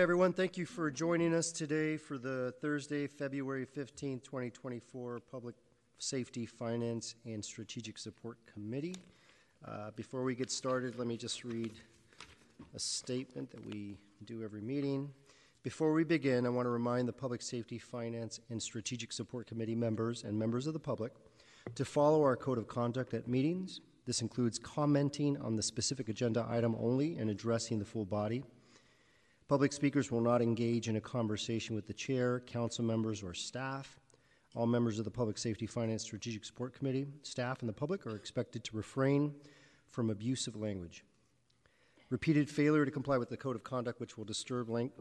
[0.00, 5.54] Everyone, thank you for joining us today for the Thursday, February 15th, 2024 Public
[5.98, 8.96] Safety, Finance, and Strategic Support Committee.
[9.62, 11.72] Uh, Before we get started, let me just read
[12.74, 15.10] a statement that we do every meeting.
[15.62, 19.74] Before we begin, I want to remind the Public Safety, Finance, and Strategic Support Committee
[19.74, 21.12] members and members of the public
[21.74, 23.82] to follow our code of conduct at meetings.
[24.06, 28.44] This includes commenting on the specific agenda item only and addressing the full body.
[29.50, 33.98] Public speakers will not engage in a conversation with the chair, council members, or staff.
[34.54, 38.14] All members of the Public Safety, Finance, Strategic Support Committee, staff, and the public are
[38.14, 39.34] expected to refrain
[39.88, 41.02] from abusive language.
[42.10, 44.92] Repeated failure to comply with the code of conduct, which will disturb lang-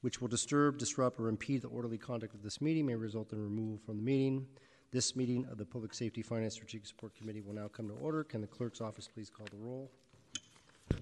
[0.00, 3.40] which will disturb, disrupt, or impede the orderly conduct of this meeting, may result in
[3.40, 4.48] removal from the meeting.
[4.90, 8.24] This meeting of the Public Safety, Finance, Strategic Support Committee will now come to order.
[8.24, 9.92] Can the clerk's office please call the roll?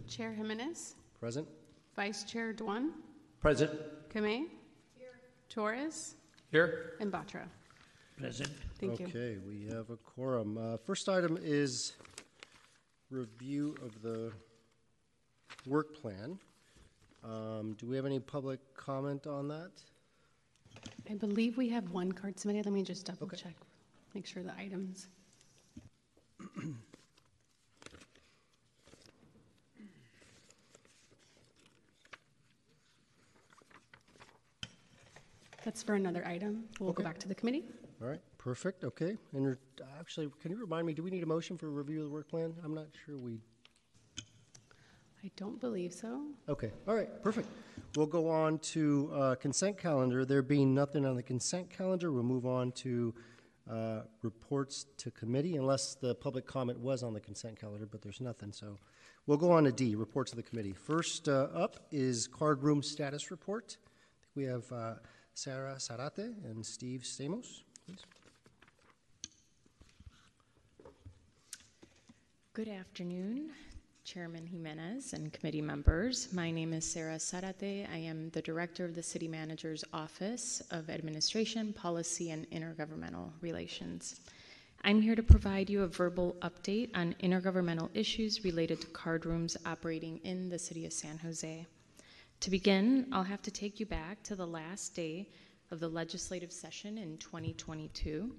[0.07, 1.49] Chair Jimenez, Present?
[1.99, 2.93] Vice Chair Doan,
[3.41, 3.73] Present.
[4.15, 4.45] Kamei,
[5.49, 6.15] Torres,
[6.53, 6.93] Here.
[7.01, 7.43] and Batra.
[8.17, 8.51] Present.
[8.79, 9.07] Thank you.
[9.09, 10.57] Okay, we have a quorum.
[10.57, 11.95] Uh, First item is
[13.11, 14.31] review of the
[15.67, 16.39] work plan.
[17.25, 19.73] Um, Do we have any public comment on that?
[21.11, 22.65] I believe we have one card submitted.
[22.67, 23.39] Let me just double Okay.
[23.39, 23.55] check,
[24.15, 25.09] make sure the items.
[35.69, 36.65] That's for another item.
[36.81, 37.11] We'll go Okay.
[37.11, 37.63] back to the committee.
[38.01, 39.19] All right, perfect, okay.
[39.35, 39.57] And re-
[40.01, 42.11] actually, can you remind me, do we need a motion for a review of the
[42.11, 42.55] work plan?
[42.65, 43.43] I'm not sure we,
[45.23, 46.23] I don't believe so.
[46.49, 47.49] okay, all right, perfect.
[47.97, 50.25] We'll go on to uh, consent calendar.
[50.25, 53.13] There being nothing on the consent calendar, we'll move on to
[53.71, 58.23] uh, reports to committee unless the public comment was on the consent calendar, but there's
[58.23, 58.79] nothing, so
[59.27, 60.73] we'll go on to D, reports to the committee.
[60.73, 63.77] First uh, up is card room status report.
[64.35, 64.95] We have uh,
[65.39, 68.05] Sarah Zárate and Steve Stamos, please.
[72.55, 73.51] Good afternoon,
[74.03, 76.33] Chairman Jimenez and committee members.
[76.33, 77.89] My name is Sarah Zárate.
[77.89, 84.19] I am the Director of the City Manager's Office of Administration, Policy, and Intergovernmental Relations.
[84.83, 89.57] I'm here to provide you a verbal update on intergovernmental issues related to card rooms
[89.65, 91.65] operating in the City of San Jose.
[92.43, 95.29] To begin, I'll have to take you back to the last day
[95.73, 98.33] of the legislative session in 2022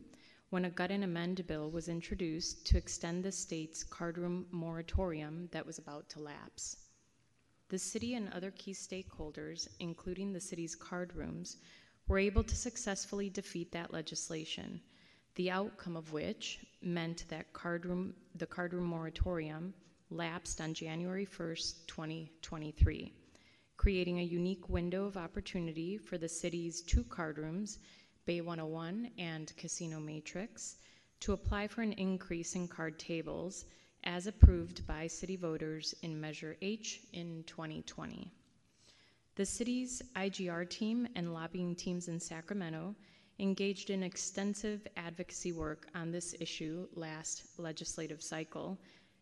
[0.51, 5.65] when a gut and amend bill was introduced to extend the state's cardroom moratorium that
[5.65, 6.77] was about to lapse.
[7.67, 11.57] The city and other key stakeholders, including the city's card rooms,
[12.07, 14.79] were able to successfully defeat that legislation,
[15.35, 19.73] the outcome of which meant that cardroom, the cardroom moratorium
[20.09, 23.13] lapsed on January 1st, 2023
[23.79, 27.79] creating a unique window of opportunity for the city's two card rooms,
[28.25, 30.75] Bay 101 and Casino M8trix,
[31.21, 33.63] to apply for an increase in card tables
[34.03, 38.29] as approved by city voters in Measure H in 2020.
[39.35, 42.93] The city's IGR team and lobbying teams in Sacramento
[43.39, 48.77] engaged in extensive advocacy work on this issue last legislative cycle,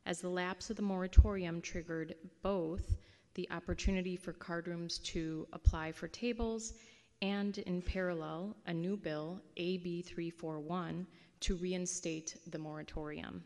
[0.08, 2.98] as the lapse of the moratorium triggered both
[3.38, 6.74] the opportunity for card rooms to apply for tables
[7.22, 11.08] and, in parallel, a new bill, AB 341,
[11.40, 13.44] to reinstate the moratorium.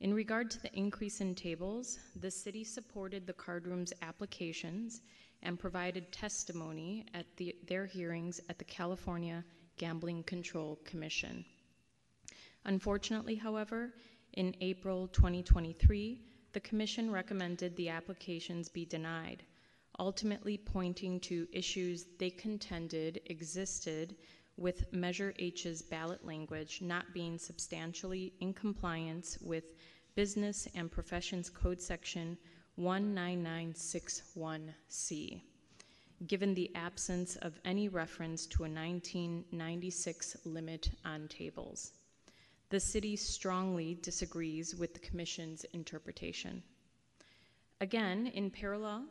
[0.00, 5.02] In regard to the increase in tables, the city supported the card rooms applications
[5.42, 9.44] and provided testimony at the, their hearings at the California
[9.76, 11.44] Gambling Control Commission.
[12.64, 13.92] Unfortunately, however,
[14.32, 16.20] in April 2023,
[16.56, 19.42] the Commission recommended the applications be denied,
[19.98, 24.16] ultimately pointing to issues they contended existed
[24.56, 29.64] with Measure H's ballot language not being substantially in compliance with
[30.14, 32.38] Business and Professions Code Section
[32.80, 35.42] 19961C,
[36.26, 41.92] given the absence of any reference to a 1996 limit on tables.
[42.68, 46.64] The city strongly disagrees with the Commission's interpretation.
[47.80, 49.04] Again, in parallel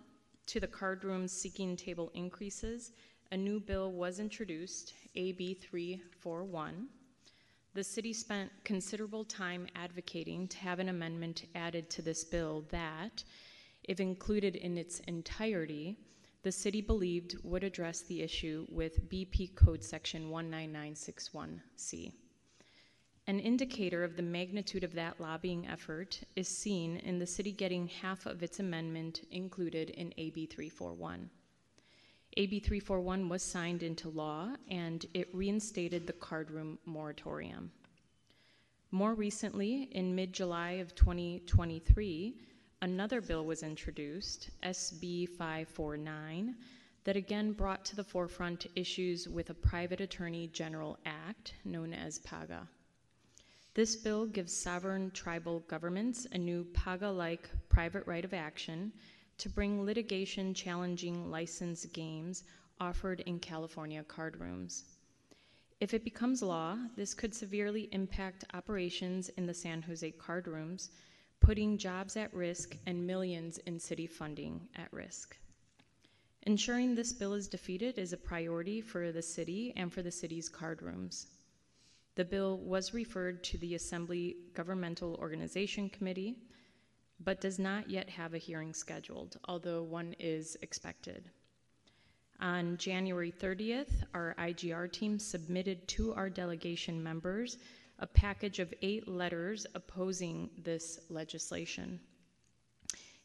[0.48, 2.92] to the card room seeking table increases,
[3.32, 6.88] a new bill was introduced, AB 341.
[7.74, 13.24] The city spent considerable time advocating to have an amendment added to this bill that,
[13.84, 15.98] if included in its entirety,
[16.44, 22.12] the city believed would address the issue with BP Code Section 19961C.
[23.28, 27.88] An indicator of the magnitude of that lobbying effort is seen in the city getting
[27.88, 31.32] half of its amendment included in AB 341.
[32.38, 37.72] AB 341 was signed into law and it reinstated the cardroom moratorium.
[38.92, 42.38] More recently, in mid July of 2023,
[42.84, 46.56] another bill was introduced, SB 549,
[47.06, 52.20] that again brought to the forefront issues with a Private Attorney General Act known as
[52.20, 52.68] PAGA.
[53.76, 58.94] This bill gives sovereign tribal governments a new PAGA like private right of action
[59.38, 62.46] to bring litigation challenging licensed games
[62.80, 64.86] offered in California card rooms.
[65.82, 70.92] If it becomes law, this could severely impact operations in the San Jose card rooms,
[71.42, 75.36] putting jobs at risk and millions in city funding at risk.
[76.44, 80.48] Ensuring this bill is defeated is a priority for the city and for the city's
[80.48, 81.28] card rooms.
[82.16, 86.38] The bill was referred to the Assembly Governmental Organization Committee,
[87.20, 91.30] but does not yet have a hearing scheduled, although one is expected.
[92.40, 97.58] On January 30th, our IGR team submitted to our delegation members
[98.00, 102.00] a package of eight letters opposing this legislation.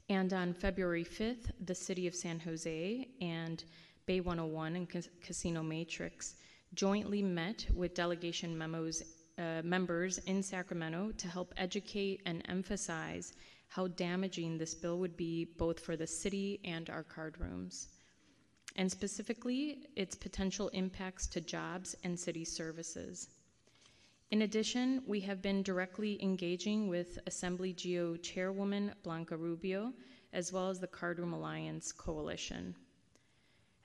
[0.08, 3.64] And on February 5th, the City of San Jose and
[4.06, 6.34] Bay 101 and Cas- Casino M8trix
[6.74, 9.02] jointly met with delegation memos,
[9.38, 13.32] uh, members in Sacramento to help educate and emphasize
[13.68, 17.88] how damaging this bill would be both for the city and our card rooms,
[18.76, 23.28] and specifically its potential impacts to jobs and city services.
[24.30, 29.92] In addition, we have been directly engaging with Assembly GO Chairwoman Blanca Rubio,
[30.32, 32.76] as well as the Card Room Alliance Coalition.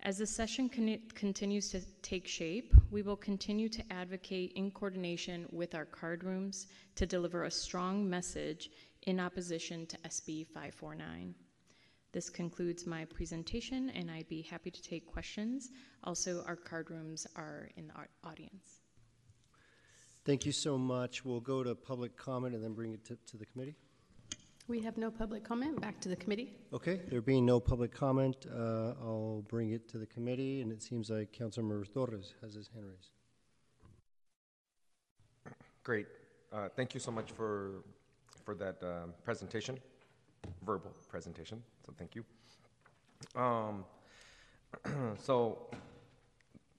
[0.06, 5.48] As the session con- continues to take shape, we will continue to advocate in coordination
[5.52, 8.70] with our card rooms to deliver a strong message
[9.08, 11.34] in opposition to SB 549.
[12.12, 15.72] This concludes my presentation, and I'd be happy to take questions.
[16.04, 17.94] Also, our card rooms are in the
[18.24, 18.82] audience.
[20.24, 21.26] Thank you so much.
[21.26, 23.76] We'll go to public comment and then bring it to, to the committee.
[24.68, 25.80] We have no public comment.
[25.80, 26.56] Back to the committee.
[26.74, 30.82] Okay, there being no public comment, uh, I'll bring it to the committee, and it
[30.82, 33.12] seems like Councilmember Torres has his hand raised.
[35.84, 36.08] Great.
[36.52, 37.84] Uh, Thank you so much for,
[38.44, 39.78] for that um, presentation,
[40.66, 42.26] verbal presentation, so thank you.
[43.40, 43.86] Um,
[45.20, 45.70] So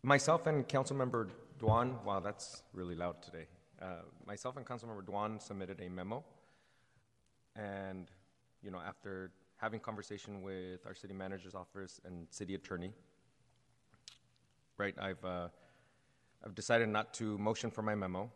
[0.02, 1.28] myself and Councilmember
[1.60, 3.46] Doan, wow, that's really loud today.
[3.80, 6.24] Uh, Myself and Councilmember Doan submitted a memo,
[7.56, 8.10] and,
[8.62, 12.92] you know, after having conversation with our city manager's office and city attorney,
[14.78, 15.48] right, I've, uh,
[16.44, 18.30] I've decided not to motion for my memo,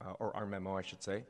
[0.00, 1.24] uh, or our memo, I should say.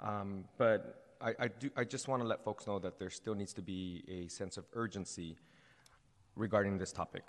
[0.00, 3.34] Um, but I, I, do, I just want to let folks know that there still
[3.34, 5.36] needs to be a sense of urgency
[6.36, 7.24] regarding this topic.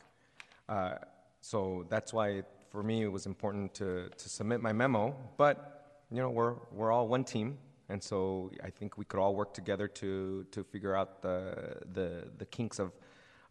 [0.69, 0.95] Uh,
[1.41, 5.15] so that's why, for me, it was important to, to submit my memo.
[5.37, 7.57] But you know, we're we're all one team,
[7.91, 12.07] and so I think we could all work together to to figure out the the,
[12.37, 12.91] the kinks of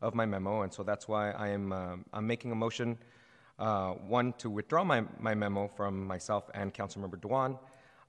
[0.00, 0.62] of my memo.
[0.62, 2.98] And so that's why I am um, I'm making a motion.
[3.58, 7.58] Uh, one, to withdraw my, my memo from myself and Councilmember Doan,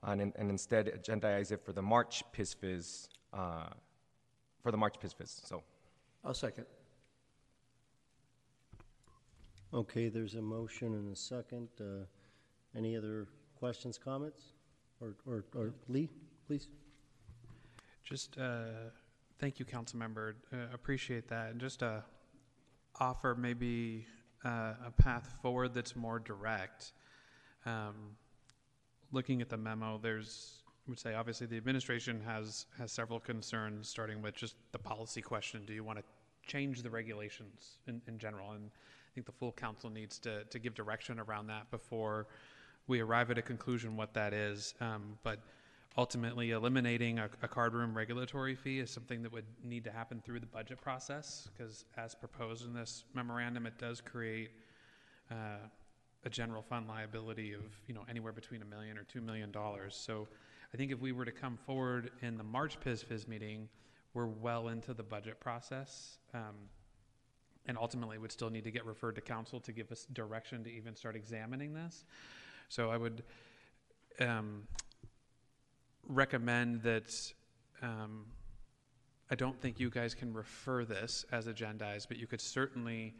[0.01, 3.67] and, and instead agendize it for the March PISFIS, uh,
[4.63, 5.41] for the March PISFIS.
[5.45, 5.61] So,
[6.23, 6.65] I'll second.
[9.73, 11.67] Okay, there's a motion and a second.
[11.81, 12.05] Uh,
[12.73, 13.27] Any other
[13.59, 14.53] questions, comments?
[15.01, 16.09] Or, or, or Lee,
[16.45, 16.67] please?
[18.03, 18.89] Just, uh,
[19.39, 20.35] thank you, council member.
[20.53, 21.49] Uh, appreciate that.
[21.49, 22.01] And just, uh,
[22.99, 24.05] offer maybe,
[24.45, 26.93] uh, a path forward that's more direct.
[27.65, 28.15] Um,
[29.11, 33.89] looking at the memo, there's, I would say, obviously, the administration has, has several concerns,
[33.89, 35.65] starting with just the policy question.
[35.65, 36.05] Do you want to
[36.45, 38.51] change the regulations in, in general?
[38.51, 42.27] And I think the full council needs to, to give direction around that before
[42.91, 44.75] we arrive at a conclusion what that is.
[44.81, 45.39] Um, but
[45.97, 50.21] ultimately, eliminating a, a card room regulatory fee is something that would need to happen
[50.23, 54.51] through the budget process, because as proposed in this memorandum, it does create
[55.31, 55.65] uh,
[56.25, 59.95] a general fund liability of you know anywhere between a million or two million dollars.
[59.95, 60.27] So
[60.73, 63.69] I think if we were to come forward in the March PISFIS meeting,
[64.13, 66.19] we're well into the budget process.
[66.33, 66.55] Um,
[67.67, 70.71] and ultimately would still need to get referred to council to give us direction to
[70.71, 72.05] even start examining this.
[72.71, 73.21] So I would
[74.21, 74.63] um,
[76.07, 77.11] recommend that
[77.81, 78.27] um,
[79.29, 83.13] I don't think you guys can refer this as agendized, but you could certainly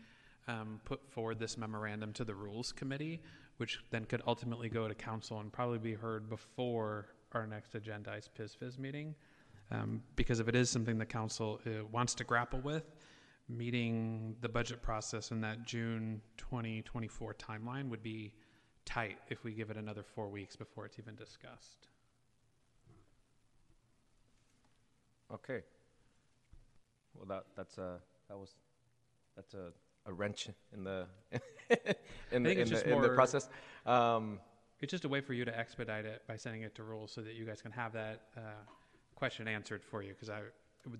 [0.48, 3.22] um, put forward this memorandum to the Rules Committee,
[3.58, 8.30] which then could ultimately go to council and probably be heard before our next agendized
[8.40, 9.14] PISFIS meeting.
[9.70, 12.96] Um, because if it is something the council uh, wants to grapple with,
[13.50, 18.32] meeting the budget process in that June 2024 timeline would be
[18.86, 21.88] tight if we give it another four weeks before it's even discussed.
[25.34, 25.62] Okay.
[27.16, 27.98] Well, that, that's a,
[28.28, 28.56] that was,
[29.36, 29.72] that's a,
[30.06, 31.06] a wrench in the,
[32.32, 33.50] in the, in the, in the process.
[33.86, 34.40] Um,
[34.82, 37.22] It's just a way for you to expedite it by sending it to rules so
[37.22, 38.42] that you guys can have that uh,
[39.16, 40.10] question answered for you.
[40.14, 40.40] Because I,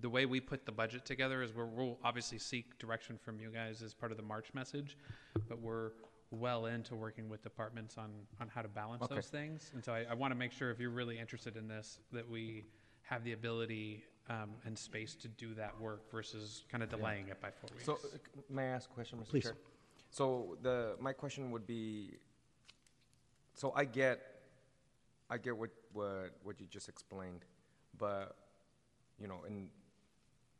[0.00, 3.50] the way we put the budget together is we're, we'll obviously seek direction from you
[3.50, 4.96] guys as part of the March message,
[5.48, 5.90] but we're
[6.32, 8.10] well into working with departments on,
[8.40, 9.14] on how to balance Okay.
[9.14, 9.70] those things.
[9.74, 12.28] And so I, I want to make sure if you're really interested in this, that
[12.28, 12.64] we
[13.02, 17.40] have the ability um, and space to do that work versus kind of delaying it
[17.40, 17.84] by four weeks.
[17.84, 19.28] So, uh, c- may I ask a question, Mr.
[19.28, 19.42] Please.
[19.44, 19.56] Chair?
[20.10, 22.18] So the, my question would be,
[23.54, 24.20] so I get,
[25.28, 27.44] I get what, what, what you just explained,
[27.98, 28.36] but,
[29.18, 29.68] you know, in,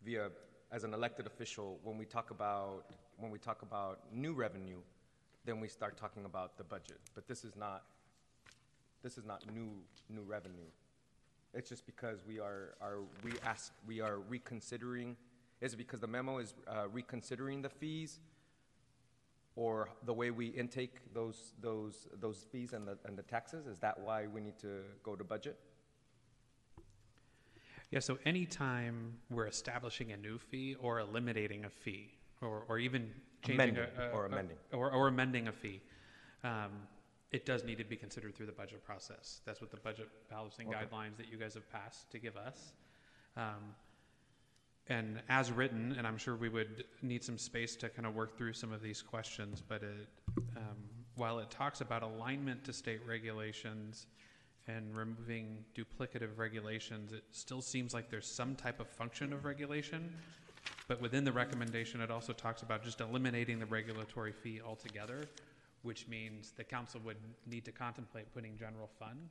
[0.04, 0.28] via,
[0.70, 2.86] as an elected official, when we talk about,
[3.18, 4.78] when we talk about new revenue,
[5.44, 6.98] then we start talking about the budget.
[7.14, 7.82] But this is not,
[9.02, 9.70] this is not new,
[10.08, 10.70] new revenue.
[11.54, 15.16] It's just because we are, are re ask, we are reconsidering,
[15.60, 18.20] is it because the memo is uh, reconsidering the fees?
[19.54, 23.66] Or the way we intake those, those, those fees and the, and the taxes?
[23.66, 25.58] Is that why we need to go to budget?
[27.90, 33.10] Yeah, so anytime we're establishing a new fee or eliminating a fee, or, or even
[33.42, 34.56] changing a, Amending a- or a- amending.
[34.72, 35.80] or, or amending a fee,
[36.44, 36.70] um,
[37.30, 39.40] it does need to be considered through the budget process.
[39.44, 40.78] That's what the budget balancing Okay.
[40.78, 42.72] guidelines that you guys have passed to give us.
[43.36, 43.74] Um,
[44.88, 48.36] and as written, and I'm sure we would need some space to kind of work
[48.36, 50.08] through some of these questions, but it,
[50.56, 50.76] um,
[51.16, 54.06] while it talks about alignment to state regulations
[54.66, 60.12] and removing duplicative regulations, it still seems like there's some type of function of regulation.
[60.92, 65.22] But within the recommendation, it also talks about just eliminating the regulatory fee altogether,
[65.80, 69.30] which means the council would need to contemplate putting general fund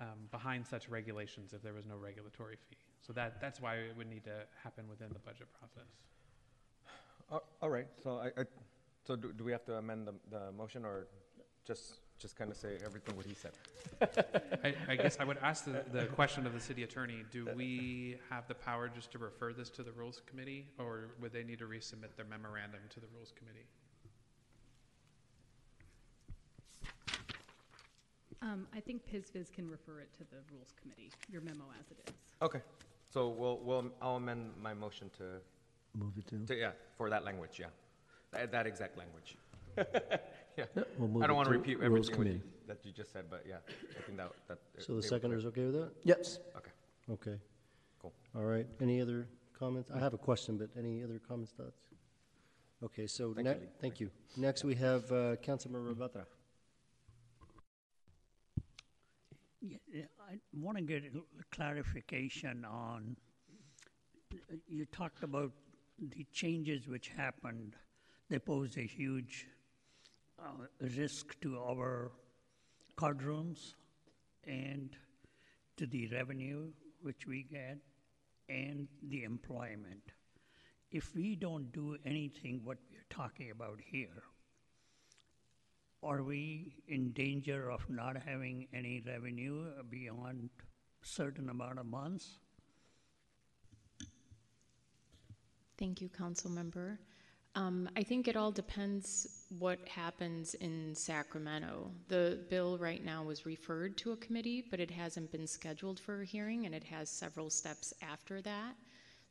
[0.00, 2.76] um, behind such regulations if there was no regulatory fee.
[3.04, 5.90] So that, that's why it would need to happen within the budget process.
[7.28, 8.44] Uh, All right, so I, I,
[9.04, 11.08] so do, do we have to amend the, the motion or
[11.66, 13.52] just, just kind of say everything what he said?
[14.64, 18.16] I, I guess I would ask the, the question of the city attorney, do we
[18.30, 20.66] have the power just to refer this to the Rules Committee?
[20.78, 23.66] Or would they need to resubmit their memorandum to the Rules Committee?
[28.42, 31.98] Um, I think PISVIZ can refer it to the Rules Committee, your memo as it
[32.08, 32.14] is.
[32.42, 32.60] Okay,
[33.10, 35.40] so we'll, we'll, I'll amend my motion to,
[35.98, 36.44] Move it to?
[36.46, 37.66] to, yeah, for that language, yeah.
[38.32, 39.38] That, that exact language.
[40.56, 40.64] Yeah.
[40.98, 42.42] We'll move I don't it want to to repeat Rules everything what you- Committee.
[42.68, 43.56] that you just said, but yeah,
[43.98, 44.58] I think that, that.
[44.78, 45.90] So the they were seconder's okay with that?
[46.04, 46.38] Yes.
[46.56, 46.70] Okay.
[47.10, 47.38] Okay.
[48.00, 48.12] Cool.
[48.36, 49.26] All right, any other
[49.58, 49.90] comments?
[49.94, 51.80] I have a question, but any other comments, thoughts?
[52.82, 53.66] Okay, so, Thank you, ne- Lee.
[53.80, 54.10] thank you.
[54.36, 56.24] Next, we have uh, Councilmember Rabatra.
[59.60, 63.16] Yeah, yeah, I want to get a l- clarification on,
[64.68, 65.52] you talked about
[65.98, 67.74] the changes which happened.
[68.28, 69.46] They pose a huge
[70.38, 72.12] uh, risk to our
[72.96, 73.74] card rooms
[74.46, 74.96] and
[75.76, 76.70] to the revenue
[77.02, 77.78] which we get
[78.48, 80.12] and the employment.
[80.90, 84.22] If we don't do anything what we're talking about here,
[86.02, 90.50] are we in danger of not having any revenue beyond
[91.02, 92.38] certain amount of months?
[95.78, 97.00] Thank you, council member.
[97.56, 101.90] Um, I think it all depends what happens in Sacramento.
[102.08, 106.22] The bill right now was referred to a committee, but it hasn't been scheduled for
[106.22, 108.74] a hearing, and it has several steps after that.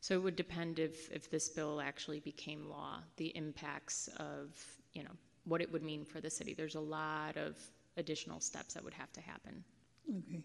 [0.00, 4.50] So it would depend if, if this bill actually became law, the impacts of,
[4.92, 6.54] you know, what it would mean for the city.
[6.54, 7.56] There's a lot of
[7.96, 9.64] additional steps that would have to happen.
[10.10, 10.42] Okay.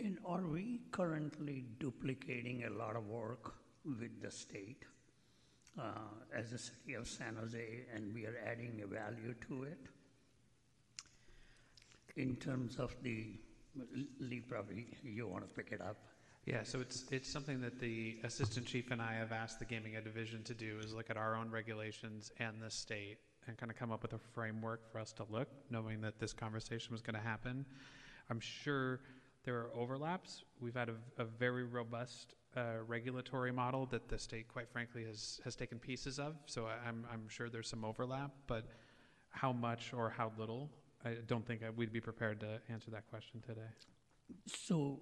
[0.00, 3.54] And are we currently duplicating a lot of work
[3.84, 4.84] with the state
[5.78, 5.82] Uh,
[6.36, 9.78] as a city of San Jose, and we are adding a value to it?
[12.16, 13.38] In terms of the,
[14.18, 15.96] Lee, probably you want to pick it up.
[16.44, 19.94] Yeah, so it's, it's something that the assistant chief and I have asked the gaming
[20.02, 23.76] division to do is look at our own regulations and the state and kind of
[23.78, 27.14] come up with a framework for us to look, knowing that this conversation was going
[27.14, 27.64] to happen.
[28.28, 29.00] I'm sure
[29.44, 30.44] there are overlaps.
[30.60, 35.40] We've had a, a very robust uh, regulatory model that the state, quite frankly, has,
[35.44, 36.34] has taken pieces of.
[36.46, 38.64] So I- I'm, I'm sure there's some overlap, but
[39.30, 40.70] how much or how little,
[41.04, 43.70] I don't think I- we'd be prepared to answer that question today.
[44.46, 45.00] So,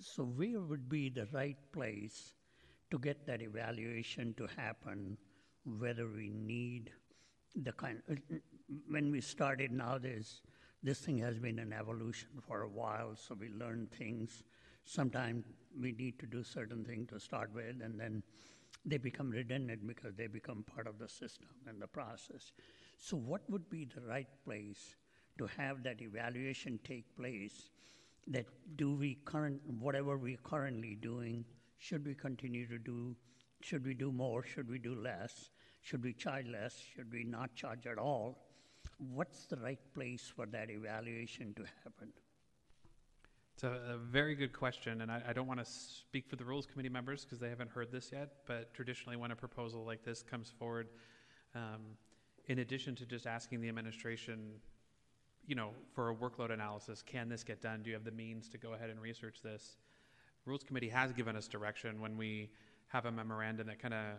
[0.00, 2.34] so where would be the right place
[2.90, 5.16] to get that evaluation to happen
[5.64, 6.90] whether we need
[7.54, 8.14] the kind, uh,
[8.88, 10.40] when we started now, there's,
[10.82, 14.42] this thing has been an evolution for a while, so we learn things.
[14.84, 15.44] Sometimes
[15.80, 18.22] we need to do certain things to start with, and then
[18.84, 22.52] they become redundant because they become part of the system and the process.
[22.98, 24.96] So, what would be the right place
[25.38, 27.70] to have that evaluation take place?
[28.28, 28.46] That
[28.76, 31.44] do we current whatever we're currently doing,
[31.78, 33.16] should we continue to do?
[33.62, 34.44] Should we do more?
[34.44, 35.50] Should we do less?
[35.80, 36.76] Should we charge less?
[36.94, 38.38] Should we not charge at all?
[38.98, 42.12] What's the right place for that evaluation to happen?
[43.54, 46.44] It's a, a very good question, and I, I don't want to speak for the
[46.44, 48.30] Rules Committee members because they haven't heard this yet.
[48.46, 50.88] But traditionally, when a proposal like this comes forward,
[51.54, 51.96] um,
[52.46, 54.54] in addition to just asking the administration,
[55.46, 57.82] you know, for a workload analysis, can this get done?
[57.82, 59.76] Do you have the means to go ahead and research this?
[60.44, 62.50] Rules Committee has given us direction when we
[62.88, 64.16] have a memorandum that kind of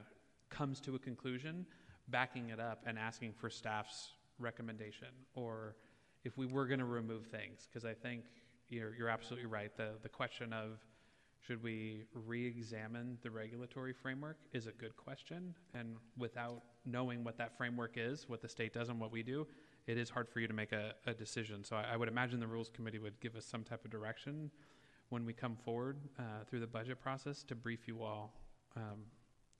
[0.50, 1.66] comes to a conclusion,
[2.08, 5.76] backing it up and asking for staff's recommendation, or
[6.24, 8.24] if we were going to remove things, because I think
[8.70, 9.76] you're, you're absolutely right.
[9.76, 10.80] The, the question of
[11.46, 15.54] should we re examine the regulatory framework is a good question.
[15.74, 19.46] And without knowing what that framework is, what the state does and what we do,
[19.86, 21.64] it is hard for you to make a, a decision.
[21.64, 24.50] So I, I would imagine the Rules Committee would give us some type of direction
[25.10, 28.34] when we come forward uh, through the budget process to brief you all
[28.76, 29.04] um,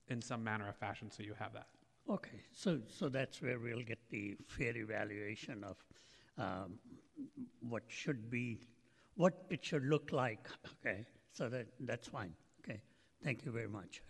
[0.08, 1.66] in some manner or fashion so you have that.
[2.10, 5.76] Okay, so, so that's where we'll get the fair evaluation of
[6.36, 6.74] um,
[7.60, 8.66] what should be,
[9.16, 10.48] what it should look like,
[10.80, 11.04] okay?
[11.32, 12.80] So that, that's fine, okay?
[13.22, 14.02] Thank you very much.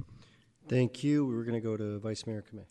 [0.00, 0.06] Okay.
[0.68, 1.26] Thank you.
[1.26, 2.66] We're going to go to Vice Mayor Kamei.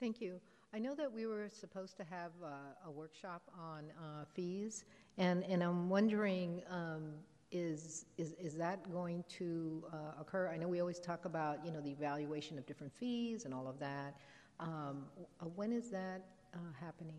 [0.00, 0.40] Thank you.
[0.74, 2.48] I know that we were supposed to have uh,
[2.86, 4.84] a workshop on uh, fees,
[5.18, 7.12] and, and I'm wondering, um,
[7.52, 10.50] is, is, is that going to uh, occur?
[10.52, 13.68] I know we always talk about, you know, the evaluation of different fees and all
[13.68, 14.16] of that.
[14.58, 15.04] Um,
[15.40, 17.14] uh, when is that uh, happening?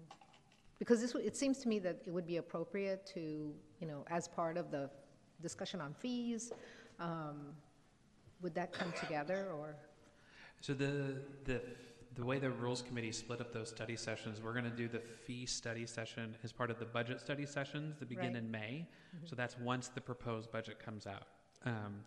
[0.80, 4.28] Because this, it seems to me that it would be appropriate to, you know, as
[4.28, 4.90] part of the
[5.42, 6.52] discussion on fees,
[7.00, 7.54] um,
[8.42, 9.76] would that come together, or?
[10.62, 11.62] So the, the,
[12.16, 15.00] the way the Rules Committee split up those study sessions, we're going to do the
[15.00, 18.36] fee study session as part of the budget study sessions that begin Right.
[18.38, 18.88] in May.
[19.26, 21.28] So that's once the proposed budget comes out.
[21.66, 22.04] Um,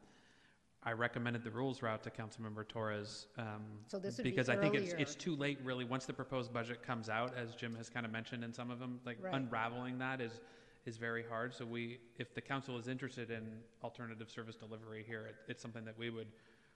[0.85, 3.27] I recommended the rules route to Councilmember Torres.
[3.37, 5.03] um, So this would be Because I think it's, earlier.
[5.03, 8.13] it's too late, really, once the proposed budget comes out, as Jim has kind of
[8.13, 9.35] mentioned in some of them, like Right.
[9.35, 10.41] unraveling that is,
[10.87, 11.53] is very hard.
[11.53, 15.85] So we, if the council is interested in alternative service delivery here, it, it's something
[15.85, 16.29] that we would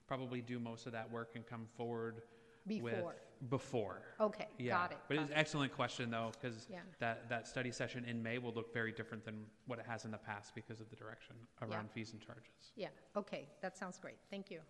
[0.09, 2.23] probably do most of that work and come forward
[2.67, 2.83] with.
[2.83, 3.15] Before.
[3.49, 4.03] Before.
[4.21, 4.73] Okay, Yeah.
[4.75, 4.99] got it.
[5.09, 5.35] But got it's it.
[5.35, 6.81] an excellent question, though, because Yeah.
[7.01, 10.13] that, that study session in May will look very different than what it has in
[10.13, 11.67] the past because of the direction Yeah.
[11.69, 12.73] around fees and charges.
[12.77, 14.19] Yeah, okay, that sounds great.
[14.31, 14.61] Thank you.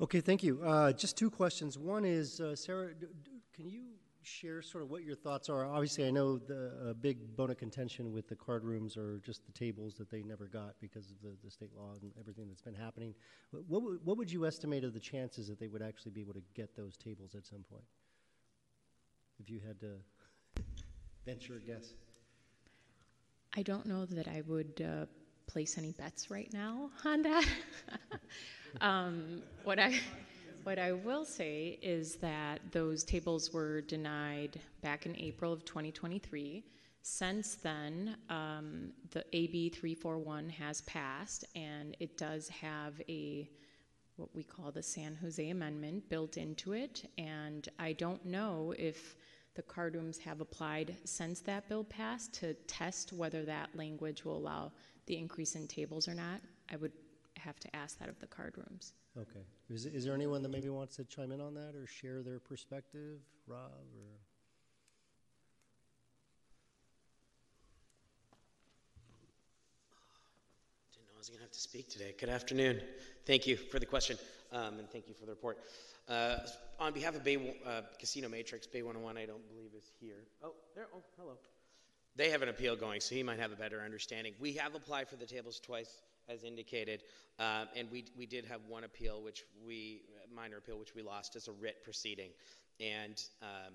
[0.00, 0.62] Okay, thank you.
[0.62, 1.78] Uh, just two questions.
[1.78, 5.66] One is, uh, Sarah, d- d- can you share sort of what your thoughts are?
[5.66, 9.52] Obviously, I know the big bone of contention with the card rooms are just the
[9.52, 12.74] tables that they never got because of the, the state law and everything that's been
[12.74, 13.14] happening.
[13.50, 16.20] What, what, would- what would you estimate of the chances that they would actually be
[16.20, 17.84] able to get those tables at some point?
[19.40, 19.96] If you had to
[21.26, 21.92] venture a guess.
[23.56, 25.06] I don't know that I would uh,
[25.46, 27.44] place any bets right now on that.
[28.80, 29.94] um, what I
[30.64, 36.64] what I will say is that those tables were denied back in April of 2023.
[37.02, 43.48] Since then, um, the AB 341 has passed, and it does have a
[44.16, 47.10] what we call the San Jose Amendment built into it.
[47.18, 49.16] And I don't know if
[49.56, 54.36] the card rooms have applied since that bill passed to test whether that language will
[54.36, 54.70] allow
[55.06, 56.40] the increase in tables or not.
[56.72, 56.92] I would
[57.44, 58.94] have to ask that of the card rooms.
[59.18, 59.44] Okay.
[59.70, 62.40] Is, is there anyone that maybe wants to chime in on that or share their
[62.40, 63.18] perspective?
[63.46, 64.18] Rob or?
[70.92, 72.14] Didn't know I was going to have to speak today.
[72.18, 72.80] Good afternoon.
[73.26, 74.18] Thank you for the question,
[74.52, 75.58] um, and thank you for the report.
[76.08, 76.36] Uh,
[76.80, 80.24] on behalf of Bay uh, Casino M8trix, Bay 101, I don't believe is here.
[80.42, 80.88] Oh, there.
[80.94, 81.38] Oh, hello.
[82.16, 84.34] They have an appeal going, so he might have a better understanding.
[84.38, 87.02] We have applied for the tables twice, as indicated,
[87.38, 90.02] um, and we we did have one appeal, which we
[90.34, 92.30] minor appeal, which we lost as a writ proceeding,
[92.80, 93.74] and um,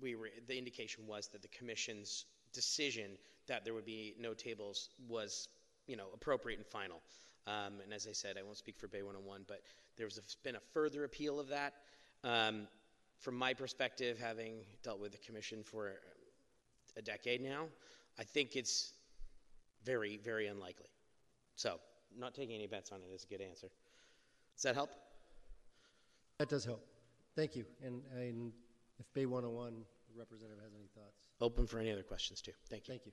[0.00, 3.12] we were the indication was that the commission's decision
[3.46, 5.48] that there would be no tables was
[5.86, 7.00] you know appropriate and final.
[7.46, 9.60] Um, and as I said, I won't speak for Bay 101, but
[9.98, 11.74] there's been a further appeal of that.
[12.22, 12.66] Um,
[13.20, 15.92] from my perspective, having dealt with the commission for
[16.96, 17.66] a decade now,
[18.18, 18.92] I think it's
[19.84, 20.93] very, very unlikely.
[21.56, 21.78] So
[22.18, 23.68] not taking any bets on it is a good answer.
[24.56, 24.90] Does that help?
[26.38, 26.84] That does help.
[27.36, 27.64] Thank you.
[27.84, 28.52] And, and
[28.98, 29.74] if Bay 101
[30.16, 32.52] representative has any thoughts, Open for any other questions too.
[32.70, 32.94] Thank you.
[32.94, 33.12] thank you.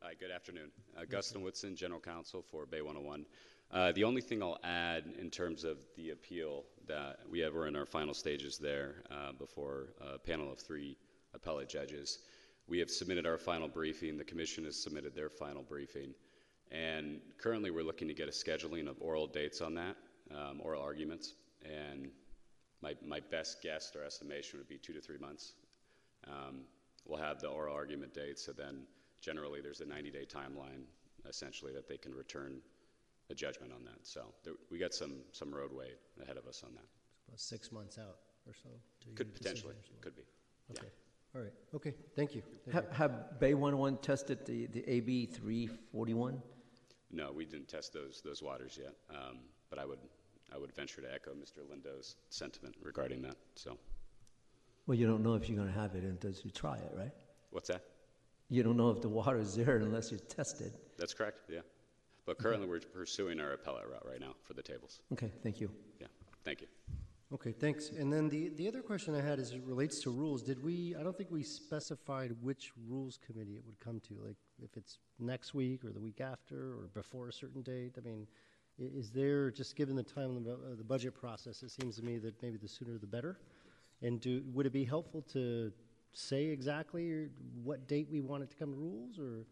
[0.00, 0.70] Hi, good afternoon.
[1.00, 3.26] Augustin Whitson, General Counsel for Bay 101.
[3.72, 7.66] Uh, the only thing I'll add in terms of the appeal that we have, we're
[7.66, 10.96] in our final stages there uh, before a panel of three
[11.34, 12.20] appellate judges.
[12.68, 14.18] We have submitted our final briefing.
[14.18, 16.14] The commission has submitted their final briefing.
[16.72, 19.96] And currently, we're looking to get a scheduling of oral dates on that,
[20.34, 21.34] um, oral arguments.
[21.64, 22.10] And
[22.82, 25.52] my, my best guess or estimation would be two to three months.
[26.26, 26.62] Um,
[27.04, 28.82] we'll have the oral argument dates, so then
[29.20, 30.84] generally there's a 90 day timeline
[31.28, 32.60] essentially that they can return
[33.30, 33.98] a judgment on that.
[34.02, 35.90] So there, we got some, some roadway
[36.22, 36.84] ahead of us on that.
[37.28, 38.68] About six months out or so.
[39.02, 40.22] to Could potentially, could be.
[40.72, 40.80] Yeah.
[41.34, 42.42] Okay, all right, okay, thank you.
[42.64, 42.96] Thank Have, you.
[42.96, 46.40] have Bay 101 tested the, the AB 341?
[47.12, 48.94] No, we didn't test those, those waters yet.
[49.10, 49.38] Um,
[49.70, 49.98] but I would,
[50.54, 51.58] I would venture to echo Mr.
[51.70, 53.36] Lindo's sentiment regarding that.
[53.54, 53.76] So
[54.86, 57.12] Well, you don't know if you're going to have it until you try it, right?
[57.50, 57.82] what's that?
[58.48, 60.72] You don't know if the water is there unless you test it.
[60.98, 61.60] That's correct, yeah.
[62.26, 65.00] But currently we're pursuing our appellate route right now for the tables.
[65.12, 65.70] Okay, thank you.
[66.00, 66.06] Yeah,
[66.44, 66.66] thank you.
[67.34, 67.90] Okay, thanks.
[67.90, 70.42] And then the, the other question I had is it relates to rules.
[70.42, 74.36] Did we, I don't think we specified which rules committee it would come to, like
[74.62, 77.96] if it's next week or the week after or before a certain date?
[77.98, 78.28] I mean,
[78.78, 82.40] is there, just given the time of the budget process, it seems to me that
[82.42, 83.40] maybe the sooner the better?
[84.02, 85.72] And do, would it be helpful to
[86.12, 87.26] say exactly
[87.64, 89.46] what date we want it to come to rules or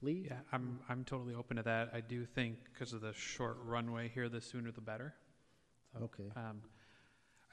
[0.00, 0.26] Lee?
[0.28, 1.90] Yeah, I'm, I'm totally open to that.
[1.94, 5.14] I do think because of the short runway here, the sooner the better.
[5.98, 6.30] So, Okay.
[6.36, 6.62] Um,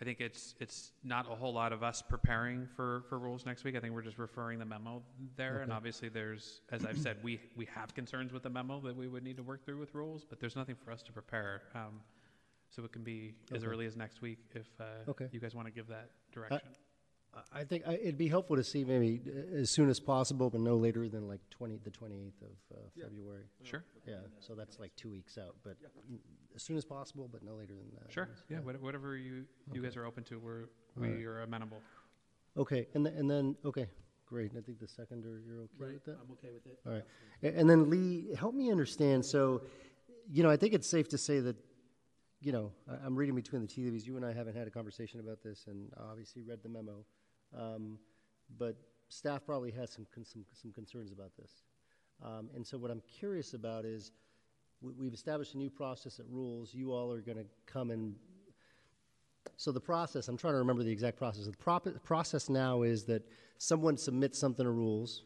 [0.02, 3.66] I think it's, it's not a whole lot of us preparing for, for rules next
[3.66, 3.76] week.
[3.76, 5.04] I think we're just referring the memo
[5.36, 5.60] there.
[5.60, 9.10] And obviously there's, as I've said, we, we have concerns with the memo that we
[9.10, 11.64] would need to work through with rules, but there's nothing for us to prepare.
[11.76, 12.00] Um,
[12.70, 13.68] so it can be as Okay.
[13.74, 15.28] early as next week if, uh, Okay.
[15.34, 16.62] you guys want to give that direction.
[17.34, 20.50] I- I think I- it'd be helpful to see maybe uh, as soon as possible,
[20.50, 23.44] but no later than like 20, the 28th of uh, February.
[23.64, 25.76] Sure, Yeah, so that's like two weeks out, but
[26.12, 26.18] mm,
[26.56, 28.12] as soon as possible, but no later than that.
[28.12, 28.30] sure.
[28.50, 31.18] Yeah, what- whatever you, you guys are open to, we're, Alright.
[31.18, 31.82] we are amenable.
[32.58, 33.88] Okay, and then, and then, okay,
[34.26, 34.52] great.
[34.58, 36.18] I think the seconder, you're okay with that?
[36.24, 36.80] I'm okay with it.
[36.86, 37.04] All right.
[37.44, 39.26] A- And then Lee, help me understand.
[39.26, 39.62] So,
[40.28, 41.56] you know, I think it's safe to say that,
[42.42, 44.06] you know, I- I'm reading between the tea leaves.
[44.08, 47.06] You and I haven't had a conversation about this and obviously read the memo.
[47.54, 48.00] Um,
[48.58, 48.76] But
[49.10, 51.64] staff probably has some, con- some, some concerns about this.
[52.22, 54.12] Um, And so what I'm curious about is,
[54.82, 56.74] we- we've established a new process at rules.
[56.74, 58.16] You all are going to come and
[59.56, 61.46] so the process, I'm trying to remember the exact process.
[61.46, 65.24] The prop- process now is that someone submits something to rules,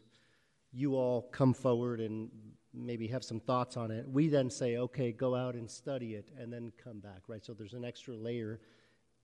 [0.72, 2.30] you all come forward and
[2.72, 4.08] maybe have some thoughts on it.
[4.08, 7.44] We then say, okay, go out and study it, and then come back, right?
[7.44, 8.60] So there's an extra layer.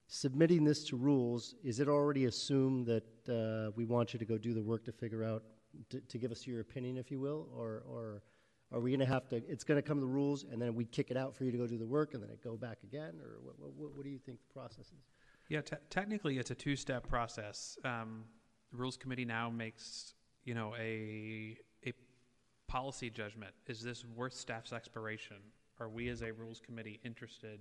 [0.07, 4.39] Submitting this to rules, is it already assumed that uh, we want you to go
[4.39, 5.43] do the work to figure out,
[5.89, 7.49] to, to give us your opinion, if you will?
[7.57, 8.23] Or, or
[8.73, 10.75] are we going to have to, it's going to come to the rules, and then
[10.75, 12.57] we kick it out for you to go do the work, and then it go
[12.57, 13.15] back again?
[13.23, 15.05] Or what, what, what do you think the process is?
[15.49, 17.77] Yeah, te- technically, it's a two-step process.
[17.85, 18.25] Um,
[18.71, 21.93] the Rules Committee now makes, you know, a a
[22.69, 23.53] policy judgment.
[23.67, 25.39] Is this worth staff's expiration?
[25.81, 27.59] Are we, as a Rules Committee, interested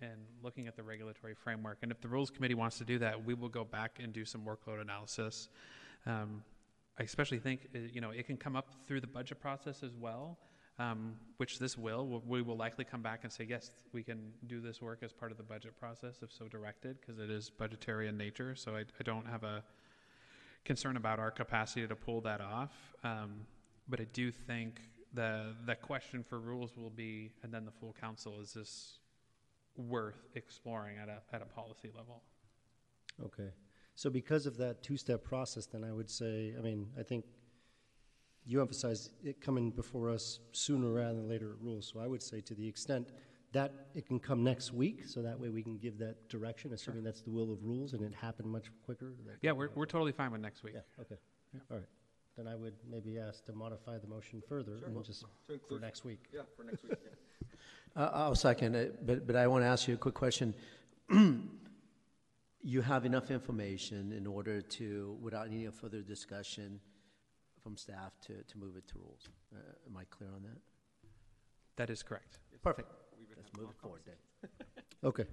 [0.00, 1.78] in looking at the regulatory framework?
[1.82, 4.24] And if the Rules Committee wants to do that, we will go back and do
[4.24, 5.48] some workload analysis.
[6.06, 6.42] Um,
[6.98, 9.96] I especially think, uh, you know, it can come up through the budget process as
[9.96, 10.38] well,
[10.78, 12.22] um, which this will.
[12.26, 15.32] We will likely come back and say, yes, we can do this work as part
[15.32, 18.54] of the budget process if so directed, because it is budgetary in nature.
[18.54, 19.62] So I, I don't have a
[20.64, 22.72] concern about our capacity to pull that off.
[23.02, 23.46] Um,
[23.88, 24.80] but I do think
[25.14, 28.98] the, the question for rules will be, and then the full council, is this
[29.76, 32.22] worth exploring at a, at a policy level?
[33.24, 33.50] Okay.
[34.02, 37.24] So because of that two-step process, then I would say, I mean, I think
[38.44, 41.88] you emphasize it coming before us sooner rather than later at rules.
[41.94, 43.10] So I would say to the extent
[43.52, 47.04] that it can come next week, so that way we can give that direction, assuming
[47.04, 49.12] that's the will of rules and it happened much quicker.
[49.24, 50.74] that- Yeah, we're, we're totally fine with next week.
[50.74, 51.14] Yeah, okay.
[51.70, 51.86] All right.
[52.36, 55.80] Then I would maybe ask to modify the motion further and just To for include-
[55.80, 56.24] next week.
[56.34, 57.10] Yeah, for next week, yeah.
[57.94, 60.54] Uh, I'll second it, but, but I want to ask you a quick question.
[62.62, 66.80] You have enough information in order to, without any further discussion
[67.62, 69.28] from staff, to, to move it to rules.
[69.52, 70.58] Uh, Am I clear on that?
[71.76, 72.38] That is correct.
[72.62, 72.92] Perfect.
[73.36, 74.50] Let's move it forward then.
[75.04, 75.24] Okay,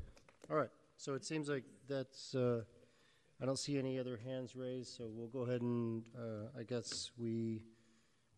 [0.49, 0.69] all right.
[0.97, 2.61] So it seems like that's, uh,
[3.39, 7.11] I don't see any other hands raised, so we'll go ahead and, uh, I guess
[7.17, 7.61] we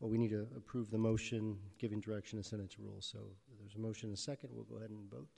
[0.01, 3.07] well, we need to approve the motion giving direction to send it to rules.
[3.09, 3.19] So
[3.59, 4.49] there's a motion and a second.
[4.51, 5.29] We'll go ahead and vote.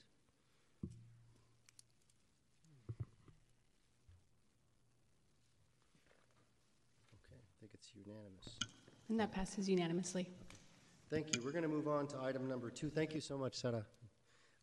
[7.26, 8.50] Okay, I think it's unanimous.
[9.10, 10.30] And that passes unanimously.
[11.10, 11.42] Thank you.
[11.44, 12.90] We're going to move on to item number two.
[12.90, 13.86] Thank you so much, Sarah.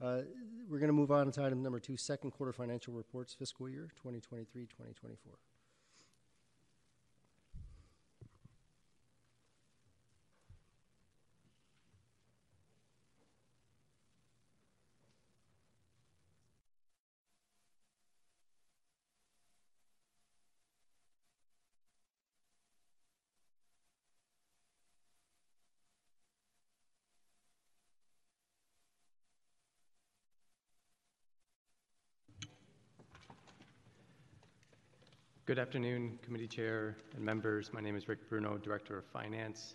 [0.00, 0.22] Uh,
[0.68, 3.88] We're going to move on to item number two, second quarter financial reports fiscal year
[3.96, 5.34] 2023, 2024.
[35.50, 37.72] Good afternoon, committee chair and members.
[37.72, 39.74] My name is Rick Bruno, Director of Finance.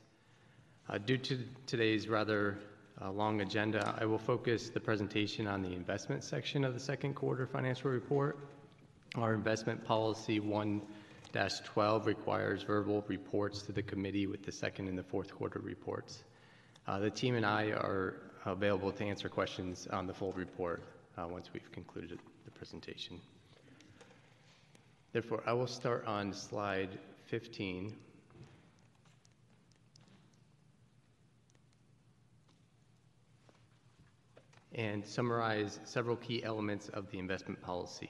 [0.87, 2.57] Uh, due to today's rather
[3.01, 7.15] uh, long agenda, I will focus the presentation on the investment section of the second
[7.15, 8.39] quarter financial report.
[9.15, 15.03] Our investment policy 1-12 requires verbal reports to the committee with the second and the
[15.03, 16.23] fourth quarter reports.
[16.87, 20.83] Uh, the team and I are available to answer questions on the full report
[21.17, 23.19] uh, once we've concluded the presentation.
[25.15, 27.95] Therefore, I will start on slide 15.
[34.73, 38.09] And summarize several key elements of the investment policy.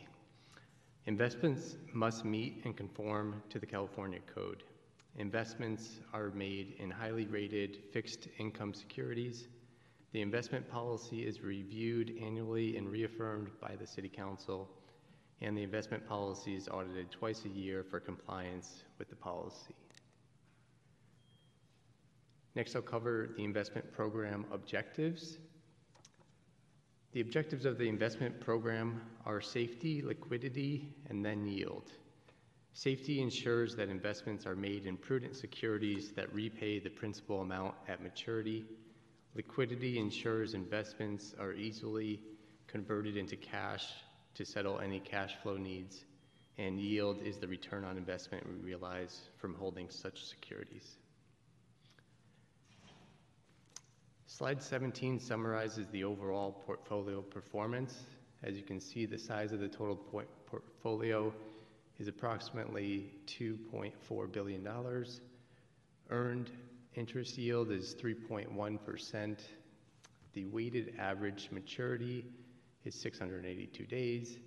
[1.06, 4.64] Investments must meet and conform to the California Code.
[5.20, 9.48] Investments are made in highly rated fixed income securities.
[10.12, 14.68] The investment policy is reviewed annually and reaffirmed by the City Council
[15.42, 19.76] and the investment policy is audited twice a year for compliance with the policy.
[22.56, 25.38] Next, I'll cover the investment program objectives.
[27.12, 31.92] The objectives of the investment program are safety, liquidity, and then yield.
[32.74, 38.02] Safety ensures that investments are made in prudent securities that repay the principal amount at
[38.02, 38.66] maturity.
[39.34, 42.22] Liquidity ensures investments are easily
[42.68, 43.94] converted into cash
[44.36, 46.04] to settle any cash flow needs,
[46.58, 50.98] and yield is the return on investment we realize from holding such securities.
[54.28, 58.04] Slide 17 summarizes the overall portfolio performance.
[58.44, 59.96] As you can see, the size of the total
[60.46, 61.34] portfolio
[61.98, 64.68] is approximately $2.4 billion.
[66.10, 66.52] Earned
[66.96, 69.40] interest yield is 3.1%.
[70.34, 72.26] The weighted average maturity
[72.86, 74.38] is 682 days.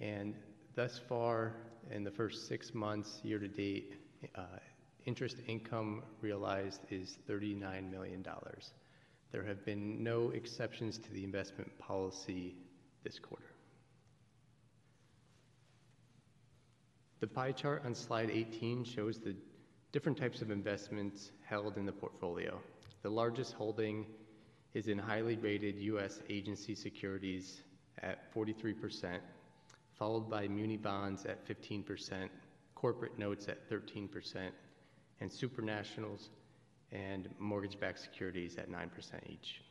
[0.00, 0.34] And
[0.74, 1.54] thus far,
[1.90, 3.96] in the first six months, year to date,
[4.34, 4.42] uh,
[5.04, 8.24] interest income realized is $39 million.
[9.32, 12.54] There have been no exceptions to the investment policy
[13.04, 13.44] this quarter.
[17.20, 19.34] The pie chart on slide 18 shows the
[19.90, 22.60] different types of investments held in the portfolio.
[23.02, 24.06] The largest holding
[24.74, 26.20] is in highly rated U.S.
[26.28, 27.62] agency securities
[28.02, 29.18] at 43%,
[29.98, 32.28] followed by muni bonds at 15%,
[32.74, 34.08] corporate notes at 13%,
[35.20, 36.28] and supranationals
[36.92, 38.88] and mortgage backed securities at 9%
[39.28, 39.62] each.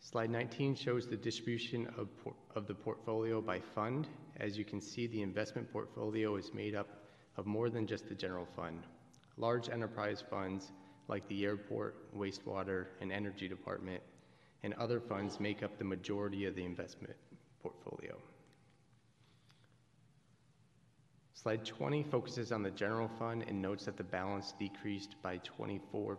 [0.00, 2.08] Slide 19 shows the distribution of,
[2.54, 4.06] of the portfolio by fund.
[4.38, 6.86] As you can see, the investment portfolio is made up
[7.36, 8.84] of more than just the general fund.
[9.36, 10.70] Large enterprise funds
[11.08, 14.02] like the airport, wastewater, and energy department,
[14.62, 17.14] and other funds make up the majority of the investment
[17.62, 18.16] portfolio.
[21.34, 26.16] Slide 20 focuses on the general fund and notes that the balance decreased by $24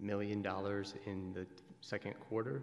[0.00, 0.44] million
[1.06, 1.46] in the
[1.80, 2.62] second quarter.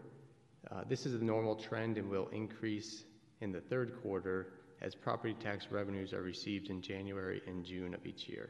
[0.69, 3.03] Uh, this is a normal trend and will increase
[3.41, 4.47] in the third quarter
[4.81, 8.49] as property tax revenues are received in January and June of each year.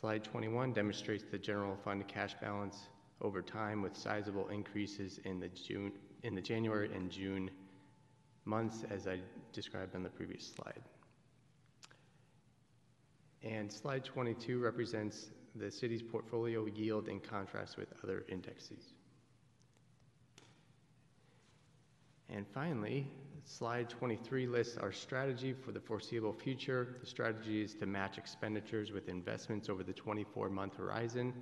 [0.00, 2.88] Slide 21 demonstrates the general fund cash balance
[3.20, 5.90] over time with sizable increases in the June
[6.22, 7.50] in the January and June
[8.44, 9.18] months as I
[9.52, 10.82] described on the previous slide.
[13.42, 18.94] And slide 22 represents the city's portfolio yield in contrast with other indexes.
[22.28, 23.10] And finally,
[23.44, 26.96] slide 23 lists our strategy for the foreseeable future.
[27.00, 31.32] The strategy is to match expenditures with investments over the 24 month horizon,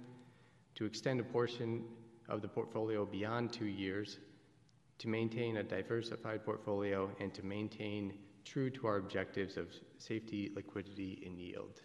[0.74, 1.85] to extend a portion
[2.28, 4.18] of the portfolio beyond two years,
[4.98, 11.22] to maintain a diversified portfolio, and to maintain true to our objectives of safety, liquidity,
[11.26, 11.82] and yield.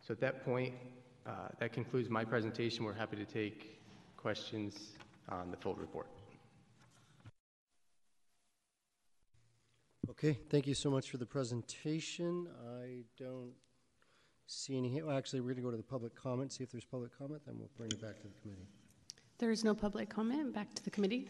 [0.00, 0.74] So at that point,
[1.26, 2.84] uh, that concludes my presentation.
[2.84, 3.80] We're happy to take
[4.16, 4.92] questions
[5.28, 6.08] on the full report.
[10.24, 12.46] Okay, thank you so much for the presentation.
[12.80, 13.50] I don't
[14.46, 16.84] see any, well, actually, we're going to go to the public comment, see if there's
[16.84, 18.68] public comment, then we'll bring it back to the committee.
[19.38, 20.54] There is no public comment.
[20.54, 21.28] Back to the committee.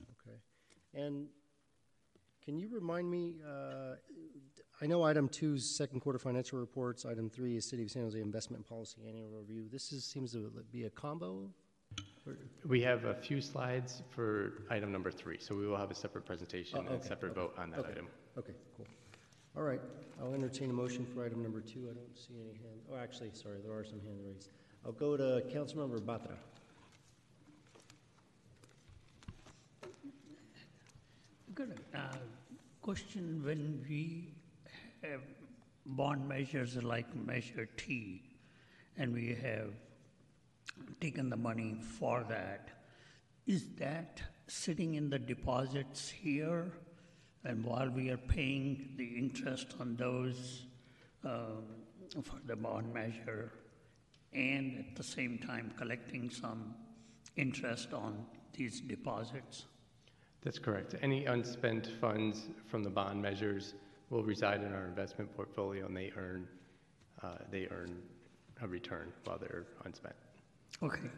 [0.00, 0.38] Okay.
[0.94, 1.26] And
[2.42, 3.96] can you remind me, uh,
[4.80, 8.04] I know item two is second quarter financial reports, item three is City of San
[8.04, 9.66] Jose investment policy annual review.
[9.70, 11.50] This is, seems to be a combo?
[12.26, 12.36] Or-
[12.66, 16.24] We have a few slides for item number three, so we will have a separate
[16.26, 17.90] presentation Oh, and a okay, separate okay, vote on that okay.
[17.92, 18.08] item.
[18.36, 18.86] Okay, cool.
[19.56, 19.80] All right,
[20.20, 21.88] I'll entertain a motion for item number two.
[21.90, 24.50] I don't see any hand, oh, actually, sorry, there are some hands raised.
[24.84, 26.36] I'll go to Councilmember Batra.
[31.54, 31.80] Good.
[31.94, 31.98] Uh,
[32.82, 34.28] Question, when we
[35.02, 35.20] have
[35.86, 38.22] bond measures like Measure T,
[38.96, 39.70] and we have
[41.00, 42.68] taken the money for that,
[43.46, 46.72] is that sitting in the deposits here?
[47.44, 50.66] And while we are paying the interest on those
[51.24, 51.64] um,
[52.22, 53.52] for the bond measure,
[54.32, 56.74] and at the same time collecting some
[57.36, 59.66] interest on these deposits?
[60.42, 60.94] That's correct.
[61.02, 63.74] Any unspent funds from the bond measures
[64.10, 66.46] will reside in our investment portfolio, and they earn,
[67.22, 67.96] uh, they earn
[68.62, 70.14] a return while they're unspent.
[70.82, 71.10] Okay.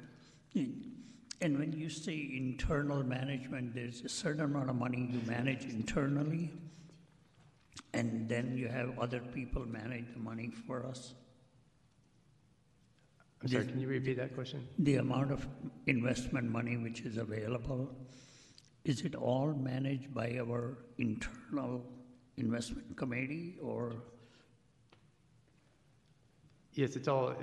[1.40, 6.50] And when you say internal management, there's a certain amount of money you manage internally,
[7.94, 11.14] and then you have other people manage the money for us?
[13.40, 14.66] I'm sorry, can you repeat that question?
[14.80, 15.46] The amount of
[15.86, 17.88] investment money which is available,
[18.84, 21.84] is it all managed by our internal
[22.36, 24.02] investment committee, or?
[26.72, 27.34] Yes, it's all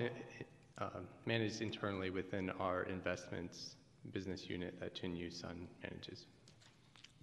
[0.78, 3.76] Um, managed internally within our investments
[4.12, 6.26] business unit that Chin Sun manages.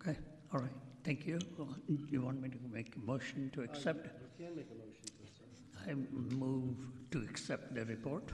[0.01, 0.19] Okay,
[0.53, 0.71] all right,
[1.05, 1.39] thank you.
[1.39, 1.69] Do
[2.09, 4.07] You want me to make a motion to accept?
[4.07, 5.89] Uh, you can make a motion to accept.
[5.89, 6.77] I move
[7.11, 8.33] to accept the report.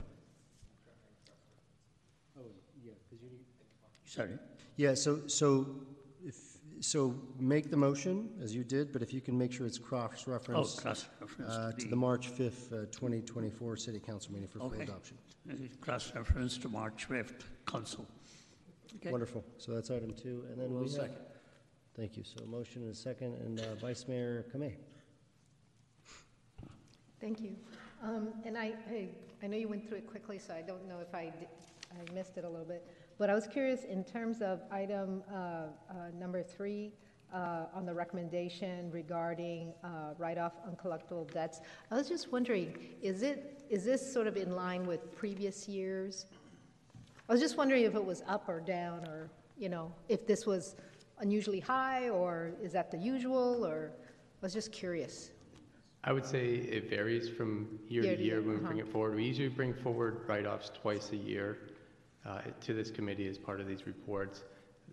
[2.37, 2.41] Oh,
[2.83, 3.45] yeah, because you need.
[4.05, 4.39] Sorry.
[4.77, 5.98] Yeah, so, so, if,
[6.81, 9.83] so make the motion, as you did, but if you can make sure it's Oh,
[9.83, 14.83] cross-referenced cross-reference uh, to the March 5th, uh, 2024 City Council meeting for full Okay.
[14.83, 15.17] adoption.
[15.81, 18.05] Cross-reference to March 5th council.
[18.95, 19.11] Okay.
[19.11, 19.43] Wonderful.
[19.57, 21.01] So that's item two, and then We'll we have.
[21.01, 21.17] second.
[21.95, 22.23] Thank you.
[22.23, 24.73] So motion and a second, and uh, Vice Mayor Kamei.
[27.19, 27.55] Thank you.
[28.01, 29.09] Um, And I, I,
[29.43, 31.47] I know you went through it quickly, so I don't know if I, di-
[31.91, 32.87] I missed it a little bit.
[33.19, 35.67] But I was curious, in terms of item uh, uh,
[36.17, 36.93] number three,
[37.33, 41.59] uh, on the recommendation regarding uh, write-off uncollectible debts,
[41.91, 46.27] I was just wondering, is it, is this sort of in line with previous years?
[47.27, 50.45] I was just wondering if it was up or down, or, you know, if this
[50.45, 50.77] was
[51.19, 53.91] unusually high, or is that the usual, or,
[54.41, 55.31] I was just curious.
[56.05, 58.79] I would say it varies from year Year to to year year, when we bring
[58.79, 58.87] uh-huh.
[58.87, 59.15] it forward.
[59.15, 61.57] We usually bring forward write-offs twice a year
[62.25, 64.43] uh, to this committee as part of these reports.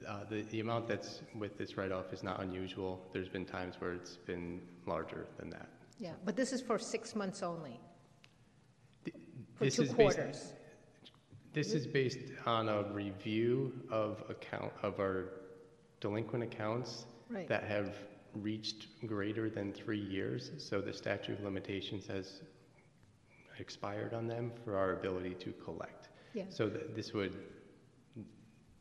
[0.06, 3.00] Uh, The, the amount that's with this write-off is not unusual.
[3.12, 5.68] There's been times where it's been larger than that.
[5.98, 7.80] Yeah, but this is for six months only,
[9.54, 10.52] for This two is based- quarters.
[11.54, 15.30] This is based on a review of account, of our
[16.00, 17.48] delinquent accounts Right.
[17.48, 17.96] that have
[18.34, 22.42] reached greater than three years, so the statute of limitations has
[23.58, 26.10] expired on them for our ability to collect.
[26.36, 26.44] Yeah.
[26.50, 27.34] So th- this would,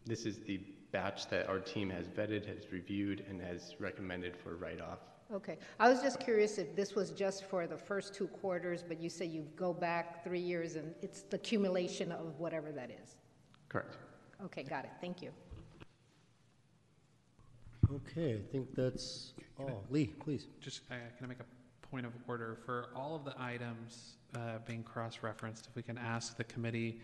[0.05, 0.59] this is the
[0.91, 4.99] batch that our team has vetted, has reviewed, and has recommended for write-off.
[5.33, 8.99] Okay, I was just curious if this was just for the first two quarters, but
[8.99, 13.15] you say you go back three years and it's the accumulation of whatever that is.
[13.69, 13.97] Correct.
[14.43, 15.31] Okay, got it, thank you.
[17.89, 19.85] Okay, I think that's all.
[19.89, 20.47] Lee, please.
[20.59, 22.57] Just, uh, can I make a point of order?
[22.65, 26.99] For all of the items uh, being cross-referenced, if we can ask the committee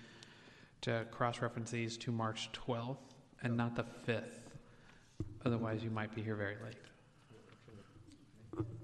[0.82, 2.98] to cross-reference these to March 12th
[3.44, 4.40] and not the 5th.
[5.46, 6.76] Otherwise, you might be here very late.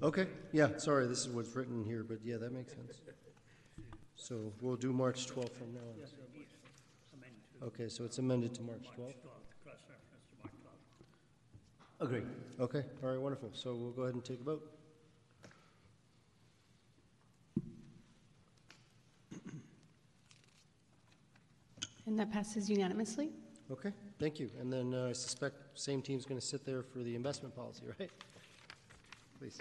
[0.02, 3.02] Okay, yeah, sorry, this is what's written here, but yeah, that makes sense.
[4.16, 7.68] So we'll do March 12th from now on.
[7.68, 9.16] Okay, so it's amended to March 12th?
[12.00, 12.22] Agree.
[12.60, 13.50] Okay, all right, wonderful.
[13.54, 14.77] So we'll go ahead and take a vote.
[22.08, 23.30] And that passes unanimously.
[23.70, 24.50] Okay, thank you.
[24.60, 27.84] And then uh, I suspect same team's going to sit there for the investment policy,
[28.00, 28.10] right?
[29.38, 29.58] Please.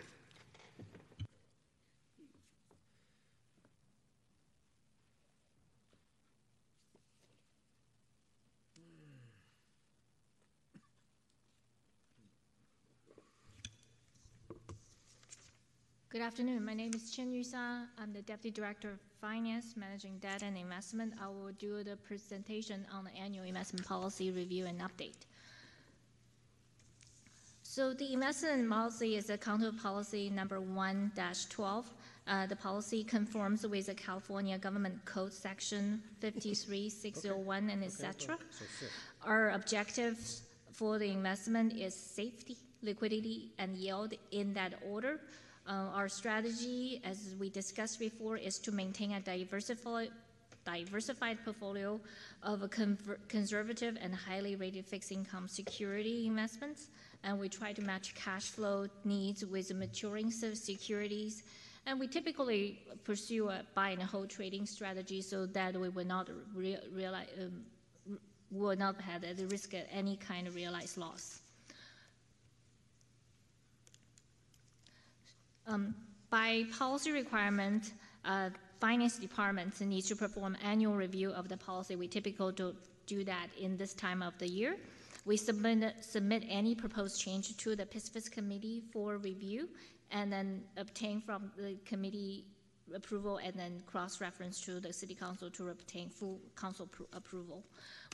[16.17, 16.65] Good afternoon.
[16.65, 17.89] My name is Qianyu Sun.
[17.99, 21.13] I'm the Deputy Director of Finance, Managing Debt and Investment.
[21.23, 25.27] I will do the presentation on the annual investment policy review and update.
[27.63, 31.85] So the investment policy is a counter policy number 1-12.
[32.27, 38.39] Uh, the policy conforms with the California Government Code Section 53601 and et cetera.
[39.27, 45.21] Our objectives for the investment is safety, liquidity, and yield in that order.
[45.69, 50.11] Uh, our strategy, as we discussed before, is to maintain a diversified,
[51.45, 52.01] portfolio
[52.45, 52.71] of
[53.29, 56.89] conservative and highly rated fixed income security investments.
[57.25, 61.43] And we try to match cash flow needs with maturing securities.
[61.87, 66.29] And we typically pursue a buy and hold trading strategy so that we will not
[66.55, 67.65] re- realize, um,
[68.53, 71.41] will not have the risk of any kind of realized loss.
[75.67, 75.95] Um,
[76.31, 77.93] by policy requirement,
[78.25, 78.51] uh,
[78.81, 81.97] finance departments need to perform annual review of the policy.
[81.97, 82.75] We typically do,
[83.07, 84.77] do that in this time of the year.
[85.25, 89.69] We submit, submit any proposed change to the PISFIS committee for review
[90.13, 92.45] and then obtain from the committee
[92.95, 97.65] approval and then cross-reference to the city council to obtain full council appro- approval.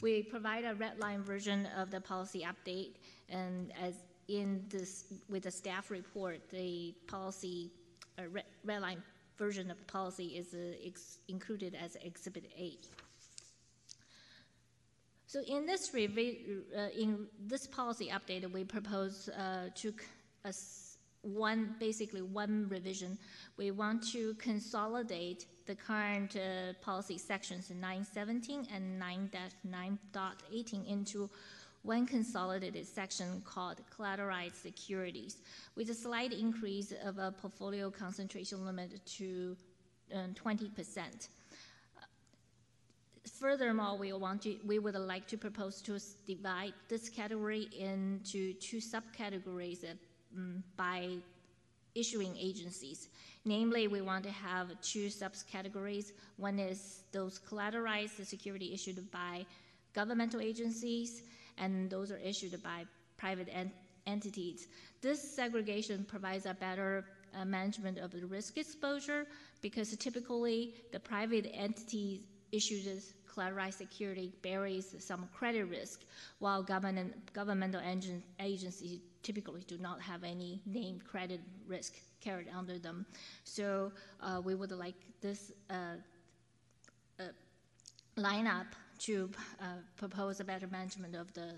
[0.01, 2.95] We provide a red line version of the policy update
[3.29, 3.97] and as
[4.29, 7.71] in this, with the staff report, the policy,
[8.19, 8.23] uh,
[8.65, 9.03] red, line
[9.39, 12.77] version of the policy is uh, ex- included as Exhibit A.
[15.27, 19.95] So in this revi- uh, in this policy update, we propose uh, to
[21.23, 23.17] one, basically one revision.
[23.57, 31.31] We want to consolidate the current uh, policy sections 917 and 9-9.18 into
[31.83, 35.39] one consolidated section called collateralized securities,
[35.75, 39.57] with a slight increase of a portfolio concentration limit to
[40.15, 41.29] um, 20%.
[43.41, 48.79] Furthermore, we want to, we would like to propose to divide this category into two
[48.79, 49.95] subcategories uh,
[50.37, 51.17] mm, by
[51.95, 53.09] issuing agencies.
[53.45, 56.13] Namely, we want to have two subcategories.
[56.37, 59.45] One is those collateralized security issued by
[59.93, 61.23] governmental agencies,
[61.63, 62.87] and those are issued by
[63.17, 63.73] private en-
[64.07, 64.67] entities.
[65.01, 67.05] This segregation provides a better
[67.35, 69.27] uh, management of the risk exposure
[69.63, 72.87] because typically the private entity issued
[73.33, 76.01] collateralized security bears some credit risk,
[76.39, 82.79] while government, governmental engine, agencies typically do not have any named credit risk carried under
[82.79, 83.07] them.
[83.45, 85.97] So uh, we would like this uh,
[87.19, 87.23] uh,
[88.19, 88.67] lineup
[89.07, 89.31] to
[89.61, 89.65] uh,
[89.97, 91.55] propose a better management of the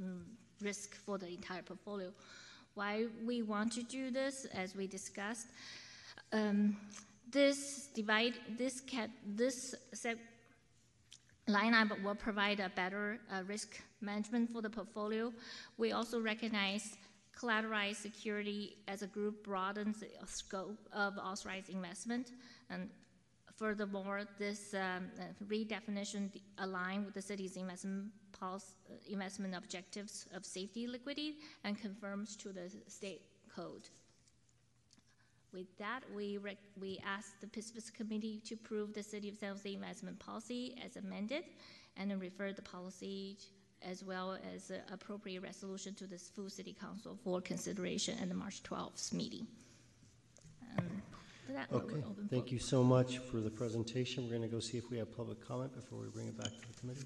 [0.00, 0.22] mm,
[0.62, 2.10] risk for the entire portfolio.
[2.74, 5.48] Why we want to do this, as we discussed,
[6.32, 6.76] um,
[7.30, 9.74] this divide, this cat, this
[11.48, 15.32] lineup will provide a better uh, risk management for the portfolio.
[15.78, 16.96] We also recognize
[17.36, 22.32] collateralized security as a group broadens the scope of authorized investment.
[22.68, 22.90] And
[23.60, 28.72] furthermore, this um, uh, redefinition align with the city's investment policy,
[29.08, 31.34] investment objectives of safety, liquidity,
[31.64, 33.20] and confirms to the state
[33.54, 33.88] code.
[35.52, 36.38] With that, we,
[36.80, 40.96] we ask the PISFIS committee to approve the City of San Jose investment policy as
[40.96, 41.44] amended
[41.96, 43.36] and then refer the policy
[43.82, 48.34] as well as uh, appropriate resolution to this full city council for consideration at the
[48.34, 49.46] March 12th meeting.
[50.78, 51.02] Um,
[51.50, 54.24] with that, we'll Okay, open thank for- you so much for the presentation.
[54.24, 56.50] We're going to go see if we have public comment before we bring it back
[56.50, 57.04] to the committee.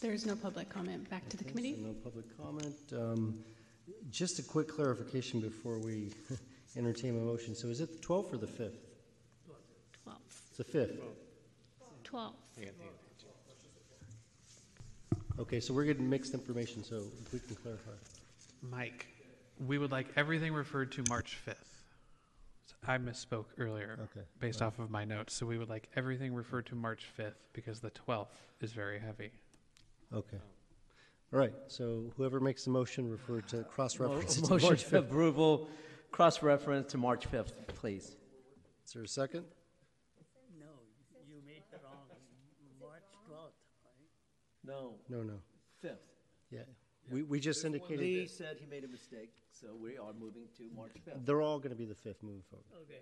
[0.00, 1.08] There is no public comment.
[1.08, 1.74] Back to the Okay, committee.
[1.76, 2.76] so No public comment.
[2.92, 3.38] Um,
[4.10, 6.10] Just a quick clarification before we
[6.76, 7.54] entertain a motion.
[7.54, 8.76] So is it the 12th or the 5th?
[10.06, 10.14] 12th.
[10.48, 10.98] It's the 5th.
[12.04, 12.32] 12th.
[15.38, 17.90] Okay, so we're getting mixed information, so if we can clarify.
[18.62, 19.06] Mike,
[19.66, 21.73] we would like everything referred to March 5th.
[22.84, 25.34] So I misspoke earlier Okay, based off of my notes.
[25.34, 28.26] So we would like everything referred to March 5th because the 12th
[28.60, 29.30] is very heavy.
[30.12, 30.38] Okay.
[31.32, 34.98] All right, so whoever makes the motion, refer to, cross-reference it to Motion March 5th.
[34.98, 35.68] approval,
[36.12, 38.14] cross-reference to March 5th, please.
[38.86, 39.44] Is there a second?
[40.60, 40.66] No,
[41.28, 42.06] you made the wrong,
[42.80, 43.50] March 12th,
[43.84, 44.64] right?
[44.64, 45.40] No, No, no.
[45.84, 45.96] 5th.
[46.50, 46.60] Yeah,
[47.10, 50.64] we, we just indicated, Lee said he made a mistake, so we are moving to
[50.76, 51.24] March 5th.
[51.24, 52.66] they're all going to be the 5th moving forward.
[52.82, 53.00] Okay,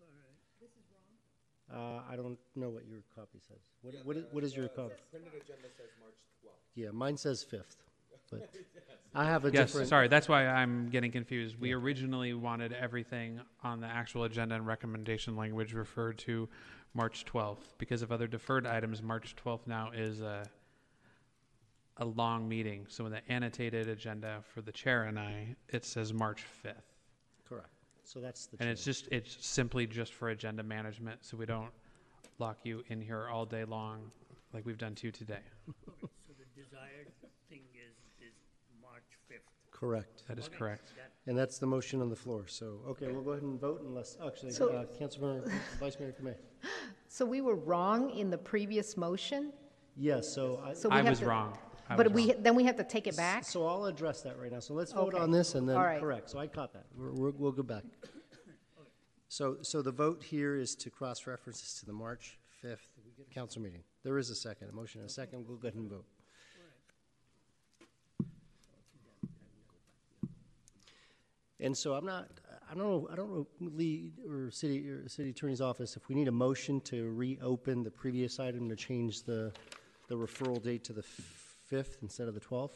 [0.00, 0.36] all right.
[0.60, 1.98] This is wrong.
[1.98, 3.58] Uh, I don't know what your copy says.
[3.82, 4.94] What, what is, what is your copy?
[5.10, 6.50] Printed agenda says March 12th.
[6.74, 7.76] Yeah, mine says 5th.
[8.30, 8.50] but
[9.14, 9.88] I have a Yes, different.
[9.88, 11.56] sorry, that's why I'm getting confused.
[11.60, 16.48] We originally wanted everything on the actual agenda and recommendation language referred to
[16.94, 17.58] March 12th.
[17.78, 20.44] Because of other deferred items, March 12th now is a,
[21.98, 22.86] a long meeting.
[22.88, 26.74] So in the annotated agenda for the chair and I, it says March 5th.
[27.48, 27.68] Correct.
[28.04, 28.56] So that's the.
[28.60, 29.02] And it's change.
[29.02, 31.70] just, it's simply just for agenda management, so we don't
[32.38, 34.10] lock you in here all day long
[34.52, 35.38] like we've done to you today.
[36.00, 37.08] So the desired
[37.48, 38.32] thing is, is
[38.82, 39.40] March fifth.
[39.70, 40.24] Correct.
[40.28, 40.92] That is correct.
[41.26, 42.46] And that's the motion on the floor.
[42.48, 46.34] So, okay, we'll go ahead and vote unless, actually, So- uh, Councilmember, Vice Mayor Kamei.
[47.08, 49.52] So we were wrong in the previous motion?
[49.96, 50.72] Yes, so I.
[50.72, 51.58] So we I have was to- wrong.
[51.88, 52.42] I But was we, wrong.
[52.42, 53.44] then we have to take it back?
[53.44, 54.60] So I'll address that right now.
[54.60, 55.22] So let's vote Okay.
[55.22, 56.00] on this and then, All right.
[56.00, 56.30] correct.
[56.30, 56.86] So I caught that.
[56.96, 57.84] We're, we're, we'll go back.
[59.28, 62.76] So, so the vote here is to cross-reference this to the March 5th
[63.34, 63.82] council meeting.
[64.04, 65.46] There is a second, a motion and a second.
[65.48, 66.04] We'll go ahead and vote.
[71.60, 72.28] And so I'm not,
[72.70, 76.14] I don't know, I don't know, Lee, or city, or city attorney's office, if we
[76.16, 79.52] need a motion to reopen the previous item to change the,
[80.08, 81.04] the referral date to the
[81.72, 82.72] 5th instead of the 12th?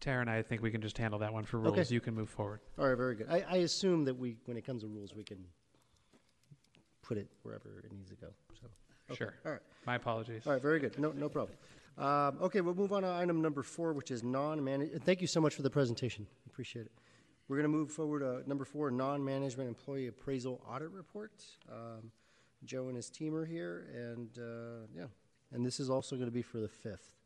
[0.00, 1.76] Tara and I think we can just handle that one for Okay.
[1.76, 1.90] rules.
[1.90, 2.60] You can move forward.
[2.78, 3.26] All right, very good.
[3.28, 5.44] I, I assume that we, when it comes to rules, we can
[7.02, 8.66] put it wherever it needs to go, so.
[9.10, 9.18] okay.
[9.18, 9.34] Sure.
[9.44, 10.46] All right, My apologies.
[10.46, 10.98] all right, very good.
[10.98, 11.56] No, no problem.
[11.98, 15.40] Um, okay, we'll move on to item number four, which is non-manage, thank you so
[15.40, 16.26] much for the presentation.
[16.46, 16.92] Appreciate it.
[17.48, 21.32] We're gonna move forward, to number four, non-management employee appraisal audit report.
[21.70, 22.10] Um,
[22.64, 25.06] Joe and his team are here, and, uh, yeah,
[25.52, 27.19] and this is also gonna be for the fifth.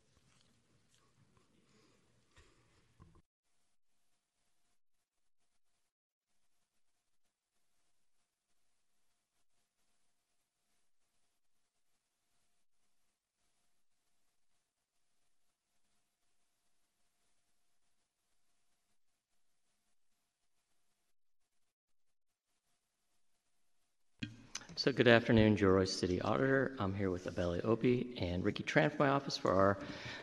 [24.84, 26.76] So good afternoon, Rois City Auditor.
[26.78, 29.78] I'm here with Abeli Opie and Ricky Tran from my office for our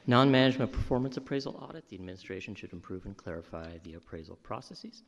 [0.06, 1.90] non-management performance appraisal audit.
[1.90, 5.02] The administration should improve and clarify the appraisal processes.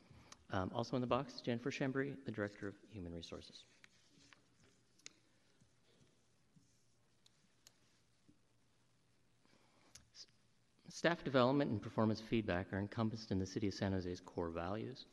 [0.52, 3.64] Um, also in the box is Jennifer Schembri, the Director of Human Resources.
[10.90, 15.06] Staff development and performance feedback are encompassed in the City of San Jose's core values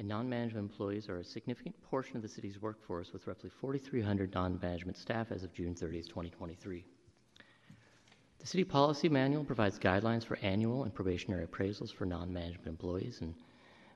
[0.00, 4.96] and non-management employees are a significant portion of the city's workforce with roughly 4,300 non-management
[4.96, 6.86] staff as of June 30th, 2023.
[8.38, 13.34] The city policy manual provides guidelines for annual and probationary appraisals for non-management employees, and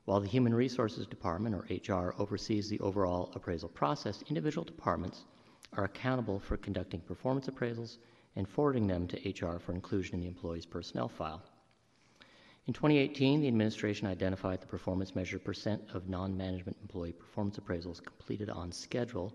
[0.05, 5.25] while the Human Resources Department, or HR, oversees the overall appraisal process, individual departments
[5.73, 7.97] are accountable for conducting performance appraisals
[8.37, 11.43] and forwarding them to HR for inclusion in the employee's personnel file.
[12.67, 18.49] In 2018, the administration identified the performance measure percent of non-management employee performance appraisals completed
[18.49, 19.35] on schedule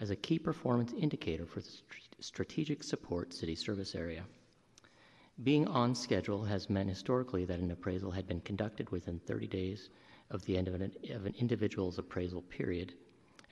[0.00, 1.70] as a key performance indicator for the
[2.18, 4.24] strategic support city service area.
[5.44, 9.90] Being on schedule has meant historically that an appraisal had been conducted within 30 days
[10.32, 12.92] of the end of an, of an individual's appraisal period,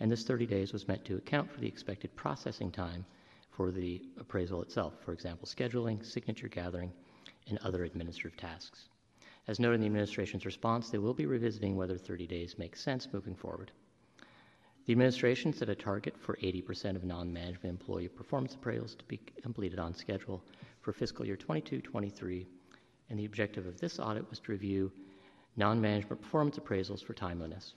[0.01, 3.07] and this 30 days was meant to account for the expected processing time
[3.53, 6.93] for the appraisal itself, for example, scheduling, signature gathering,
[7.47, 8.89] and other administrative tasks.
[9.49, 13.09] As noted in the administration's response, they will be revisiting whether 30 days makes sense
[13.13, 13.73] moving forward.
[14.87, 19.19] The administration set a target for 80% of non management employee performance appraisals to be
[19.43, 20.43] completed on schedule
[20.81, 22.47] for fiscal year 22 23,
[23.11, 24.91] and the objective of this audit was to review
[25.57, 27.75] non management performance appraisals for timeliness.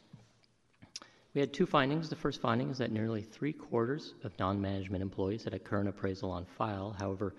[1.34, 2.10] We had two findings.
[2.10, 5.90] The first finding is that nearly three quarters of non management employees had a current
[5.90, 7.36] appraisal on file, however,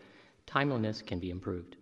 [0.46, 1.76] timeliness can be improved.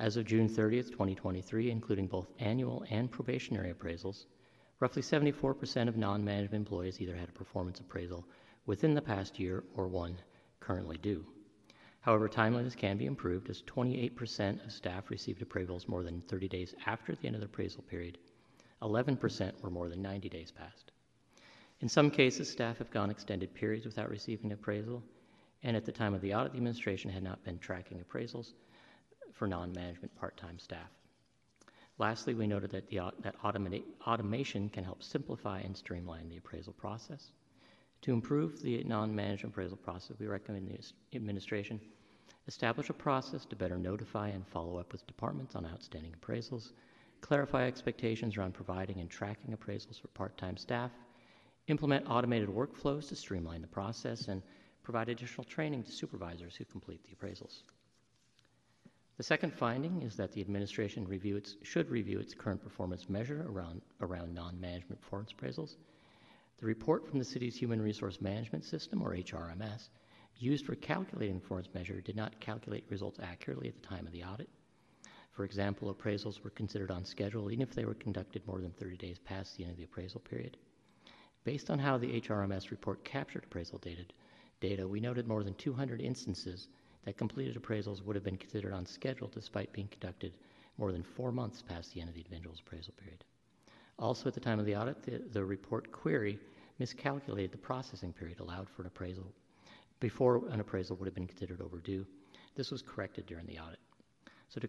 [0.00, 4.26] As of June 30th, 2023, including both annual and probationary appraisals,
[4.78, 8.24] roughly 74% of non management employees either had a performance appraisal
[8.64, 10.16] within the past year or one
[10.60, 11.26] currently due.
[12.00, 16.76] However, timeliness can be improved as 28% of staff received appraisals more than 30 days
[16.86, 18.18] after the end of the appraisal period,
[18.82, 20.92] 11% were more than 90 days past.
[21.80, 25.02] In some cases, staff have gone extended periods without receiving appraisal,
[25.64, 28.52] and at the time of the audit, the administration had not been tracking appraisals
[29.38, 30.90] for non-management part-time staff.
[31.98, 33.34] Lastly, we noted that, the, that
[34.06, 37.30] automation can help simplify and streamline the appraisal process.
[38.02, 41.80] To improve the non-management appraisal process, we recommend the administration
[42.46, 46.72] establish a process to better notify and follow up with departments on outstanding appraisals,
[47.20, 50.90] clarify expectations around providing and tracking appraisals for part-time staff,
[51.66, 54.42] implement automated workflows to streamline the process, and
[54.82, 57.62] provide additional training to supervisors who complete the appraisals.
[59.18, 63.44] The second finding is that the administration review its, should review its current performance measure
[63.48, 65.74] around, around non-management performance appraisals.
[66.58, 69.88] The report from the city's Human Resource Management System, or HRMS,
[70.36, 74.22] used for calculating performance measure did not calculate results accurately at the time of the
[74.22, 74.48] audit.
[75.32, 78.98] For example, appraisals were considered on schedule even if they were conducted more than 30
[78.98, 80.56] days past the end of the appraisal period.
[81.42, 84.04] Based on how the HRMS report captured appraisal data,
[84.60, 86.68] data, we noted more than 200 instances
[87.08, 90.36] that completed appraisals would have been considered on schedule despite being conducted
[90.76, 93.24] more than four months past the end of the individual's appraisal period.
[93.98, 96.38] Also, at the time of the audit, the, the report query
[96.78, 99.24] miscalculated the processing period allowed for an appraisal
[100.00, 102.04] before an appraisal would have been considered overdue.
[102.56, 103.80] This was corrected during the audit.
[104.50, 104.68] So, to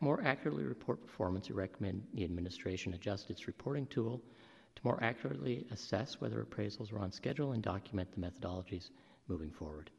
[0.00, 4.22] more accurately report performance, we recommend the administration adjust its reporting tool
[4.76, 8.88] to more accurately assess whether appraisals are on schedule and document the methodologies
[9.28, 9.90] moving forward.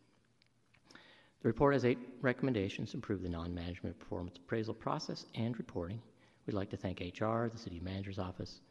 [1.42, 6.02] The report has eight recommendations to improve the non management performance appraisal process and reporting.
[6.46, 8.62] We'd like to thank HR, the City Manager's Office,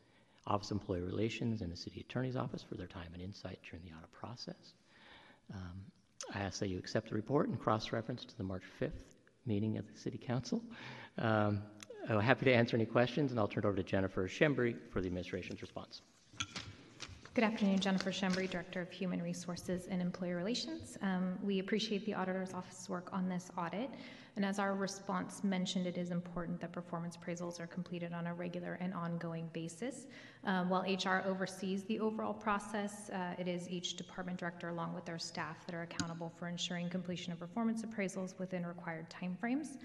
[0.46, 3.84] Office of Employee Relations, and the City Attorney's Office for their time and insight during
[3.84, 4.74] the audit process.
[5.54, 5.80] Um,
[6.34, 9.14] I ask that you accept the report and cross reference to the March 5th
[9.44, 10.60] meeting of the City Council.
[11.18, 11.62] Um,
[12.08, 15.00] I'm happy to answer any questions, and I'll turn it over to Jennifer Schembri for
[15.00, 16.02] the administration's response.
[17.37, 20.97] Good afternoon, Jennifer Schembri, Director of Human Resources and Employee Relations.
[21.03, 23.91] Um, we appreciate the Auditor's Office work on this audit.
[24.37, 28.32] And as our response mentioned, it is important that performance appraisals are completed on a
[28.32, 30.07] regular and ongoing basis.
[30.45, 35.05] Um, while HR oversees the overall process, uh, it is each department director along with
[35.05, 39.76] their staff that are accountable for ensuring completion of performance appraisals within required timeframes.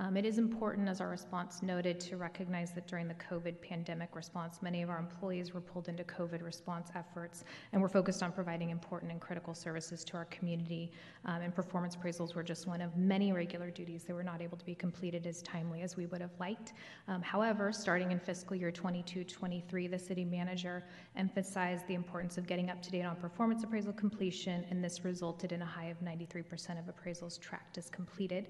[0.00, 4.14] Um, it is important, as our response noted, to recognize that during the COVID pandemic
[4.14, 7.42] response, many of our employees were pulled into COVID response efforts
[7.72, 10.92] and were focused on providing important and critical services to our community.
[11.24, 14.56] Um, and performance appraisals were just one of many regular duties that were not able
[14.56, 16.74] to be completed as timely as we would have liked.
[17.08, 20.84] Um, however, starting in fiscal year 22 23, the city manager
[21.16, 25.50] emphasized the importance of getting up to date on performance appraisal completion, and this resulted
[25.50, 28.46] in a high of 93% of appraisals tracked as completed.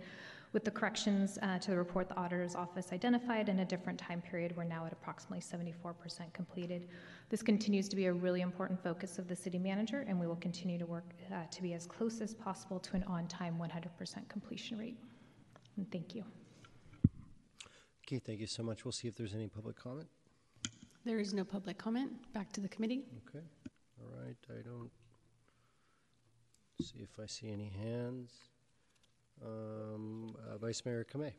[0.52, 4.22] With the corrections uh, to the report the auditor's office identified in a different time
[4.22, 6.88] period, we're now at approximately 74% completed.
[7.28, 10.36] This continues to be a really important focus of the city manager, and we will
[10.36, 14.28] continue to work uh, to be as close as possible to an on time 100%
[14.28, 14.96] completion rate.
[15.76, 16.24] And thank you.
[18.06, 18.86] Okay, thank you so much.
[18.86, 20.08] We'll see if there's any public comment.
[21.04, 22.10] There is no public comment.
[22.32, 23.04] Back to the committee.
[23.28, 23.44] Okay,
[24.00, 24.90] all right, I don't
[26.80, 28.32] see if I see any hands.
[29.44, 31.32] Um, uh, Vice Mayor Kamei.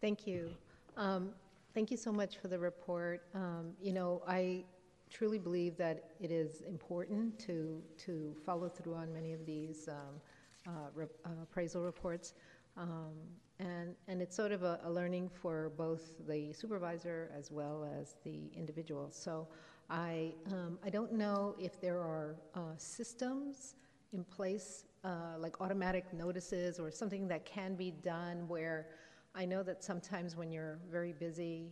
[0.00, 0.50] Thank you.
[0.96, 1.30] Um,
[1.74, 3.22] thank you so much for the report.
[3.34, 4.64] Um, you know, I
[5.10, 10.20] truly believe that it is important to to follow through on many of these um,
[10.66, 12.34] uh, rep, uh, appraisal reports,
[12.76, 13.14] um,
[13.58, 18.16] and and it's sort of a, a, learning for both the supervisor as well as
[18.24, 19.10] the individual.
[19.10, 19.48] So,
[19.90, 23.74] I um, I don't know if there are uh, systems
[24.12, 28.88] in place uh, like automatic notices or something that can be done where
[29.34, 31.70] I know that sometimes when you're very busy,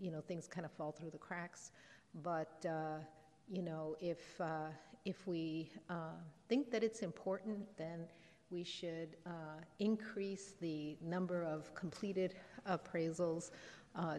[0.00, 1.70] you know, things kind of fall through the cracks.
[2.22, 2.98] But, uh,
[3.48, 4.68] you know, if, uh,
[5.04, 6.16] if we uh,
[6.48, 8.06] think that it's important, then
[8.50, 12.34] we should uh, increase the number of completed
[12.68, 13.50] appraisals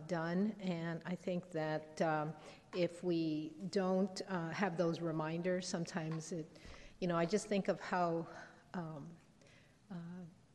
[0.07, 0.53] done.
[0.61, 2.33] And I think that um,
[2.75, 4.21] if we don't
[4.51, 6.59] have those reminders, sometimes it,
[6.99, 8.27] you know, I just think of how
[8.73, 9.05] um,
[9.91, 9.95] uh,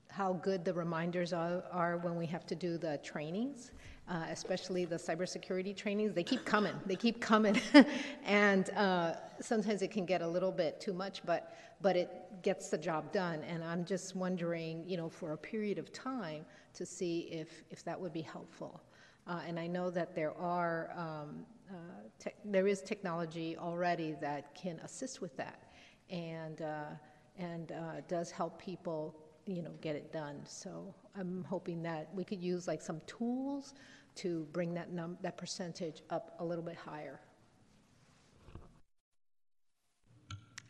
[0.09, 3.73] how good the reminders are, are, when we have to do the trainings,
[4.09, 6.15] uh, especially the cybersecurity trainings.
[6.15, 6.75] They keep coming.
[6.87, 7.61] They keep coming,
[8.25, 12.11] and uh, sometimes it can get a little bit too much, but but it
[12.43, 13.43] gets the job done.
[13.43, 17.83] And I'm just wondering, you know, for a period of time to see if if
[17.85, 18.83] that would be helpful.
[19.27, 24.79] Uh, and I know that there are um, uh, there is technology already that can
[24.81, 25.64] assist with that
[26.11, 26.91] and uh,
[27.39, 29.15] and uh, does help people,
[29.47, 30.41] you know, get it done.
[30.47, 33.75] So I'm hoping that we could use like some tools
[34.17, 37.21] to bring that num- that percentage up a little bit higher.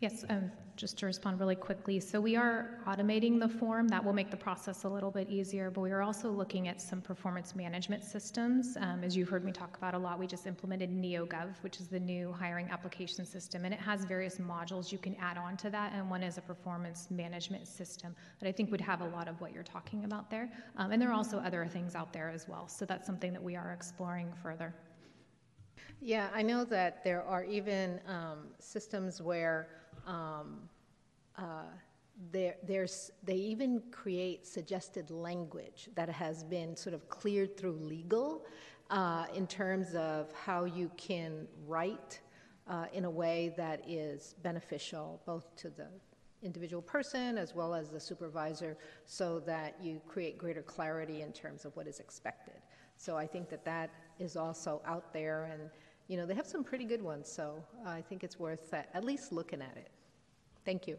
[0.01, 2.01] Yes, um, just to respond really quickly.
[2.01, 3.89] So we are automating the form.
[3.89, 6.81] That will make the process a little bit easier, but we are also looking at
[6.81, 8.77] some performance management systems.
[8.81, 11.87] Um, as you've heard me talk about a lot, we just implemented NeoGov, which is
[11.87, 15.71] the new hiring application system, and it has various modules you can add on to
[15.71, 19.29] that, and one is a performance management system that I think would have a lot
[19.29, 20.51] of what you're talking about there.
[20.77, 23.43] Um, and there are also other things out there as well, so that's something that
[23.43, 24.75] we are exploring further.
[26.01, 29.69] Yeah, I know that there are even um, systems where
[30.07, 30.69] um,
[31.37, 31.65] uh,
[32.31, 38.45] there, there's, they even create suggested language that has been sort of cleared through legal
[38.91, 42.21] uh, in terms of how you can write
[42.69, 45.89] uh, in a way that is beneficial both to the
[46.43, 48.77] individual person as well as the supervisor
[49.07, 52.55] so that you create greater clarity in terms of what is expected.
[52.97, 55.71] So I think that that is also out there and
[56.09, 59.05] you know they have some pretty good ones so I think it's worth uh, at
[59.05, 59.91] least looking at it.
[60.65, 60.99] Thank you.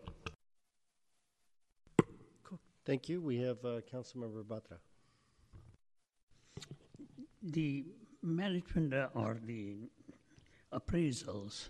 [2.85, 3.19] Thank you.
[3.19, 4.77] We have uh, Councilmember Batra.
[7.41, 7.83] The
[8.21, 9.89] management uh, or the
[10.71, 11.69] appraisals,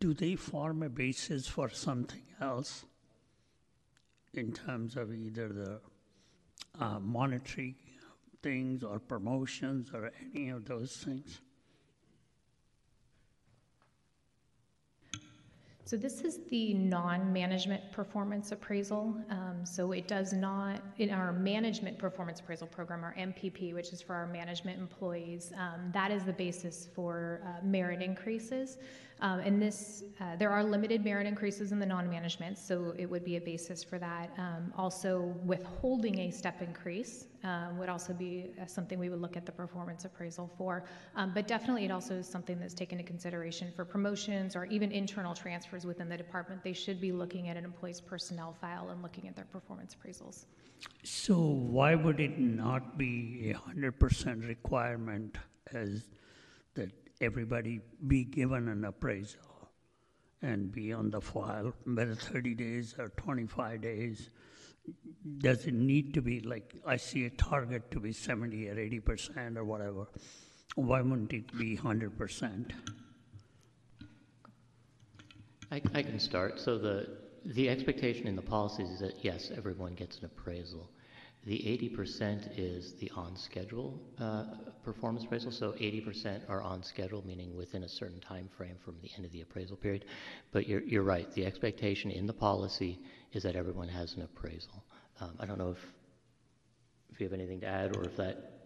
[0.00, 2.84] do they form a basis for something else
[4.34, 5.80] in terms of either the
[6.80, 7.76] uh, monetary
[8.42, 11.40] things or promotions or any of those things?
[15.90, 19.12] So this is the non-management performance appraisal.
[19.28, 24.00] Um, so it does not, in our management performance appraisal program, our MPP, which is
[24.00, 28.78] for our management employees, um, that is the basis for uh, merit increases.
[29.22, 33.24] Um, and this, uh, there are limited merit increases in the non-management, so it would
[33.24, 34.30] be a basis for that.
[34.38, 39.36] Um, also, withholding a step increase um, would also be uh, something we would look
[39.36, 40.84] at the performance appraisal for.
[41.16, 44.90] Um, but definitely, it also is something that's taken into consideration for promotions or even
[44.90, 46.62] internal transfers within the department.
[46.64, 50.46] They should be looking at an employee's personnel file and looking at their performance appraisals.
[51.04, 55.36] So why would it not be a hundred percent requirement
[55.72, 56.04] as
[56.74, 56.90] that
[57.20, 59.40] everybody be given an appraisal
[60.42, 64.30] and be on the file, whether 30 days or 25 days?
[65.38, 69.56] Does it need to be like, I see a target to be 70 or 80%
[69.56, 70.06] or whatever?
[70.74, 72.72] Why wouldn't it be 100%?
[75.70, 76.58] I, I can start.
[76.58, 77.08] So the,
[77.44, 80.90] the expectation in the policies is that yes, everyone gets an appraisal.
[81.46, 84.44] The 80% is the on schedule uh,
[84.84, 85.50] performance appraisal.
[85.50, 89.32] So 80% are on schedule, meaning within a certain time frame from the end of
[89.32, 90.04] the appraisal period.
[90.52, 91.30] But you're, you're right.
[91.32, 93.00] The expectation in the policy
[93.32, 94.84] is that everyone has an appraisal.
[95.20, 95.84] Um, I don't know if,
[97.10, 98.60] if you have anything to add or if that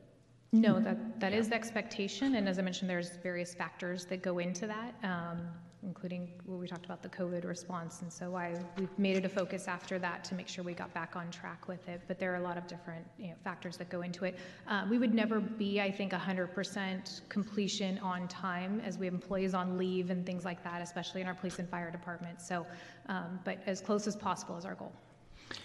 [0.55, 4.39] no, that, that is the expectation, and as I mentioned, there's various factors that go
[4.39, 5.49] into that, um,
[5.85, 9.29] including what we talked about the COVID response, and so I we've made it a
[9.29, 12.01] focus after that to make sure we got back on track with it.
[12.09, 14.39] But there are a lot of different you know, factors that go into it.
[14.67, 19.55] Uh, we would never be, I think, 100% completion on time, as we have employees
[19.55, 22.41] on leave and things like that, especially in our police and fire department.
[22.41, 22.67] So,
[23.09, 24.93] um, but as close as possible is our goal.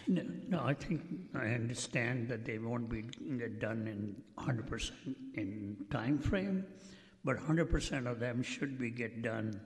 [0.07, 1.01] No, no, I think
[1.35, 3.03] I understand that they won't be
[3.59, 4.91] done in 100%
[5.35, 6.65] in time frame,
[7.23, 9.59] but 100% of them should be get done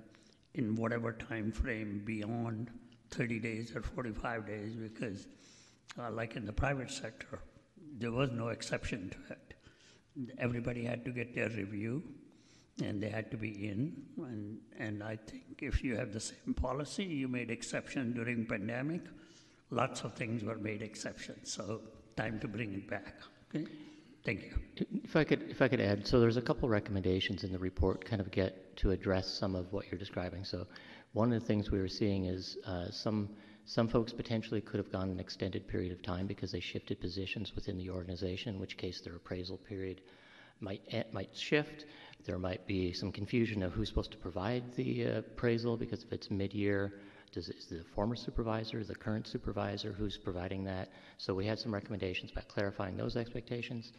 [0.55, 2.69] in whatever time frame beyond
[3.11, 5.27] 30 days or 45 days because
[5.99, 7.39] uh, like in the private sector,
[7.97, 9.53] there was no exception to it.
[10.37, 12.03] Everybody had to get their review
[12.81, 13.93] and they had to be in.
[14.17, 19.01] And, and I think if you have the same policy, you made exception during pandemic,
[19.69, 21.51] lots of things were made exceptions.
[21.51, 21.81] So
[22.15, 23.15] time to bring it back.
[23.55, 23.65] Okay.
[24.25, 24.85] Thank you.
[25.03, 28.05] If I could, if I could add, so there's a couple recommendations in the report,
[28.05, 30.43] kind of get to address some of what you're describing.
[30.43, 30.67] So,
[31.13, 33.29] one of the things we were seeing is uh, some
[33.65, 37.55] some folks potentially could have gone an extended period of time because they shifted positions
[37.55, 40.01] within the organization, in which case their appraisal period
[40.59, 41.85] might eh, might shift.
[42.25, 46.11] There might be some confusion of who's supposed to provide the uh, appraisal because if
[46.11, 46.93] it's mid-year,
[47.33, 50.89] does is the former supervisor, the current supervisor, who's providing that?
[51.17, 53.91] So we had some recommendations about clarifying those expectations.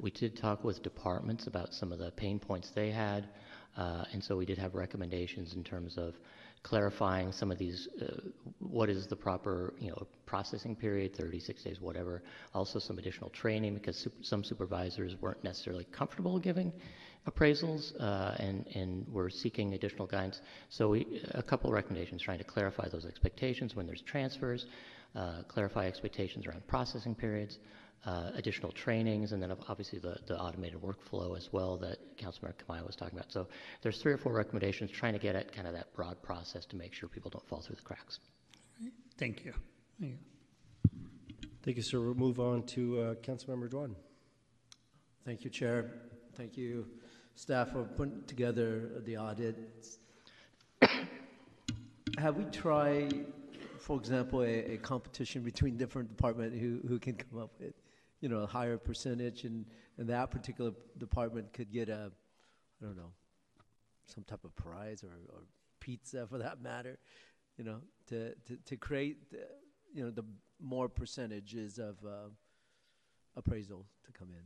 [0.00, 3.28] We did talk with departments about some of the pain points they had,
[3.76, 6.14] uh, and so we did have recommendations in terms of
[6.62, 7.88] clarifying some of these.
[8.00, 12.22] Uh, what is the proper, you know, processing period, 36 days, whatever.
[12.54, 16.72] Also, some additional training because some supervisors weren't necessarily comfortable giving
[17.28, 20.40] appraisals uh, and, and we're seeking additional guidance.
[20.70, 24.66] So we, a couple of recommendations trying to clarify those expectations when there's transfers,
[25.14, 27.58] uh, clarify expectations around processing periods,
[28.06, 32.84] uh, additional trainings, and then obviously the, the automated workflow as well that Councilmember Kamei
[32.86, 33.30] was talking about.
[33.30, 33.46] So
[33.82, 36.76] there's three or four recommendations trying to get at kind of that broad process to
[36.76, 38.20] make sure people don't fall through the cracks.
[39.18, 39.52] Thank you.
[40.00, 40.18] Thank you.
[41.62, 42.00] Thank you, sir.
[42.00, 43.94] We'll move on to uh, Councilmember Doan.
[45.26, 45.92] Thank you, Chair.
[46.34, 46.86] Thank you,
[47.34, 49.58] staff, for putting together the audit.
[52.18, 53.26] Have we tried,
[53.78, 57.74] for example, a, a competition between different departments who, who can come up with,
[58.20, 59.66] you know, a higher percentage, and,
[59.98, 62.10] and that particular department could get a,
[62.82, 63.12] I don't know,
[64.06, 65.42] some type of prize or, or
[65.80, 66.98] pizza for that matter,
[67.56, 69.18] you know, to, to, to create
[69.94, 70.24] you know, the
[70.60, 72.28] more percentages of uh,
[73.36, 74.44] appraisal to come in.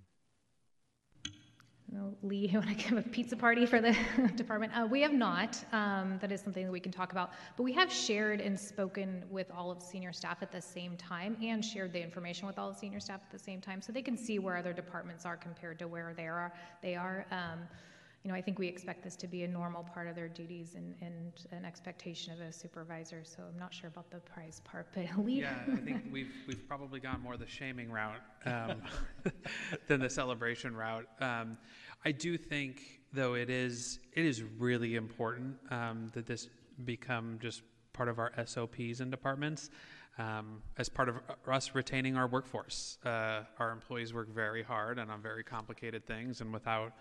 [1.94, 3.96] Know, Lee, you want to give a pizza party for the
[4.36, 4.72] department?
[4.76, 5.62] Uh, we have not.
[5.72, 7.32] Um, that is something that we can talk about.
[7.56, 11.36] But we have shared and spoken with all of senior staff at the same time
[11.42, 14.02] and shared the information with all of senior staff at the same time so they
[14.02, 16.52] can see where other departments are compared to where they are.
[16.82, 17.26] They are.
[17.30, 17.60] Um,
[18.24, 20.76] you know, I think we expect this to be a normal part of their duties
[20.76, 23.22] and, and an expectation of a supervisor.
[23.22, 25.42] So I'm not sure about the prize part, but Lee.
[25.42, 28.80] Yeah, I think we've we've probably gone more the shaming route um,
[29.88, 31.06] than the celebration route.
[31.20, 31.58] Um,
[32.06, 36.48] I do think, though, it is it is really important um, that this
[36.86, 37.60] become just
[37.92, 39.68] part of our SOPs and departments.
[40.16, 41.16] Um, as part of
[41.46, 46.40] us retaining our workforce, uh, our employees work very hard and on very complicated things,
[46.40, 46.92] and without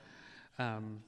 [0.60, 1.00] um,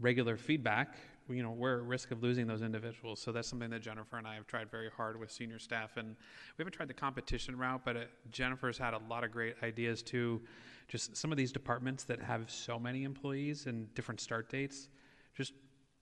[0.00, 0.96] regular feedback,
[1.28, 3.20] you know, we're at risk of losing those individuals.
[3.20, 5.96] So that's something that Jennifer and I have tried very hard with senior staff.
[5.96, 9.56] And we haven't tried the competition route, but it, Jennifer's had a lot of great
[9.62, 10.40] ideas too.
[10.88, 14.88] Just some of these departments that have so many employees and different start dates,
[15.36, 15.52] just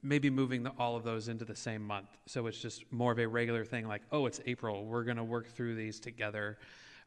[0.02, 2.08] maybe moving the, all of those into the same month.
[2.26, 4.84] So it's just more of a regular thing like, oh, it's April.
[4.84, 6.58] We're going to work through these together.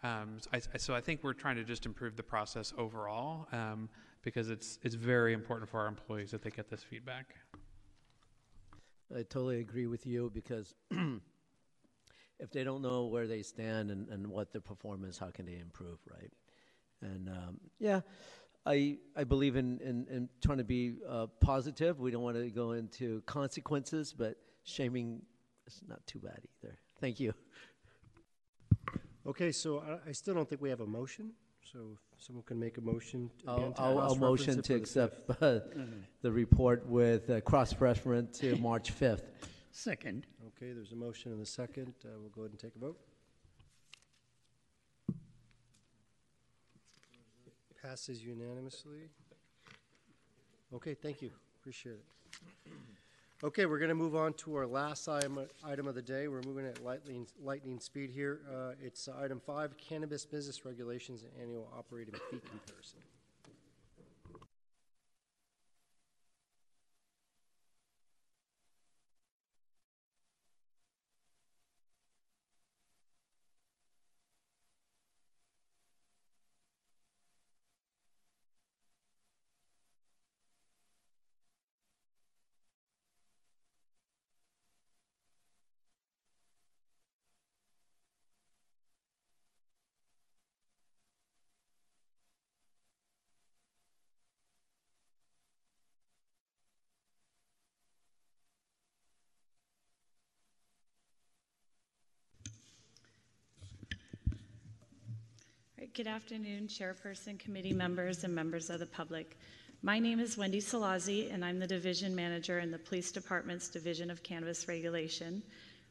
[0.04, 3.48] Um, so, I, so, I, think we're trying to just improve the process overall.
[3.52, 3.90] Um,
[4.22, 7.36] because it's it's very important for our employees that they get this feedback.
[9.16, 10.76] I totally agree with you because
[12.40, 15.58] if they don't know where they stand and, and what their performance, how can they
[15.58, 16.32] improve, right?
[17.02, 18.02] And um, yeah,
[18.66, 22.00] I I believe in in, in trying to be uh, positive.
[22.00, 25.22] We don't want to go into consequences, but shaming
[25.66, 26.78] is not too bad either.
[27.00, 27.34] Thank you.
[29.26, 31.32] Okay, so I, I still don't think we have a motion.
[31.72, 31.80] So
[32.18, 34.68] if someone can make a motion I'll, again to I'll, I'll cross-reference motion it to
[34.68, 35.44] for the accept fifth.
[35.44, 35.60] uh,
[36.24, 39.22] the report with uh, cross-reference to March 5th.
[39.72, 40.26] Second.
[40.48, 41.94] Okay, there's a motion and a second.
[42.04, 42.98] Uh, We'll go ahead and take a vote.
[47.82, 49.10] Passes unanimously.
[50.74, 51.30] Okay, thank you.
[51.62, 52.72] Appreciate it.
[53.42, 56.28] Okay, we're going to move on to our last item, item of the day.
[56.28, 58.42] We're moving at lightning, lightning speed here.
[58.54, 63.00] Uh, It's item five, cannabis business regulations and annual operating fee comparison.
[106.00, 109.38] Good afternoon, Chairperson, committee members, and members of the public.
[109.82, 114.10] My name is Wendy Sollazzi, and I'm the Division Manager in the Police Department's Division
[114.10, 115.44] of Cannabis Regulation.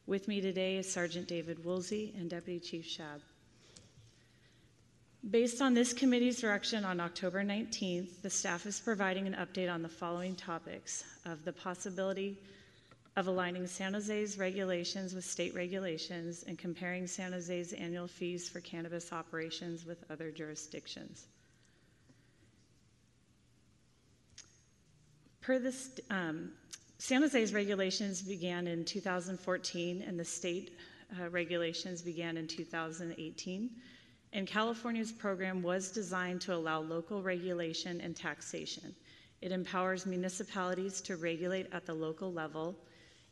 [0.07, 3.21] With me today is Sergeant David Woolsey and Deputy Chief Shab.
[5.29, 9.83] Based on this committee's direction on October 19th, the staff is providing an update on
[9.83, 12.35] the following topics of the possibility
[13.19, 18.61] of aligning San Jose's regulations with state regulations and comparing San Jose's annual fees for
[18.61, 21.27] cannabis operations with other jurisdictions.
[25.41, 25.75] Per the
[26.09, 26.51] um,
[26.97, 30.77] San Jose's regulations began in 2014 and the state
[31.19, 33.69] uh, regulations began in 2018.
[34.31, 38.95] And California's program was designed to allow local regulation and taxation.
[39.41, 42.77] It empowers municipalities to regulate at the local level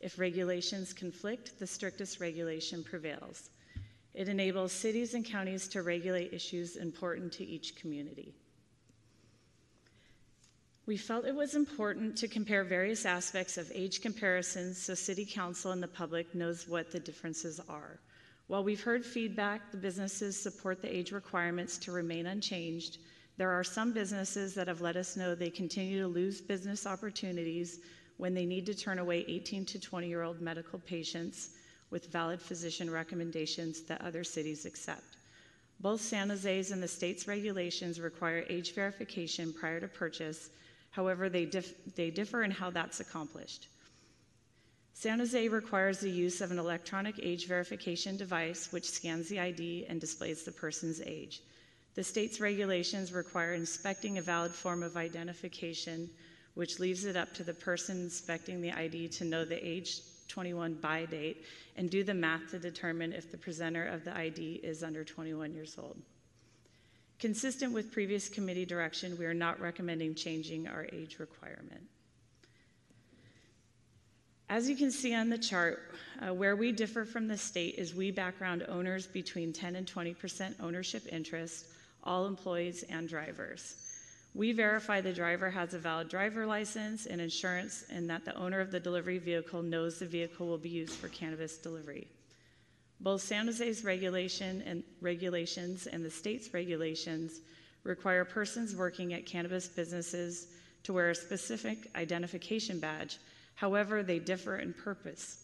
[0.00, 3.50] if regulations conflict, the strictest regulation prevails.
[4.14, 8.34] It enables cities and counties to regulate issues important to each community.
[10.86, 15.72] We felt it was important to compare various aspects of age comparisons so City Council
[15.72, 18.00] and the public knows what the differences are.
[18.46, 22.96] While we've heard feedback, the businesses support the age requirements to remain unchanged.
[23.36, 27.80] There are some businesses that have let us know they continue to lose business opportunities
[28.18, 31.50] when they need to turn away 18 to 20 year old medical patients
[31.90, 35.16] with valid physician recommendations that other cities accept.
[35.80, 40.50] Both San Jose's and the state's regulations require age verification prior to purchase,
[40.90, 43.68] however, they, dif- they differ in how that's accomplished.
[44.92, 49.86] San Jose requires the use of an electronic age verification device which scans the ID
[49.88, 51.40] and displays the person's age.
[51.94, 56.10] The state's regulations require inspecting a valid form of identification
[56.58, 60.74] which leaves it up to the person inspecting the ID to know the age 21
[60.74, 61.44] by date
[61.76, 65.54] and do the math to determine if the presenter of the ID is under 21
[65.54, 65.96] years old.
[67.20, 71.82] Consistent with previous committee direction, we are not recommending changing our age requirement.
[74.48, 77.94] As you can see on the chart, uh, where we differ from the state is
[77.94, 81.66] we background owners between 10 and 20% ownership interest,
[82.02, 83.87] all employees and drivers.
[84.38, 88.60] We verify the driver has a valid driver license and insurance and that the owner
[88.60, 92.06] of the delivery vehicle knows the vehicle will be used for cannabis delivery.
[93.00, 97.40] Both San Jose's regulation and regulations and the state's regulations
[97.82, 100.46] require persons working at cannabis businesses
[100.84, 103.18] to wear a specific identification badge.
[103.56, 105.38] However, they differ in purpose.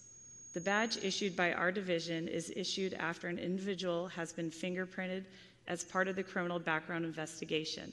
[0.54, 5.24] The badge issued by our division is issued after an individual has been fingerprinted
[5.66, 7.92] as part of the criminal background investigation.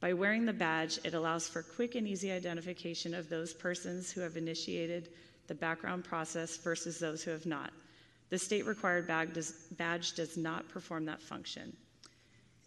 [0.00, 4.22] By wearing the badge, it allows for quick and easy identification of those persons who
[4.22, 5.10] have initiated
[5.46, 7.72] the background process versus those who have not.
[8.30, 11.76] The state required badge does, not perform that function.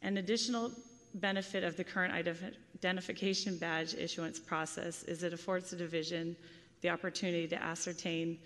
[0.04, 0.72] An additional
[1.16, 6.36] benefit of the current identification badge issuance process is it affords the division
[6.82, 8.38] the opportunity to ascertain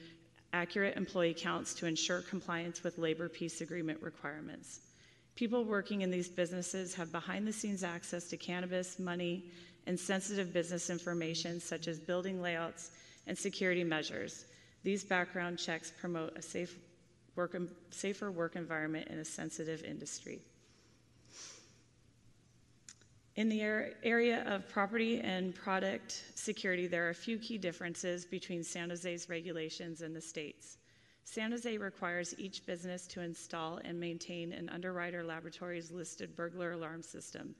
[0.53, 4.79] accurate employee counts to ensure compliance with labor peace agreement requirements.
[5.37, 9.43] People working in these businesses have behind the scenes access to cannabis, money,
[9.85, 12.89] and sensitive business information such as building layouts
[13.27, 14.45] and security measures.
[14.83, 16.79] These background checks promote a safe
[17.35, 17.55] work,
[17.91, 20.41] safer work environment in a sensitive industry.
[23.35, 28.63] In the area of property and product security, there are a few key differences between
[28.63, 30.77] San Jose's regulations and the state's.
[31.29, 37.03] San Jose requires each business to install and maintain an Underwriter Laboratories listed burglar alarm
[37.03, 37.53] system.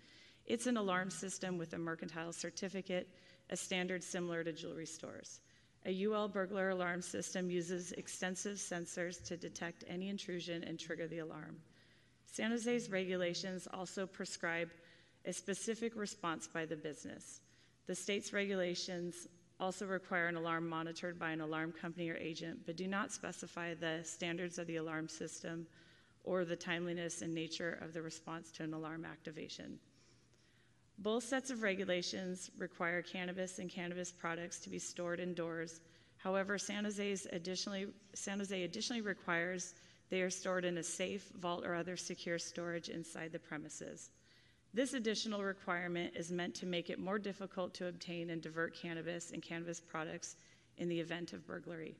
[0.45, 3.09] It's an alarm system with a mercantile certificate,
[3.49, 5.41] a standard similar to jewelry stores.
[5.85, 11.19] A UL burglar alarm system uses extensive sensors to detect any intrusion and trigger the
[11.19, 11.57] alarm.
[12.25, 14.69] San Jose's regulations also prescribe
[15.25, 17.41] a specific response by the business.
[17.85, 19.27] The state's regulations
[19.59, 23.73] also require an alarm monitored by an alarm company or agent, but do not specify
[23.73, 25.65] the standards of the alarm system
[26.23, 29.79] or the timeliness and nature of the response to an alarm activation.
[30.99, 35.79] Both sets of regulations require cannabis and cannabis products to be stored indoors.
[36.17, 39.75] However, San, Jose's additionally, San Jose additionally requires
[40.09, 44.09] they are stored in a safe vault or other secure storage inside the premises.
[44.73, 49.31] This additional requirement is meant to make it more difficult to obtain and divert cannabis
[49.31, 50.35] and cannabis products
[50.77, 51.95] in the event of burglary.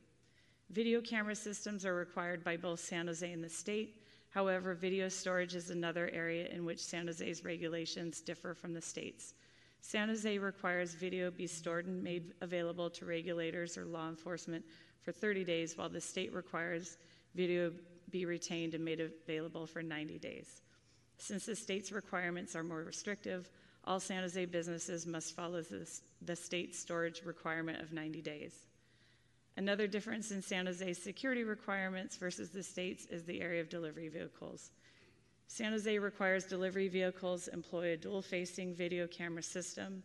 [0.70, 5.56] Video camera systems are required by both San Jose and the state, However, video storage
[5.56, 9.34] is another area in which San Jose's regulations differ from the state's.
[9.80, 14.66] San Jose requires video be stored and made available to regulators or law enforcement
[15.02, 16.98] for 30 days, while the state requires
[17.36, 17.72] video
[18.10, 20.62] be retained and made available for 90 days.
[21.18, 23.50] Since the state's requirements are more restrictive,
[23.84, 28.54] all San Jose businesses must follow this, the state storage requirement of 90 days.
[29.56, 34.08] Another difference in San Jose's security requirements versus the state's is the area of delivery
[34.08, 34.72] vehicles.
[35.48, 40.04] San Jose requires delivery vehicles employ a dual facing video camera system.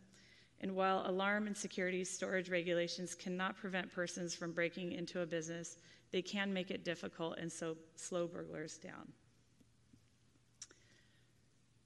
[0.61, 5.77] And while alarm and security storage regulations cannot prevent persons from breaking into a business,
[6.13, 9.13] they can make it difficult and so slow burglars down.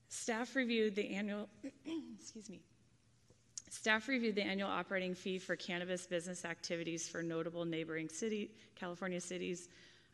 [0.09, 1.49] Staff reviewed the annual,
[2.21, 2.61] excuse me,
[3.71, 9.21] Staff reviewed the annual operating fee for cannabis business activities for notable neighboring city, California
[9.21, 9.69] cities,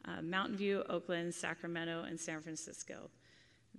[0.07, 3.11] uh, Mountain View, Oakland, Sacramento, and San Francisco.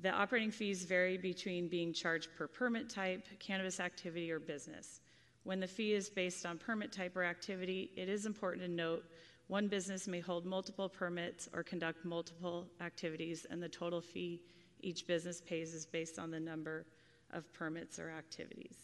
[0.01, 5.01] The operating fees vary between being charged per permit type, cannabis activity, or business.
[5.43, 9.03] When the fee is based on permit type or activity, it is important to note
[9.47, 14.41] one business may hold multiple permits or conduct multiple activities, and the total fee
[14.84, 16.86] each business pays is based on the number
[17.31, 18.77] of permits or activities.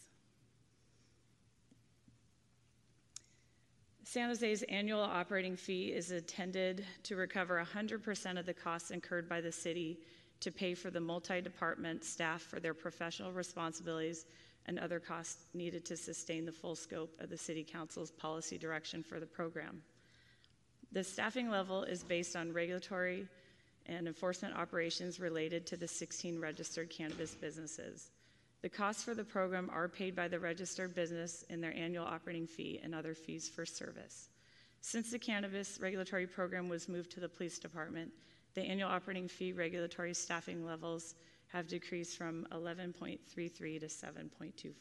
[4.04, 9.40] San Jose's annual operating fee is intended to recover 100% of the costs incurred by
[9.40, 10.00] the city
[10.40, 14.26] to pay for the multi department staff for their professional responsibilities
[14.66, 19.02] and other costs needed to sustain the full scope of the City Council's policy direction
[19.02, 19.82] for the program.
[20.92, 23.28] The staffing level is based on regulatory
[23.90, 28.10] and enforcement operations related to the 16 registered cannabis businesses.
[28.62, 32.46] The costs for the program are paid by the registered business in their annual operating
[32.46, 34.28] fee and other fees for service.
[34.80, 38.12] Since the cannabis regulatory program was moved to the police department,
[38.54, 41.14] the annual operating fee regulatory staffing levels
[41.48, 44.72] have decreased from 11.33 to 7.25.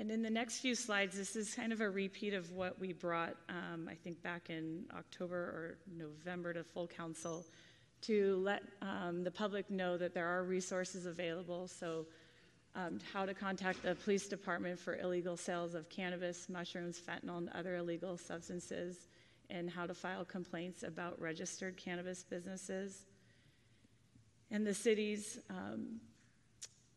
[0.00, 2.94] And in the next few slides, this is kind of a repeat of what we
[2.94, 7.44] brought, um, I think, back in October or November to full council
[8.06, 11.68] to let um, the public know that there are resources available.
[11.68, 12.06] So,
[12.74, 17.50] um, how to contact the police department for illegal sales of cannabis, mushrooms, fentanyl, and
[17.50, 19.06] other illegal substances,
[19.50, 23.04] and how to file complaints about registered cannabis businesses.
[24.50, 26.00] And the city's um,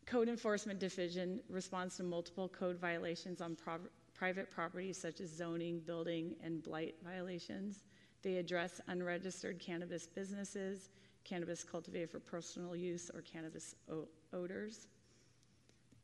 [0.06, 5.80] Code Enforcement Division responds to multiple code violations on prov- private property, such as zoning,
[5.80, 7.84] building, and blight violations.
[8.22, 10.90] They address unregistered cannabis businesses,
[11.24, 13.74] cannabis cultivated for personal use, or cannabis
[14.32, 14.86] odors.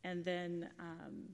[0.03, 1.25] And then um,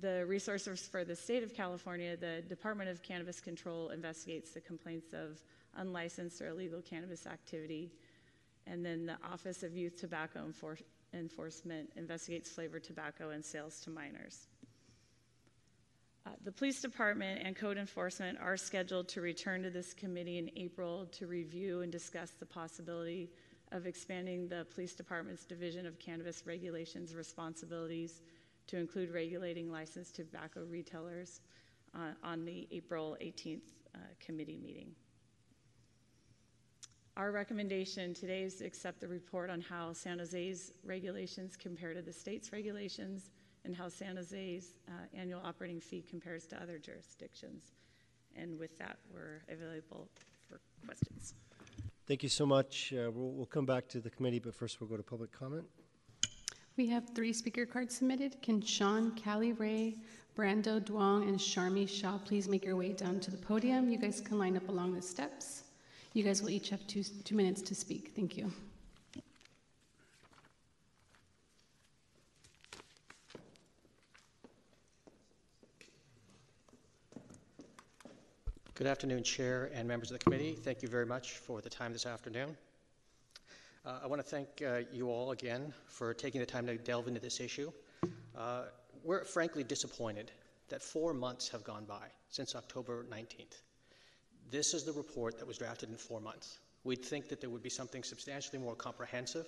[0.00, 5.12] the resources for the state of California, the Department of Cannabis Control investigates the complaints
[5.12, 5.42] of
[5.76, 7.92] unlicensed or illegal cannabis activity.
[8.66, 10.82] And then the Office of Youth Tobacco Enfor-
[11.12, 14.46] Enforcement investigates flavored tobacco and sales to minors.
[16.26, 20.50] Uh, the police department and code enforcement are scheduled to return to this committee in
[20.56, 23.30] April to review and discuss the possibility
[23.72, 28.22] of expanding the police department's division of cannabis regulations responsibilities
[28.66, 31.40] to include regulating licensed tobacco retailers
[31.94, 33.62] uh, on the April 18th
[33.94, 34.94] uh, committee meeting.
[37.20, 42.00] Our recommendation today is to accept the report on how San Jose's regulations compare to
[42.00, 43.28] the state's regulations
[43.66, 47.72] and how San Jose's uh, annual operating fee compares to other jurisdictions.
[48.36, 50.08] And with that, we're available
[50.48, 51.34] for questions.
[52.06, 52.94] Thank you so much.
[52.94, 55.66] Uh, we'll, we'll come back to the committee, but first we'll go to public comment.
[56.78, 58.40] We have three speaker cards submitted.
[58.40, 59.98] Can Sean, Kalirai,
[60.34, 63.90] Brando Duong, and Sharmi Shah please make your way down to the podium?
[63.90, 65.64] You guys can line up along the steps.
[66.12, 68.12] You guys will each have two, two minutes to speak.
[68.16, 68.52] Thank you.
[78.74, 80.54] Good afternoon, Chair and members of the committee.
[80.54, 82.56] Thank you very much for the time this afternoon.
[83.86, 87.06] Uh, I want to thank uh, you all again for taking the time to delve
[87.06, 87.70] into this issue.
[88.36, 88.64] Uh,
[89.04, 90.32] we're frankly disappointed
[90.70, 93.60] that four months have gone by since October 19th.
[94.50, 96.58] This is the report that was drafted in four months.
[96.82, 99.46] We'd think that there would be something substantially more comprehensive,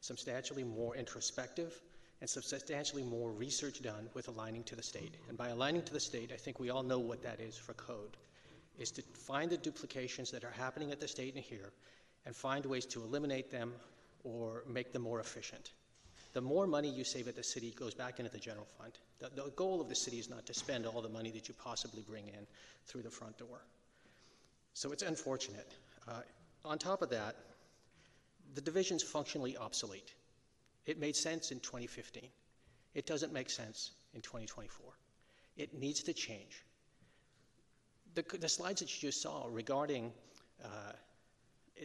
[0.00, 1.80] substantially more introspective,
[2.20, 5.16] and substantially more research done with aligning to the state.
[5.28, 7.74] And by aligning to the state, I think we all know what that is for
[7.74, 8.16] code,
[8.78, 11.72] is to find the duplications that are happening at the state and here
[12.26, 13.72] and find ways to eliminate them
[14.24, 15.72] or make them more efficient.
[16.34, 18.92] The more money you save at the city goes back into the general fund.
[19.18, 21.54] The, the goal of the city is not to spend all the money that you
[21.54, 22.46] possibly bring in
[22.86, 23.62] through the front door.
[24.78, 25.72] So it's unfortunate.
[26.06, 26.20] Uh,
[26.64, 27.34] on top of that,
[28.54, 30.14] the division's functionally obsolete.
[30.86, 32.28] It made sense in 2015.
[32.94, 34.86] It doesn't make sense in 2024.
[35.56, 36.64] It needs to change.
[38.14, 40.12] The, the slides that you just saw regarding
[40.64, 40.92] uh,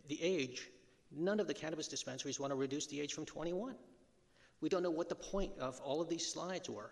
[0.07, 0.69] the age,
[1.11, 3.73] none of the cannabis dispensaries want to reduce the age from 21.
[4.61, 6.91] We don't know what the point of all of these slides were.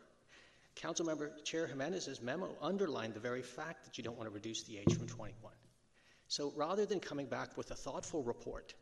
[0.75, 4.79] Councilmember Chair Jimenez's memo underlined the very fact that you don't want to reduce the
[4.79, 5.53] age from 21.
[6.31, 8.73] So rather than coming back with a thoughtful report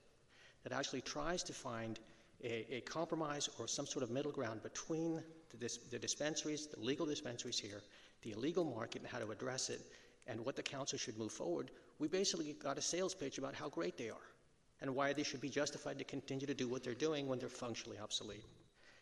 [0.62, 2.00] that actually tries to find
[2.44, 6.80] a, a compromise or some sort of middle ground between the, dis- the dispensaries, the
[6.80, 7.82] legal dispensaries here,
[8.22, 9.82] the illegal market, and how to address it,
[10.28, 13.68] and what the council should move forward, we basically got a sales pitch about how
[13.68, 14.28] great they are
[14.82, 17.50] and why they should be justified to continue to do what they're doing when they're
[17.50, 18.46] functionally obsolete.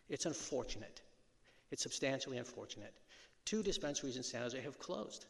[0.08, 1.02] It's unfortunate.
[1.70, 2.94] It's substantially unfortunate.
[3.44, 5.26] Two dispensaries in San Jose have closed.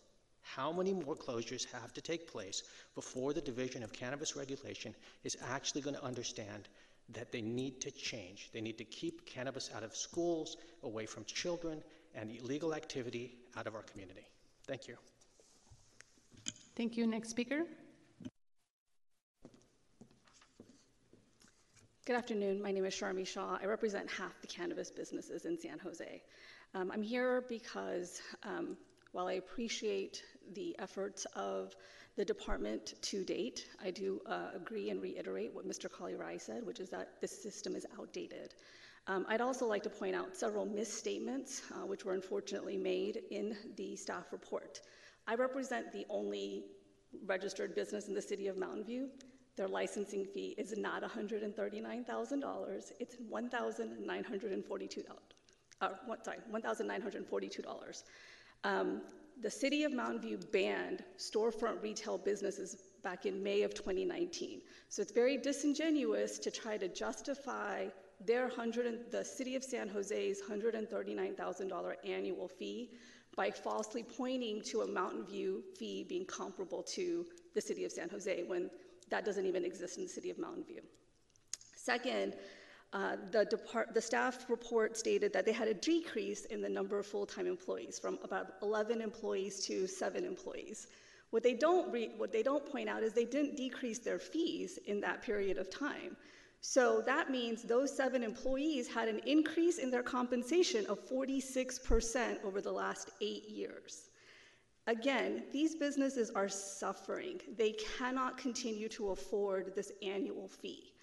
[0.55, 2.63] How many more closures have to take place
[2.95, 6.69] before the Division of Cannabis Regulation is actually going to understand
[7.11, 8.51] that they need to change?
[8.53, 11.83] They need to keep cannabis out of schools, away from children,
[12.15, 14.27] and illegal activity out of our community.
[14.67, 14.97] Thank you.
[16.77, 17.07] Thank you.
[17.07, 17.65] Next speaker.
[22.07, 22.63] Good afternoon.
[22.63, 23.59] My name is Sharmi Shah.
[23.61, 26.23] I represent half the cannabis businesses in San Jose.
[26.75, 28.79] Um, I'm here because um,
[29.13, 30.23] while I appreciate
[30.55, 31.75] the efforts of
[32.17, 35.89] the department to date, I do uh, agree and reiterate what Mr.
[35.89, 38.55] Kalirai said, which is that this system is outdated.
[39.07, 43.57] Um, I'd also like to point out several misstatements uh, which were unfortunately made in
[43.77, 44.81] the staff report.
[45.27, 46.65] I represent the only
[47.25, 49.09] registered business in the city of Mountain View.
[49.57, 55.05] Their licensing fee is not $139,000, it's $1,942.
[55.81, 55.89] Uh,
[56.23, 58.03] sorry, $1,942.
[58.65, 59.01] Um,
[59.41, 64.61] the city of Mountain View banned storefront retail businesses back in May of 2019.
[64.89, 67.87] So it's very disingenuous to try to justify
[68.25, 72.91] their hundred the city of San Jose's $139,000 annual fee
[73.37, 77.25] by falsely pointing to a Mountain View fee being comparable to
[77.55, 78.69] the city of San Jose when
[79.11, 80.81] that doesn't even exist in the city of Mountain View.
[81.77, 82.35] Second,
[82.93, 86.99] uh, the, depart- the staff report stated that they had a decrease in the number
[86.99, 90.89] of full-time employees from about 11 employees to 7 employees.
[91.31, 94.79] What they don't re- what they don't point out is they didn't decrease their fees
[94.87, 96.17] in that period of time.
[96.61, 102.61] So that means those seven employees had an increase in their compensation of 46% over
[102.61, 104.11] the last eight years.
[104.87, 107.41] Again, these businesses are suffering.
[107.57, 110.95] They cannot continue to afford this annual fee.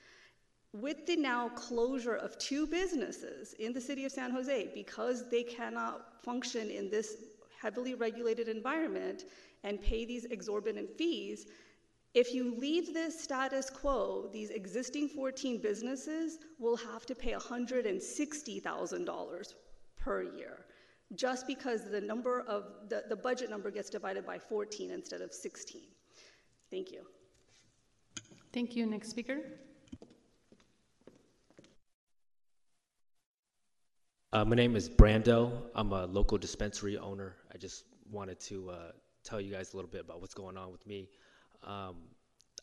[0.82, 5.44] With the now closure of two businesses in the city of San Jose, because they
[5.44, 7.16] cannot function in this
[7.62, 9.24] heavily regulated environment
[9.64, 11.46] and pay these exorbitant fees,
[12.14, 19.54] if you leave this status quo, these existing 14 businesses will have to pay $160,000
[19.98, 20.66] per year
[21.14, 25.34] just because the number of the, the budget number gets divided by 14 instead of
[25.34, 25.84] 16.
[26.70, 27.04] Thank you.
[28.52, 28.86] Thank you.
[28.86, 29.40] Next speaker.
[34.36, 35.50] Uh, my name is Brando.
[35.76, 37.38] I'm a local dispensary owner.
[37.54, 38.92] I just wanted to uh,
[39.24, 41.08] tell you guys a little bit about what's going on with me.
[41.64, 41.96] Um,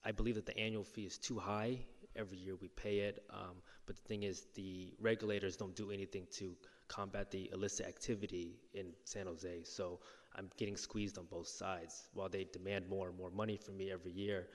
[0.04, 1.78] I believe that the annual fee is too high.
[2.14, 3.24] Every year we pay it.
[3.30, 6.54] Um, but the thing is, the regulators don't do anything to
[6.88, 9.62] combat the illicit activity in San Jose.
[9.64, 10.00] So
[10.36, 12.10] I'm getting squeezed on both sides.
[12.12, 14.48] While they demand more and more money from me every year,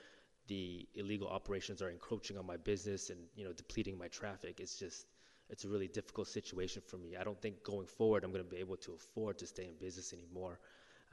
[0.46, 4.60] the illegal operations are encroaching on my business and you know depleting my traffic.
[4.60, 5.08] It's just
[5.50, 7.16] it's a really difficult situation for me.
[7.16, 9.76] I don't think going forward I'm going to be able to afford to stay in
[9.80, 10.60] business anymore.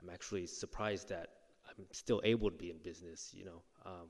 [0.00, 1.28] I'm actually surprised that
[1.68, 3.30] I'm still able to be in business.
[3.34, 4.08] You know, um,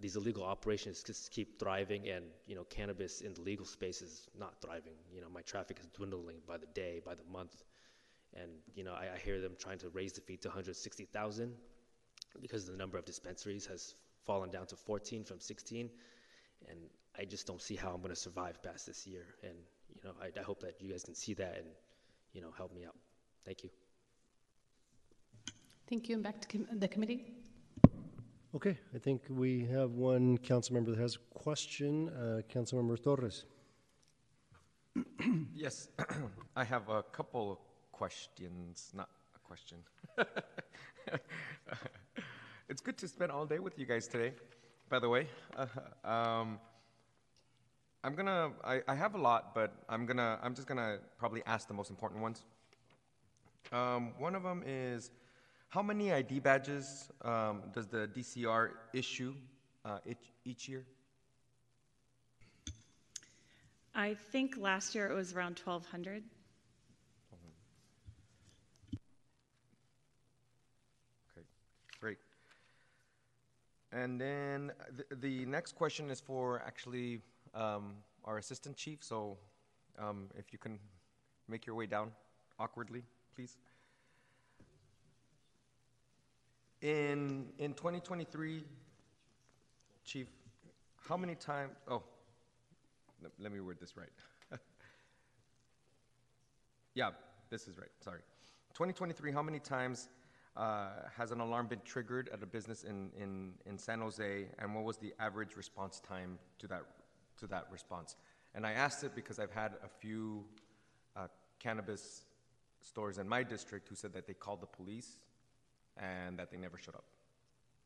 [0.00, 4.28] these illegal operations just keep thriving, and you know, cannabis in the legal space is
[4.38, 4.94] not thriving.
[5.12, 7.62] You know, my traffic is dwindling by the day, by the month,
[8.34, 11.52] and you know, I, I hear them trying to raise the fee to 160,000
[12.40, 13.94] because the number of dispensaries has
[14.24, 15.90] fallen down to 14 from 16,
[16.68, 16.78] and
[17.18, 19.26] I just don't see how I'm going to survive past this year.
[19.42, 19.54] And
[19.94, 21.66] you know, I, I hope that you guys can see that and
[22.32, 22.96] you know, help me out.
[23.44, 23.70] Thank you.
[25.88, 26.14] Thank you.
[26.16, 27.34] And back to com- the committee.
[28.54, 32.08] Okay, I think we have one council member that has a question.
[32.08, 33.44] Uh, Councilmember Torres.
[35.54, 35.88] yes,
[36.56, 37.58] I have a couple of
[37.92, 39.78] questions, not a question.
[42.68, 44.32] it's good to spend all day with you guys today,
[44.88, 45.28] by the way.
[45.56, 45.66] Uh,
[46.08, 46.58] um,
[48.04, 51.66] I'm gonna, I, I have a lot, but I'm gonna, I'm just gonna probably ask
[51.66, 52.44] the most important ones.
[53.72, 55.10] Um, one of them is,
[55.68, 59.34] how many ID badges um, does the DCR issue
[59.84, 60.84] uh, each, each year?
[63.94, 66.22] I think last year it was around 1,200.
[71.36, 71.46] Okay,
[72.00, 72.18] great.
[73.92, 77.20] And then the, the next question is for actually
[77.54, 77.94] um,
[78.24, 79.02] our assistant chief.
[79.02, 79.38] So
[79.98, 80.78] um, if you can
[81.48, 82.12] make your way down
[82.58, 83.02] awkwardly,
[83.34, 83.56] please.
[86.80, 88.64] In in 2023,
[90.04, 90.28] chief,
[91.08, 91.72] how many times?
[91.88, 92.02] Oh,
[93.40, 94.08] let, me word this right.
[96.94, 97.10] yeah,
[97.50, 97.90] this is right.
[98.00, 98.20] Sorry.
[98.74, 100.08] 2023, how many times
[100.56, 104.74] uh, has an alarm been triggered at a business in, in, in San Jose, and
[104.74, 106.82] what was the average response time to that
[107.38, 108.16] to that response?
[108.54, 110.44] And I asked it because I've had a few
[111.16, 111.28] uh,
[111.58, 112.24] cannabis
[112.82, 115.18] stores in my district who said that they called the police
[115.96, 117.04] and that they never showed up.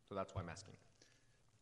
[0.09, 0.75] So that's why I'm asking.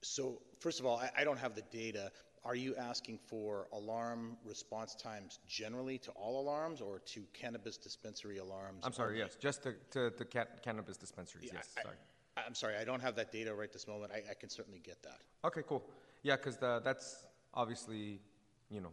[0.02, 2.10] So, first of all, I, I don't have the data.
[2.44, 8.38] Are you asking for alarm response times generally to all alarms or to cannabis dispensary
[8.38, 8.82] alarms?
[8.82, 9.20] I'm sorry, only?
[9.20, 11.96] yes, just to, to, to ca- cannabis dispensaries, Yeah, yes, I- sorry.
[12.36, 14.12] I'm sorry, I don't have that data right this moment.
[14.14, 15.18] I, I can certainly get that.
[15.44, 15.82] Okay, cool.
[16.22, 18.20] Yeah, because that's obviously,
[18.70, 18.92] you know,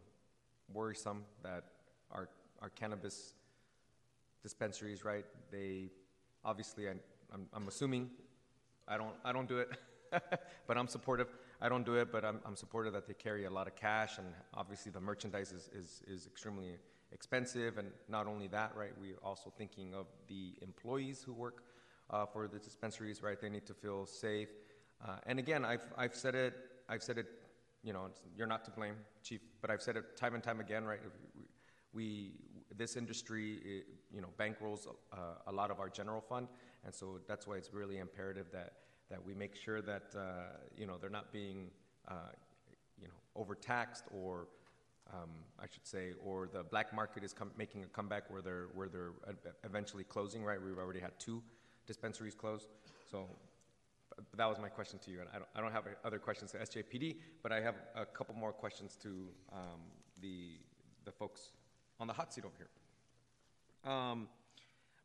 [0.74, 1.64] worrisome that
[2.12, 2.30] our,
[2.62, 3.34] our cannabis
[4.42, 5.26] dispensaries, right?
[5.52, 5.90] They
[6.44, 6.94] obviously, I,
[7.34, 8.10] I'm, I'm assuming,
[8.88, 9.70] I don't, I don't do it,
[10.68, 11.28] but I'm supportive.
[11.62, 14.18] I don't do it, but I'm, I'm supportive that they carry a lot of cash,
[14.18, 16.78] and obviously the merchandise is, is, is extremely
[17.12, 17.78] expensive.
[17.78, 18.92] And not only that, right?
[19.00, 21.64] We're also thinking of the employees who work
[22.10, 23.40] uh, for the dispensaries, right?
[23.40, 24.50] They need to feel safe.
[25.06, 26.54] Uh, and again, I've, I've said it,
[26.90, 27.28] I've said it,
[27.84, 30.84] you know, you're not to blame, Chief, but I've said it time and time again,
[30.86, 31.00] right?
[31.94, 32.34] We,
[32.76, 35.18] this industry, you know, bankrolls uh,
[35.48, 36.48] a lot of our general fund,
[36.86, 38.74] and so that's why it's really imperative that
[39.10, 41.70] that we make sure that uh, you know they're not being
[42.08, 42.32] uh,
[43.02, 44.48] you know overtaxed or
[45.14, 45.30] um,
[45.60, 48.90] I should say, or the black market is com- making a comeback where they're where
[48.90, 50.44] they're e- eventually closing.
[50.44, 51.42] Right, we've already had two
[51.86, 52.68] dispensaries close.
[53.10, 53.28] So
[54.36, 56.58] that was my question to you, and I don't, I don't have other questions to
[56.58, 59.10] SJPD, but I have a couple more questions to
[59.52, 59.82] um,
[60.22, 60.60] the
[61.06, 61.52] the folks
[62.00, 63.92] on the hot seat over here.
[63.92, 64.28] Um,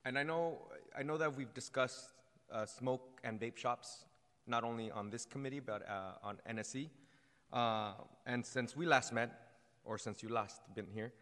[0.04, 0.68] and I know
[0.98, 2.12] I know that we've discussed
[2.52, 4.04] uh, smoke and vape shops
[4.46, 6.90] not only on this committee but uh, on NSE.
[7.52, 7.92] Uh,
[8.26, 9.30] and since we last met,
[9.84, 11.12] or since you last been here,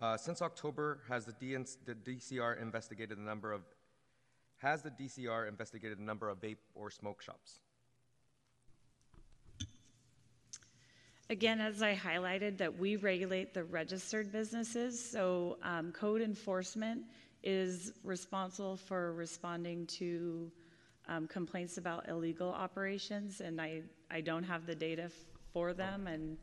[0.00, 3.62] uh, since October, has the, DNC, the DCR investigated the number of
[4.58, 7.60] has the DCR investigated the number of vape or smoke shops?
[11.30, 17.02] Again, as I highlighted, that we regulate the registered businesses, so um, code enforcement
[17.42, 20.50] is responsible for responding to
[21.06, 25.10] um, complaints about illegal operations, and I, I don't have the data
[25.52, 26.38] for them, and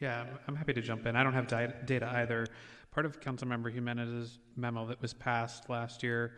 [0.00, 1.14] Yeah, I'm- I'm happy to jump in.
[1.14, 2.46] I don't have di- data either.
[2.90, 6.32] Part of Councilmember Jimenez's memo that was passed last year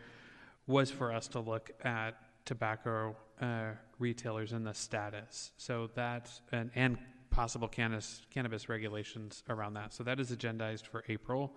[0.71, 2.11] was for us to look at
[2.45, 5.51] tobacco uh, retailers and the status.
[5.57, 6.97] So that, and, and
[7.29, 9.93] possible cannabis, cannabis regulations around that.
[9.93, 11.53] So that is agendized for April.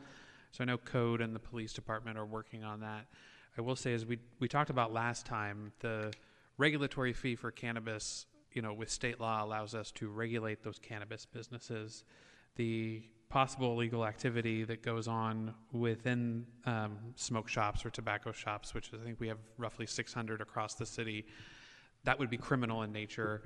[0.53, 3.07] So I know Code and the police department are working on that.
[3.57, 6.13] I will say, as we, we talked about last time, the
[6.59, 11.25] regulatory fee for cannabis, you know, with state law allows us to regulate those cannabis
[11.25, 12.05] businesses.
[12.57, 18.91] The possible illegal activity that goes on within um, smoke shops or tobacco shops, which
[18.95, 21.27] I think we have roughly 600 across the city,
[22.05, 23.43] that would be criminal in nature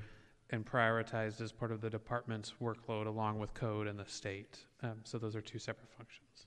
[0.51, 4.59] and prioritized as part of the department's workload along with code and the state.
[4.83, 6.47] Um, so those are two separate functions.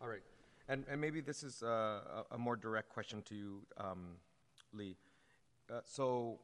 [0.00, 0.22] All right.
[0.68, 4.16] And, and maybe this is uh, a, a more direct question to you, um,
[4.72, 4.96] Lee.
[5.70, 6.38] Uh, so,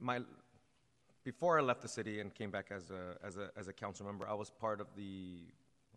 [0.00, 0.20] my
[1.32, 4.06] before I left the city and came back as a, as a, as a council
[4.06, 5.40] member, I was part of the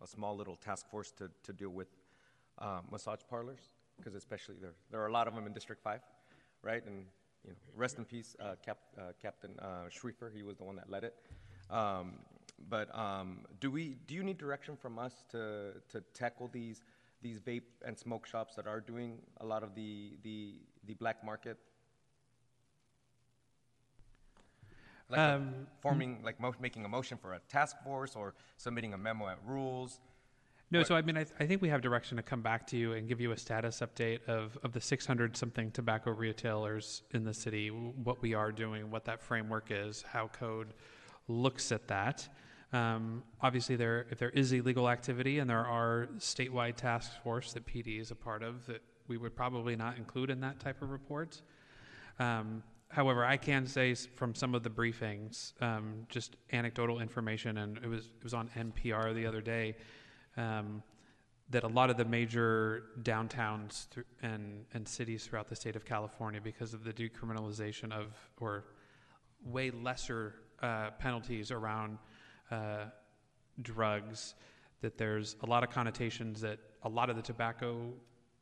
[0.02, 1.88] a small little task force to, to deal with
[2.58, 3.62] um, massage parlors
[3.96, 6.02] because especially there there are a lot of them in District Five,
[6.60, 6.84] right?
[6.84, 7.06] And
[7.44, 10.30] you know, rest in peace, uh, Cap, uh, Captain uh, Schrieffer.
[10.36, 11.14] He was the one that led it.
[11.70, 12.18] Um,
[12.68, 16.82] but um, do we do you need direction from us to to tackle these
[17.22, 20.56] these vape and smoke shops that are doing a lot of the the
[20.88, 21.56] the black market?
[25.12, 28.98] Like Um, forming like mo- making a motion for a task force or submitting a
[28.98, 30.00] memo at rules.
[30.70, 32.66] No, What- so I mean, I, th- I think we have direction to come back
[32.68, 37.02] to you and give you a status update of, of the 600 something tobacco retailers
[37.10, 40.72] in the city, what we are doing, what that framework is, how code
[41.28, 42.26] looks at that.
[42.72, 47.66] Um, obviously, there if there is illegal activity and there are statewide task force that
[47.66, 50.88] PD is a part of, that we would probably not include in that type of
[50.90, 51.42] report.
[52.18, 52.62] Um,
[52.92, 57.88] however, I can say from some of the briefings, um, just anecdotal information, and it
[57.88, 59.74] was it was on NPR the other day,
[60.36, 60.82] um,
[61.50, 65.84] that a lot of the major downtowns thr- and and cities throughout the state of
[65.84, 68.64] California, because of the decriminalization of or
[69.44, 71.98] way lesser uh, penalties around
[72.50, 72.84] uh,
[73.62, 74.34] drugs,
[74.82, 77.90] that there's a lot of connotations that a lot of the tobacco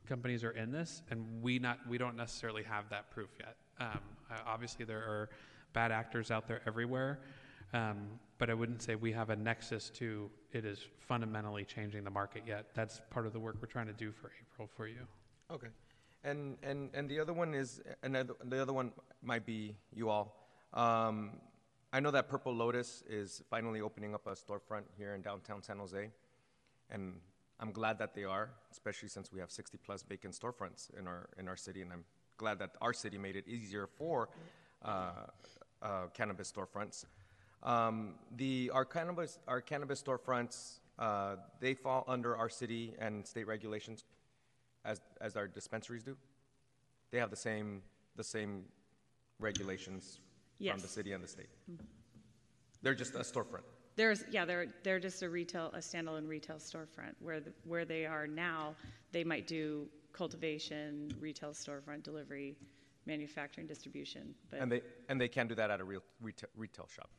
[0.05, 3.55] companies are in this, and we not we don't necessarily have that proof yet.
[3.79, 3.99] Um,
[4.45, 5.29] obviously, there are
[5.73, 7.19] bad actors out there everywhere,
[7.73, 12.09] um, but I wouldn't say we have a nexus to it is fundamentally changing the
[12.09, 12.67] market yet.
[12.73, 15.07] That's part of the work we're trying to do for April for you.
[15.49, 15.67] Okay.
[16.23, 18.91] And, and, and the other one is, another, the other one
[19.23, 20.47] might be you all.
[20.73, 21.31] Um,
[21.93, 25.77] I know that Purple Lotus is finally opening up a storefront here in downtown San
[25.77, 26.09] Jose.
[26.89, 27.15] And
[27.59, 31.29] I'm glad that they are, especially since we have 60 plus vacant storefronts in our,
[31.37, 31.81] in our city.
[31.81, 32.03] And I'm
[32.41, 34.29] glad that our city made it easier for
[34.83, 35.11] uh,
[35.81, 37.05] uh, cannabis storefronts.
[37.61, 43.45] Um, the, our, cannabis, our cannabis storefronts, uh, they fall under our city and state
[43.45, 44.05] regulations
[44.83, 46.17] as, as our dispensaries do?
[47.11, 47.83] They have the same,
[48.15, 48.63] the same
[49.39, 50.19] regulations
[50.57, 51.49] from the city and the state?
[52.81, 53.65] They're just a storefront?
[53.95, 57.13] There's, yeah, they're, they're just a retail, a standalone retail storefront.
[57.19, 58.73] Where, the, where they are now,
[59.11, 62.55] they might do cultivation, retail storefront, delivery,
[63.05, 64.33] manufacturing, distribution.
[64.49, 67.09] But And they, and they can't do that at a real retail, retail shop?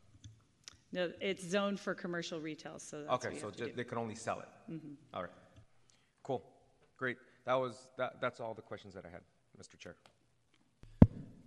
[0.92, 3.70] no, it's zoned for commercial retail, so that's what Okay, you so have to ju-
[3.70, 3.76] do.
[3.76, 4.48] they can only sell it?
[4.70, 4.94] Mhm.
[5.14, 5.32] All right.
[6.22, 6.42] Cool,
[6.96, 7.16] great.
[7.44, 9.22] That was, that, that's all the questions that I had,
[9.60, 9.76] Mr.
[9.78, 9.96] Chair.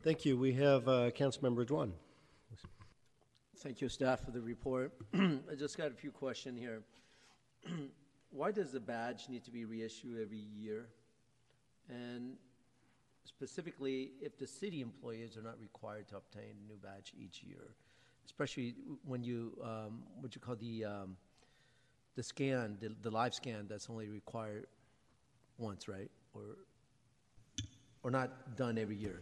[0.03, 0.38] Thank you.
[0.38, 1.93] We have uh, Councilmember Doan.
[3.59, 4.91] Thank you, staff, for the report.
[5.13, 6.81] I just got a few questions here.
[8.31, 10.88] Why does the badge need to be reissued every year?
[11.90, 12.34] And
[13.24, 17.76] specifically, if the city employees are not required to obtain a new badge each year,
[18.26, 18.76] especially
[19.06, 21.18] when you, um, what you call the, um,
[22.16, 24.68] the scan, the, the live scan, that's only required
[25.57, 26.10] once, right?
[26.34, 26.57] Or,
[28.03, 29.22] or not done every year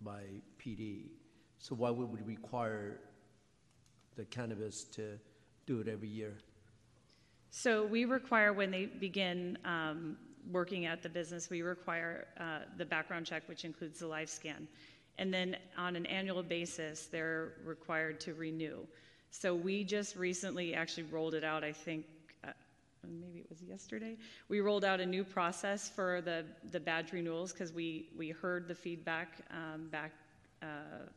[0.00, 0.22] by
[0.58, 1.10] PD.
[1.58, 2.98] So why would we require
[4.16, 5.18] the cannabis to
[5.66, 6.34] do it every year?
[7.50, 10.16] So we require when they begin um,
[10.50, 14.66] working at the business, we require uh, the background check, which includes the live scan.
[15.18, 18.78] And then on an annual basis, they're required to renew.
[19.30, 22.04] So we just recently actually rolled it out, I think,
[22.44, 22.50] uh,
[23.08, 24.16] maybe it was yesterday.
[24.48, 28.68] We rolled out a new process for the, the badge renewals because we, we heard
[28.68, 30.12] the feedback um, back,
[30.62, 30.66] uh,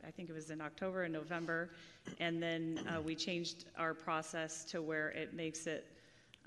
[0.05, 1.71] I think it was in October and November.
[2.19, 5.85] And then uh, we changed our process to where it makes it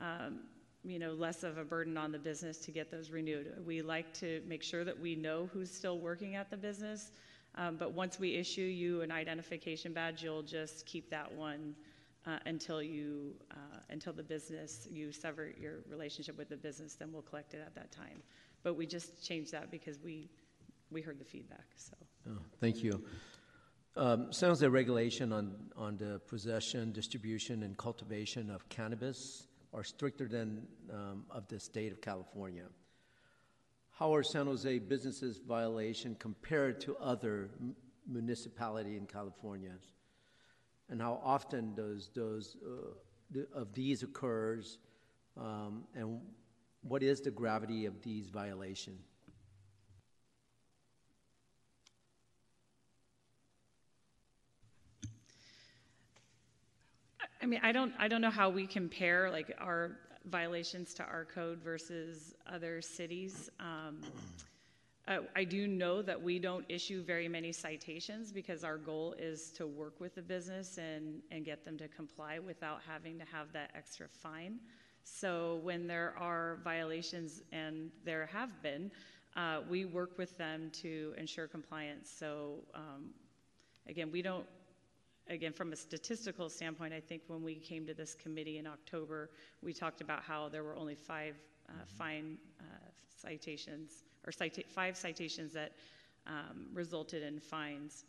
[0.00, 0.40] um,
[0.84, 3.52] you know, less of a burden on the business to get those renewed.
[3.66, 7.10] We like to make sure that we know who's still working at the business,
[7.56, 11.74] um, but once we issue you an identification badge, you'll just keep that one
[12.26, 16.94] uh, until you uh, until the business you sever your relationship with the business.
[16.94, 18.22] Then we'll collect it at that time.
[18.62, 20.30] But we just changed that because we
[20.90, 21.66] we heard the feedback.
[21.76, 21.94] So.
[22.30, 23.02] Oh, thank you.
[23.96, 30.26] Um, sounds like regulation on on the possession, distribution, and cultivation of cannabis are stricter
[30.26, 32.64] than um, of the state of California.
[33.98, 37.74] How are San Jose businesses' violation compared to other m-
[38.06, 39.72] municipality in California?
[40.88, 44.78] And how often does those uh, of these occurs?
[45.36, 46.20] Um, and
[46.82, 49.02] what is the gravity of these violations?
[57.40, 59.92] I mean, I don't, I don't know how we compare like our
[60.24, 63.48] violations to our code versus other cities.
[63.60, 64.00] Um,
[65.34, 69.66] I do know that we don't issue very many citations because our goal is to
[69.66, 73.70] work with the business and, and get them to comply without having to have that
[73.74, 74.58] extra fine.
[75.04, 78.90] So when there are violations, and there have been,
[79.34, 82.12] uh, we work with them to ensure compliance.
[82.14, 83.14] So um,
[83.86, 84.44] again, we don't
[85.28, 89.30] again, from a statistical standpoint, I think when we came to this committee in October,
[89.62, 91.36] we talked about how there were only five
[91.68, 92.64] uh, fine uh,
[93.14, 95.72] citations, or cita- five citations that
[96.26, 98.04] um, resulted in fines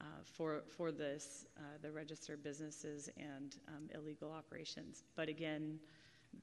[0.00, 5.04] uh, for for this, uh, the registered businesses and um, illegal operations.
[5.16, 5.78] But again,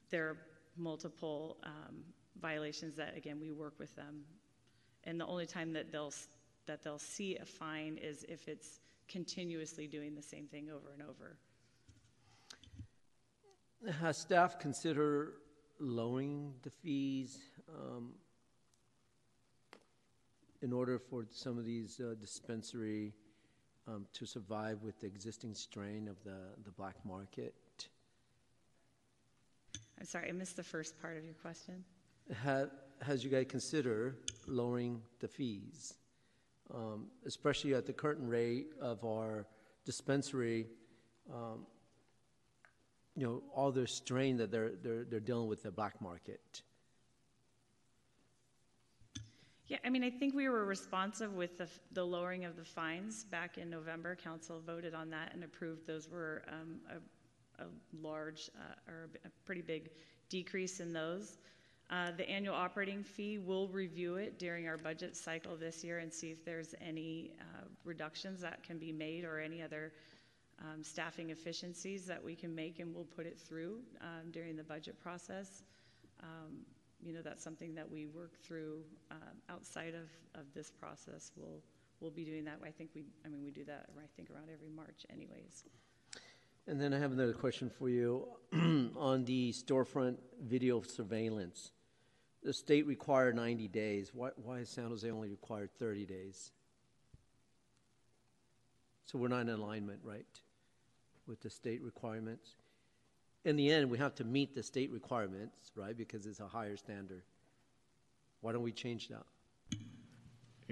[0.10, 0.38] there are
[0.78, 2.04] multiple um,
[2.42, 4.24] violations that again we work with them,
[5.06, 6.14] and the only time that they'll
[6.66, 8.80] that they'll see a fine is if it's
[9.10, 11.38] continuously doing the same thing over and over.
[14.02, 15.34] Has staff consider
[15.80, 18.12] lowering the fees um,
[20.62, 23.14] in order for some of these uh, dispensary
[23.88, 27.56] um, to survive with the existing strain of the, the black market?
[30.00, 31.84] I'm sorry, I missed the first part of your question.
[32.44, 32.66] Ha,
[33.02, 34.16] has you guys consider
[34.48, 35.96] lowering the fees?
[36.74, 39.46] Um, especially at the current rate of our
[39.86, 40.68] dispensary,
[41.34, 41.66] um,
[43.16, 46.62] you know, all the strain that they're, they're, they're dealing with the black market.
[49.70, 53.26] Yeah, I mean, I think we were responsive with the, the lowering of the fines
[53.26, 54.16] back in November.
[54.16, 55.86] Council voted on that and approved.
[55.86, 57.68] Those were um, a, a,
[58.02, 59.92] large uh, or a pretty big
[60.28, 61.38] decrease in those.
[61.90, 66.14] Uh, the annual operating fee, we'll review it during our budget cycle this year and
[66.14, 69.92] see if there's any uh, reductions that can be made or any other
[70.62, 74.64] um, staffing efficiencies that we can make, and we'll put it through um, during the
[74.64, 75.64] budget process.
[76.22, 76.60] Um,
[77.02, 79.16] you know, that's something that we work through uh,
[79.50, 81.32] outside of, of this process.
[81.36, 81.62] We'll
[82.00, 82.60] we'll be doing that.
[82.64, 83.88] I think we, I mean, we do that.
[83.98, 85.64] I think around every March, anyways.
[86.68, 88.28] And then I have another question for you
[88.96, 91.72] on the storefront video surveillance.
[92.44, 94.12] The state required 90 days.
[94.14, 96.52] Why, why is San Jose only required 30 days?
[99.06, 100.26] So we're not in alignment, right,
[101.28, 102.56] with the state requirements?
[103.44, 106.78] In the end, we have to meet the state requirements, right, because it's a higher
[106.78, 107.24] standard.
[108.42, 109.26] Why don't we change that?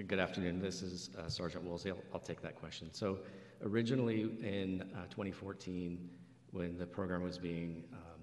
[0.06, 0.60] Good afternoon.
[0.60, 1.90] This is uh, Sergeant Woolsey.
[1.90, 2.88] I'll, I'll, take that question.
[2.92, 3.18] So,
[3.64, 6.08] originally in uh, 2014,
[6.52, 8.20] when the program was being, um,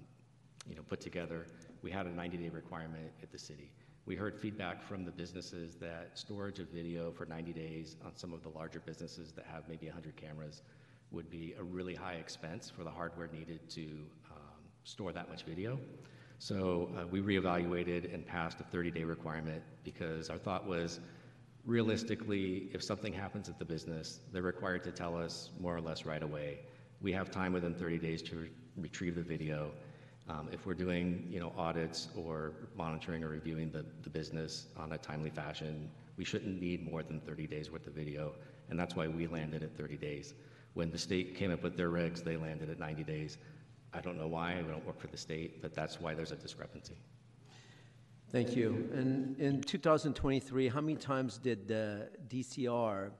[0.70, 1.48] you know, put together,
[1.86, 3.72] we had a 90-day requirement at the city.
[4.08, 8.34] We heard feedback from the businesses that storage of video for 90 days on some
[8.34, 10.64] of the larger businesses that have maybe 100 cameras
[11.12, 13.84] would be a really high expense for the hardware needed to
[14.32, 15.80] um, store that much video.
[16.40, 21.00] So uh, we reevaluated and passed a 30-day requirement because our thought was
[21.68, 26.04] realistically, if something happens at the business, they're required to tell us more or less
[26.04, 26.62] right away.
[27.00, 29.70] We have time within 30 days to re- retrieve the video
[30.28, 34.94] Um, if we're doing, you know, audits or monitoring or reviewing the, the business on
[34.94, 38.34] a timely fashion, we shouldn't need more than 30 days worth of video,
[38.70, 40.34] and that's why we landed at 30 days.
[40.74, 43.38] When the state came up with their regs, they landed at 90 days.
[43.94, 46.36] I don't know why, we don't work for the state, but that's why there's a
[46.36, 46.96] discrepancy.
[48.32, 48.90] Thank you.
[48.94, 53.12] And in 2023, how many times did the DCR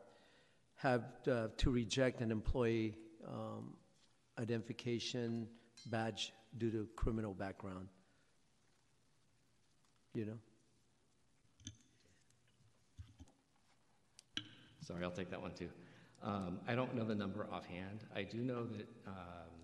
[0.76, 2.96] have uh, to reject an employee
[3.28, 3.76] um,
[4.40, 5.48] identification
[5.86, 7.88] badge due to criminal background?
[10.14, 10.38] You know?
[14.86, 15.70] Sorry, I'll take that one too.
[16.24, 18.04] Um, I don't know the number offhand.
[18.16, 19.56] I do know that um,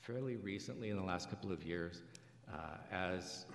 [0.00, 2.02] fairly recently, in the last couple of years,
[2.52, 3.46] uh, as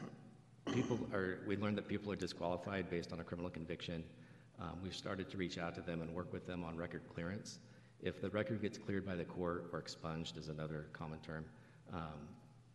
[0.74, 4.04] people are, we learned that people are disqualified based on a criminal conviction.
[4.60, 7.60] Um, we've started to reach out to them and work with them on record clearance.
[8.02, 11.46] If the record gets cleared by the court or expunged is another common term,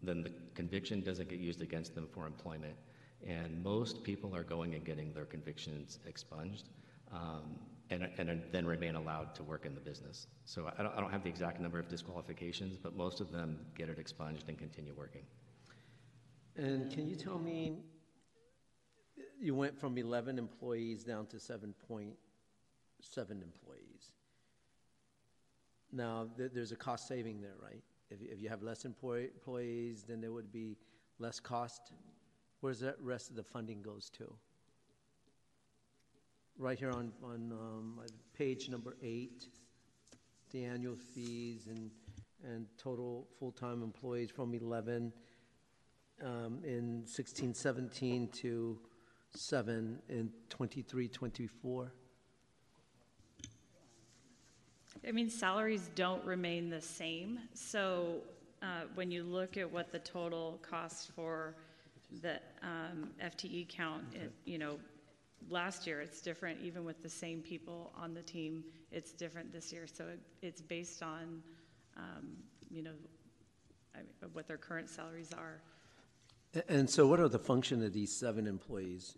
[0.03, 2.75] then the conviction doesn't get used against them for employment.
[3.27, 6.69] And most people are going and getting their convictions expunged.
[7.13, 7.59] Um,
[7.91, 10.27] and, and then remain allowed to work in the business.
[10.47, 13.59] So I don't, I don't have the exact number of disqualifications, but most of them
[13.77, 15.23] get it expunged and continue working.
[16.57, 17.79] And can you tell me,
[19.41, 22.15] you went from 11 employees down to 7.7
[23.31, 24.13] employees.
[25.93, 27.83] Now, th- there's a cost saving there, right?
[28.15, 30.79] If you, if you have less employ- employees, then there would be
[31.19, 31.93] less cost.
[32.61, 34.35] Where's the rest of the funding goes to?
[36.59, 38.01] right here on, on um,
[38.37, 39.49] page number eight,
[40.51, 41.91] the annual fees and,
[42.45, 45.13] and total full-time employees from 11
[46.23, 48.79] um, in 16, 17 to
[49.35, 51.93] 7 in 23, 24.
[55.07, 57.39] I mean, salaries don't remain the same.
[57.53, 58.23] So
[58.63, 61.55] uh, when you look at what the total cost for
[62.23, 64.79] the um, FTE count, it, you know,
[65.51, 66.59] last year it's different.
[66.63, 68.65] Even with the same people on the team
[68.95, 69.87] it's different this year.
[69.93, 71.43] So it, it's based on
[71.97, 72.37] um,
[72.71, 72.93] you know
[73.95, 75.61] I mean, what their current salaries are.
[76.69, 79.17] And so what are the function of these seven employees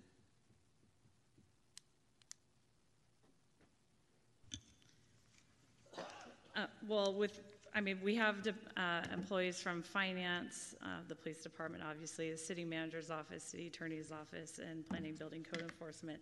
[6.57, 7.41] uh, well with
[7.77, 8.37] I mean, we have
[8.79, 14.11] uh, employees from finance, uh, the police department, obviously, the city manager's office, city attorney's
[14.11, 16.19] office, and planning, building, code enforcement.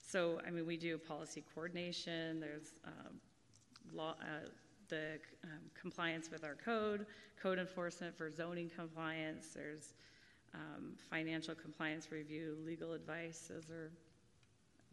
[0.00, 2.38] So, I mean, we do policy coordination.
[2.38, 3.14] There's um,
[3.92, 4.46] law, uh,
[4.88, 7.06] the um, compliance with our code,
[7.42, 9.48] code enforcement for zoning compliance.
[9.52, 9.94] There's
[10.54, 13.50] um, financial compliance review, legal advice.
[13.52, 13.90] Those are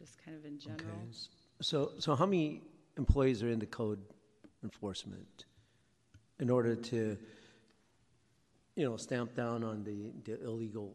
[0.00, 0.80] just kind of in general.
[0.80, 1.18] Okay.
[1.60, 2.62] So, so how many
[2.96, 4.00] employees are in the code
[4.62, 5.46] enforcement?
[6.40, 7.16] in order to,
[8.74, 10.94] you know, stamp down on the, the illegal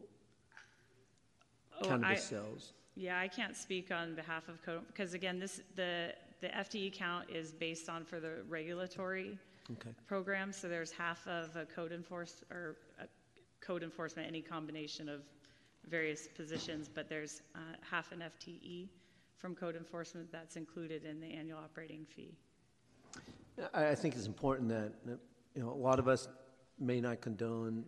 [1.80, 2.72] oh, cannabis I, sales?
[2.96, 7.30] Yeah, I can't speak on behalf of code because again, this the the FTE count
[7.30, 9.38] is based on for the regulatory
[9.72, 9.90] okay.
[10.06, 10.52] program.
[10.52, 12.76] So there's half of a code enforce or
[13.60, 15.22] code enforcement, any combination of
[15.88, 18.88] various positions, but there's uh, half an FTE
[19.36, 22.34] from code enforcement that's included in the annual operating fee.
[23.74, 25.18] I, I think it's important that, that
[25.54, 26.28] you know, a lot of us
[26.78, 27.84] may not condone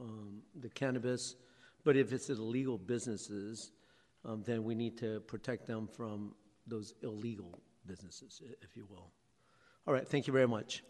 [0.00, 1.36] um, the cannabis,
[1.84, 3.72] but if it's illegal businesses,
[4.24, 6.34] um, then we need to protect them from
[6.66, 9.10] those illegal businesses, if you will.
[9.86, 10.84] All right, thank you very much.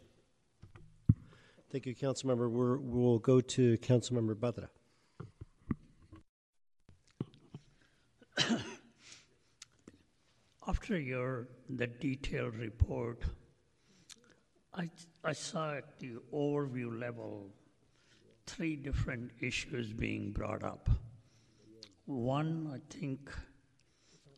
[1.71, 2.51] Thank you, Councilmember.
[2.51, 4.69] We're, we'll go to Councilmember Batra.
[10.69, 13.23] After your the detailed report
[14.75, 14.89] I,
[15.23, 17.51] I saw at the overview level
[18.47, 20.89] three different issues being brought up.
[22.07, 23.31] One, I think,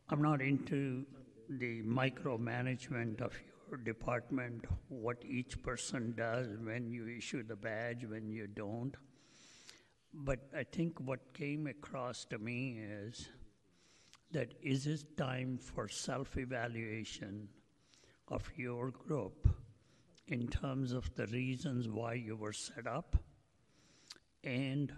[0.09, 1.07] I'm not into
[1.49, 3.33] the micromanagement of
[3.71, 8.97] your department, what each person does when you issue the badge, when you don't.
[10.13, 13.29] But I think what came across to me is
[14.33, 17.49] that is it time for self evaluation
[18.29, 19.49] of your group
[20.29, 23.17] in terms of the reasons why you were set up?
[24.43, 24.93] And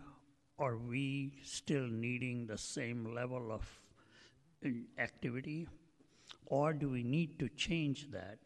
[0.59, 3.81] are we still needing the same level of
[4.65, 5.69] uh, activity?
[6.47, 8.39] Or do we need to change that?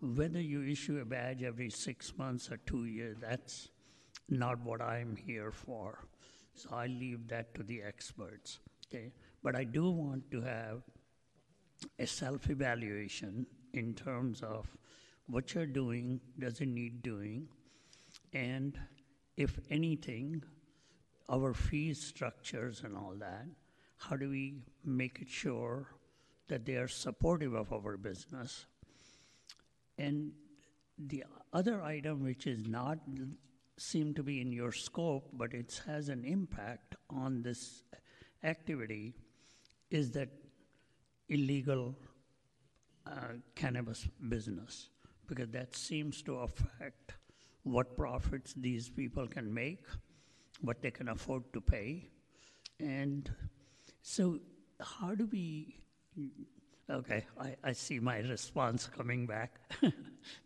[0.00, 3.68] Whether you issue a badge every six months or two years, that's
[4.28, 6.06] not what I'm here for.
[6.54, 8.58] So I leave that to the experts.
[8.86, 9.12] Okay?
[9.42, 10.82] But I do want to have
[11.98, 14.66] a self evaluation in terms of
[15.28, 17.48] what you're doing doesn't need doing,
[18.32, 18.78] and
[19.36, 20.42] if anything,
[21.28, 23.46] our fee structures and all that,
[23.98, 24.54] how do we
[24.84, 25.88] make it sure
[26.48, 28.66] that they are supportive of our business?
[29.98, 30.32] And
[30.98, 32.98] the other item, which is not
[33.78, 37.82] seem to be in your scope, but it has an impact on this
[38.42, 39.14] activity,
[39.90, 40.28] is that
[41.28, 41.94] illegal
[43.06, 44.88] uh, cannabis business,
[45.26, 47.14] because that seems to affect
[47.62, 49.84] what profits these people can make,
[50.60, 52.08] what they can afford to pay,
[52.78, 53.30] and
[54.02, 54.38] so
[54.80, 55.80] how do we?
[56.88, 59.60] Okay, I, I see my response coming back.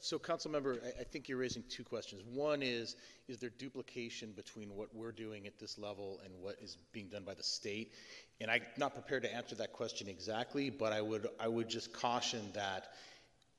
[0.00, 2.22] so council member, I, I think you're raising two questions.
[2.32, 2.96] One is,
[3.28, 7.24] is there duplication between what we're doing at this level and what is being done
[7.24, 7.92] by the state?
[8.40, 11.92] And I'm not prepared to answer that question exactly, but I would, I would just
[11.92, 12.88] caution that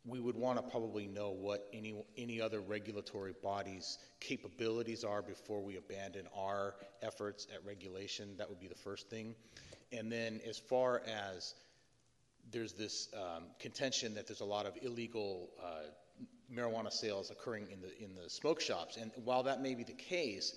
[0.06, 5.62] we would want to probably know what any, any other regulatory body's capabilities are before
[5.62, 8.36] we abandon our efforts at regulation.
[8.38, 9.34] That would be the first thing.
[9.94, 11.54] And then as far as
[12.52, 15.84] there's this um, contention that there's a lot of illegal uh,
[16.54, 18.98] marijuana sales occurring in the in the smoke shops.
[18.98, 20.54] And while that may be the case,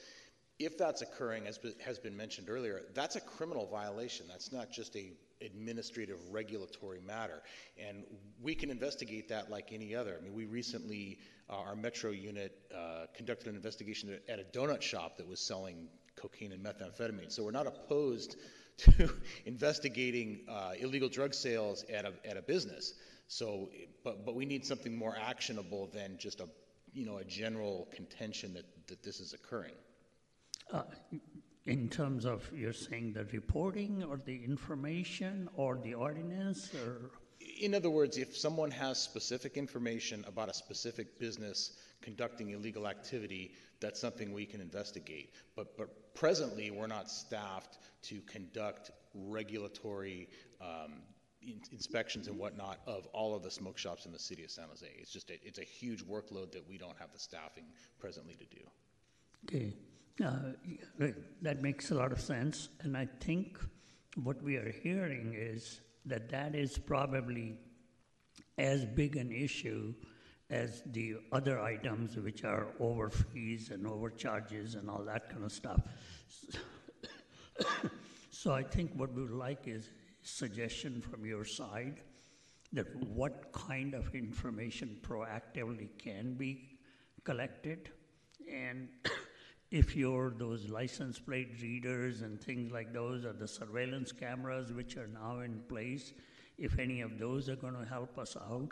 [0.59, 4.27] if that's occurring, as has been mentioned earlier, that's a criminal violation.
[4.29, 5.13] That's not just a
[5.43, 7.43] administrative regulatory matter,
[7.79, 8.05] and
[8.41, 10.17] we can investigate that like any other.
[10.19, 11.19] I mean, we recently,
[11.51, 15.89] uh, our Metro unit uh, conducted an investigation at a donut shop that was selling
[16.17, 17.31] cocaine and methamphetamine.
[17.31, 18.37] So we're not opposed
[18.79, 19.11] to
[19.45, 22.95] investigating uh, illegal drug sales at a at a business.
[23.29, 23.71] So,
[24.05, 26.49] but, but we need something more actionable than just a,
[26.93, 29.75] you know, a general contention that, that this is occurring.
[30.73, 30.83] Uh,
[31.67, 37.11] in terms of you're saying the reporting or the information or the ordinance or
[37.61, 43.53] in other words if someone has specific information about a specific business conducting illegal activity
[43.81, 50.29] that's something we can investigate but but presently we're not staffed to conduct regulatory
[50.61, 51.03] um,
[51.47, 54.69] in- inspections and whatnot of all of the smoke shops in the city of San
[54.69, 54.87] Jose.
[54.99, 57.65] It's just a, it's a huge workload that we don't have the staffing
[57.99, 58.63] presently to do.
[59.45, 59.75] Okay,
[60.25, 61.09] uh,
[61.43, 63.59] that makes a lot of sense, and I think
[64.23, 67.59] what we are hearing is that that is probably
[68.59, 69.95] as big an issue
[70.49, 75.53] as the other items, which are over fees and overcharges and all that kind of
[75.53, 75.81] stuff.
[78.31, 79.91] so I think what we would like is
[80.27, 82.01] suggestion from your side
[82.73, 86.79] that what kind of information proactively can be
[87.25, 87.91] collected?
[88.53, 88.89] And
[89.71, 94.97] if you're those license plate readers and things like those or the surveillance cameras which
[94.97, 96.13] are now in place
[96.59, 98.71] if any of those are going to help us out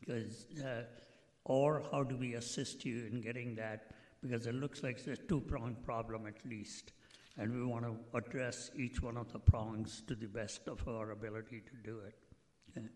[0.00, 0.82] because uh,
[1.44, 3.90] or how do we assist you in getting that?
[4.22, 6.92] Because it looks like it's a two-pronged problem at least
[7.36, 11.10] and we want to address each one of the prongs to the best of our
[11.10, 12.14] ability to do it.
[12.76, 12.86] Okay.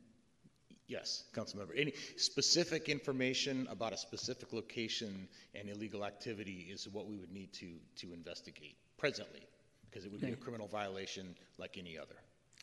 [0.86, 1.76] Yes, Councilmember.
[1.76, 7.52] Any specific information about a specific location and illegal activity is what we would need
[7.54, 7.66] to,
[7.96, 9.46] to investigate presently,
[9.84, 10.28] because it would okay.
[10.28, 12.16] be a criminal violation like any other.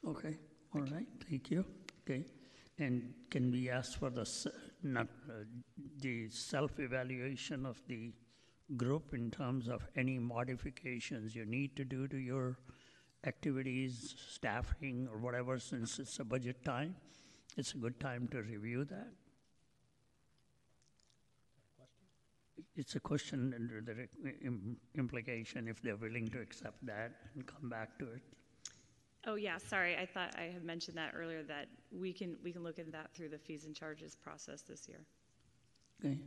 [0.08, 0.36] Okay,
[0.74, 1.26] all Thank right, you.
[1.30, 1.66] thank you.
[2.04, 2.26] Okay,
[2.80, 4.28] and can we ask for the,
[4.82, 5.44] not, uh,
[6.00, 8.12] the self-evaluation of the
[8.78, 12.58] group in terms of any modifications you need to do to your
[13.26, 16.96] activities, staffing, or whatever, since it's a budget time.
[17.58, 19.08] It's a good time to review that.
[22.76, 24.08] It's a question under the
[24.98, 28.22] implication if they're willing to accept that and come back to it.
[29.28, 29.96] Oh yeah, sorry.
[29.98, 33.14] I thought I had mentioned that earlier that we can we can look at that
[33.14, 35.06] through the fees and charges process this year.
[36.04, 36.18] Okay.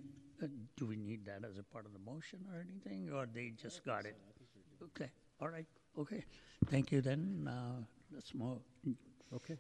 [0.42, 0.46] Uh,
[0.76, 3.84] do we need that as a part of the motion or anything, or they just
[3.84, 4.16] got it?
[4.82, 5.10] Okay,
[5.40, 5.66] all right,
[5.98, 6.24] okay.
[6.66, 7.48] Thank you then.
[7.50, 7.82] Uh,
[8.12, 8.58] let's move.
[9.34, 9.56] Okay.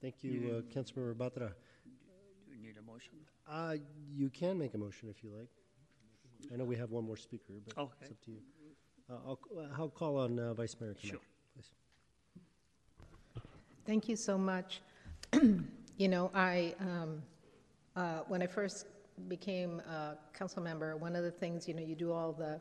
[0.00, 1.48] Thank you, uh, Councilmember Batra.
[1.48, 3.14] Do we need a motion?
[3.48, 3.76] Uh,
[4.14, 5.48] you can make a motion if you like.
[6.52, 7.92] I know we have one more speaker, but okay.
[8.02, 8.38] it's up to you.
[9.10, 11.20] Uh, I'll, uh, I'll call on uh, Vice Mayor Clement, sure.
[11.54, 11.70] please.
[13.86, 14.80] Thank you so much.
[15.96, 17.22] you know, I um,
[17.96, 18.86] uh, when I first
[19.28, 22.60] became a council member, one of the things, you know, you do all the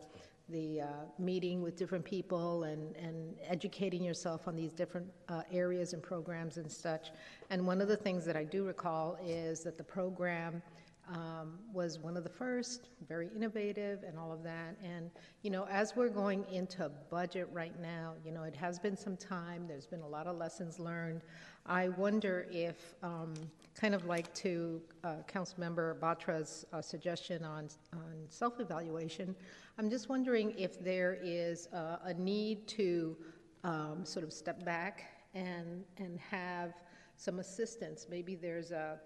[0.49, 5.93] the uh, meeting with different people and, and educating yourself on these different uh, areas
[5.93, 7.11] and programs and such.
[7.49, 10.61] And one of the things that I do recall is that the program
[11.09, 14.77] um, was one of the first, very innovative and all of that.
[14.83, 15.11] And,
[15.41, 19.17] you know, as we're going into budget right now, you know, it has been some
[19.17, 21.21] time, there's been a lot of lessons learned.
[21.65, 23.33] I wonder if, um,
[23.75, 29.35] kind of like to uh, Councilmember Batra's uh, suggestion on, on self-evaluation,
[29.77, 33.17] I'm just wondering if there is uh, a need to
[33.63, 36.73] um, sort of step back and, and have
[37.17, 38.07] some assistance.
[38.09, 38.99] Maybe there's a,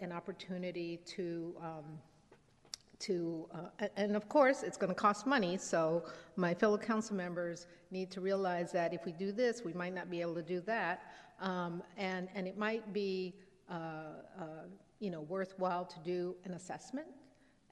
[0.00, 1.84] an opportunity to, um,
[3.00, 6.04] to uh, and of course, it's going to cost money, so
[6.36, 10.10] my fellow council members need to realize that if we do this, we might not
[10.10, 11.12] be able to do that.
[11.40, 13.34] Um, and, and it might be,
[13.70, 13.74] uh,
[14.38, 14.44] uh,
[15.00, 17.08] you know, worthwhile to do an assessment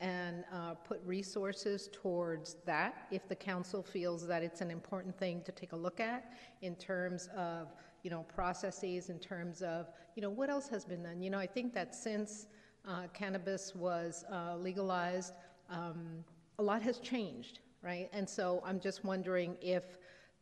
[0.01, 5.41] and uh, put resources towards that if the council feels that it's an important thing
[5.45, 7.69] to take a look at in terms of
[8.03, 11.23] you know processes in terms of you know what else has been done?
[11.23, 12.47] You know i think that since
[12.87, 15.35] uh, cannabis was uh, legalized
[15.71, 16.25] um,
[16.59, 18.09] a lot has changed right?
[18.13, 19.85] And so i'm just wondering if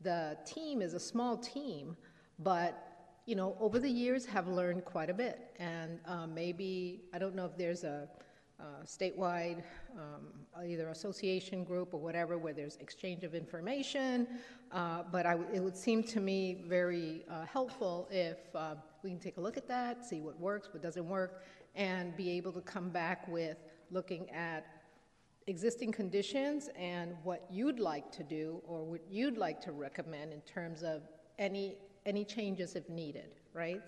[0.00, 1.96] the team is a small team
[2.38, 2.86] but
[3.26, 5.38] you know over the years have learned quite a bit.
[5.58, 8.08] And uh, maybe i don't know if there's a
[8.60, 9.62] uh, statewide,
[9.96, 10.28] um,
[10.64, 14.26] either association group or whatever, where there's exchange of information.
[14.70, 19.18] Uh, but I, it would seem to me very uh, helpful if uh, we can
[19.18, 21.42] take a look at that, see what works, what doesn't work,
[21.74, 23.56] and be able to come back with
[23.90, 24.66] looking at
[25.46, 30.40] existing conditions and what you'd like to do or what you'd like to recommend in
[30.42, 31.02] terms of
[31.38, 31.76] any
[32.06, 33.82] any changes if needed, right?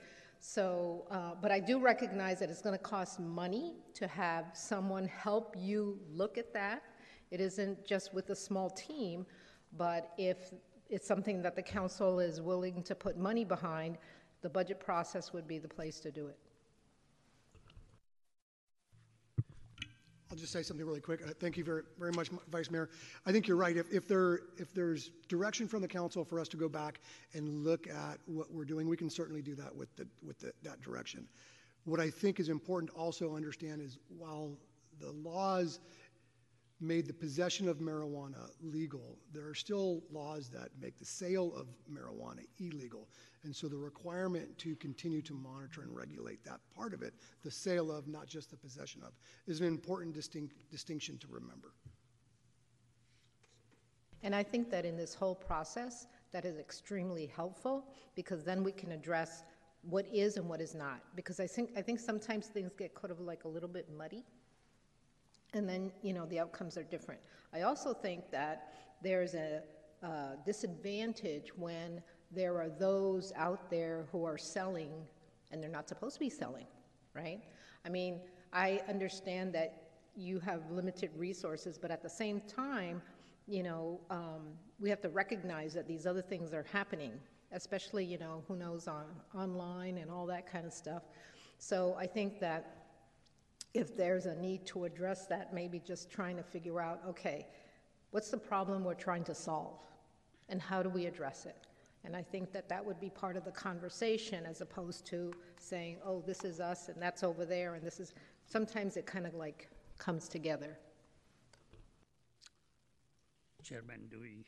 [0.44, 5.06] So, uh, but I do recognize that it's going to cost money to have someone
[5.06, 6.82] help you look at that.
[7.30, 9.24] It isn't just with a small team,
[9.78, 10.52] but if
[10.90, 13.98] it's something that the council is willing to put money behind,
[14.42, 16.36] the budget process would be the place to do it.
[20.32, 21.20] I'll just say something really quick.
[21.22, 22.88] Uh, thank you very, very much, Vice Mayor.
[23.26, 23.76] I think you're right.
[23.76, 27.00] If, if, there, if there's direction from the council for us to go back
[27.34, 30.54] and look at what we're doing, we can certainly do that with, the, with the,
[30.62, 31.28] that direction.
[31.84, 34.56] What I think is important to also understand is while
[35.00, 35.80] the laws
[36.82, 41.68] made the possession of marijuana legal, there are still laws that make the sale of
[41.90, 43.08] marijuana illegal.
[43.44, 47.50] And so the requirement to continue to monitor and regulate that part of it, the
[47.50, 49.12] sale of, not just the possession of,
[49.46, 51.72] is an important distinct, distinction to remember.
[54.22, 58.72] And I think that in this whole process, that is extremely helpful because then we
[58.72, 59.42] can address
[59.82, 61.00] what is and what is not.
[61.16, 64.24] Because I think I think sometimes things get kind of like a little bit muddy
[65.54, 67.20] and then you know the outcomes are different.
[67.52, 68.72] I also think that
[69.02, 69.62] there's a
[70.02, 74.90] uh, disadvantage when there are those out there who are selling
[75.50, 76.66] and they're not supposed to be selling,
[77.14, 77.40] right?
[77.84, 78.20] I mean,
[78.52, 83.02] I understand that you have limited resources, but at the same time,
[83.46, 87.12] you know, um, we have to recognize that these other things are happening,
[87.52, 89.04] especially, you know, who knows on
[89.34, 91.02] online and all that kind of stuff.
[91.58, 92.81] So I think that
[93.74, 97.46] if there's a need to address that, maybe just trying to figure out, okay,
[98.10, 99.78] what's the problem we're trying to solve?
[100.48, 101.56] And how do we address it?
[102.04, 105.98] And I think that that would be part of the conversation as opposed to saying,
[106.04, 108.12] oh, this is us and that's over there and this is,
[108.44, 109.68] sometimes it kind of like
[109.98, 110.76] comes together.
[113.62, 114.44] Chairman, do we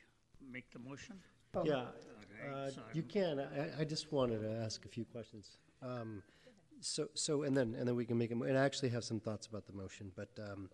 [0.51, 1.17] make the motion?
[1.65, 3.39] Yeah, All right, uh, so you can.
[3.39, 5.59] I, I just wanted to ask a few questions.
[5.81, 6.21] Um,
[6.85, 9.19] so, so, and then, and then we can make it, and I actually have some
[9.19, 10.69] thoughts about the motion, but, um,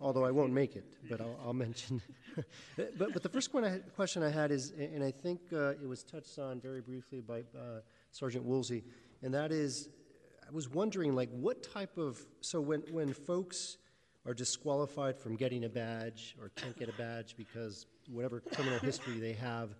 [0.00, 2.00] although I won't make it, but I'll, I'll mention.
[2.76, 5.70] But, but the first one I, had- question I had is, and I think, uh,
[5.72, 7.80] it was touched on very briefly by, uh,
[8.10, 8.82] Sergeant Woolsey,
[9.22, 9.90] and that is,
[10.48, 13.76] I was wondering, like, what type of, so when, when folks
[14.24, 19.20] are disqualified from getting a badge or can't get a badge because whatever criminal history
[19.20, 19.74] they have,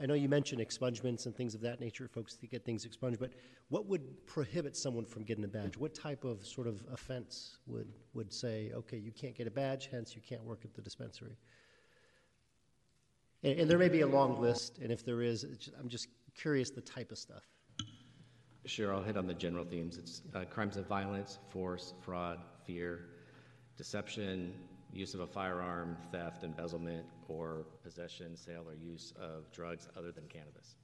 [0.00, 3.18] I know you mentioned expungements and things of that nature, folks to get things expunged,
[3.18, 3.32] but
[3.68, 5.76] what would prohibit someone from getting a badge?
[5.76, 9.88] What type of sort of offense would, would say, okay, you can't get a badge,
[9.90, 11.36] hence you can't work at the dispensary?
[13.42, 16.08] And, and there may be a long list, and if there is, just, I'm just
[16.36, 17.42] curious the type of stuff.
[18.66, 19.98] Sure, I'll hit on the general themes.
[19.98, 23.06] It's uh, crimes of violence, force, fraud, fear,
[23.76, 24.52] deception,
[24.92, 30.26] use of a firearm, theft, embezzlement, or possession, sale, or use of drugs other than
[30.28, 30.76] cannabis.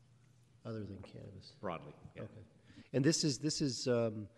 [0.65, 1.57] Other than cannabis?
[1.61, 2.23] Broadly, yeah.
[2.23, 2.43] Okay.
[2.93, 4.29] And this is, this is, um,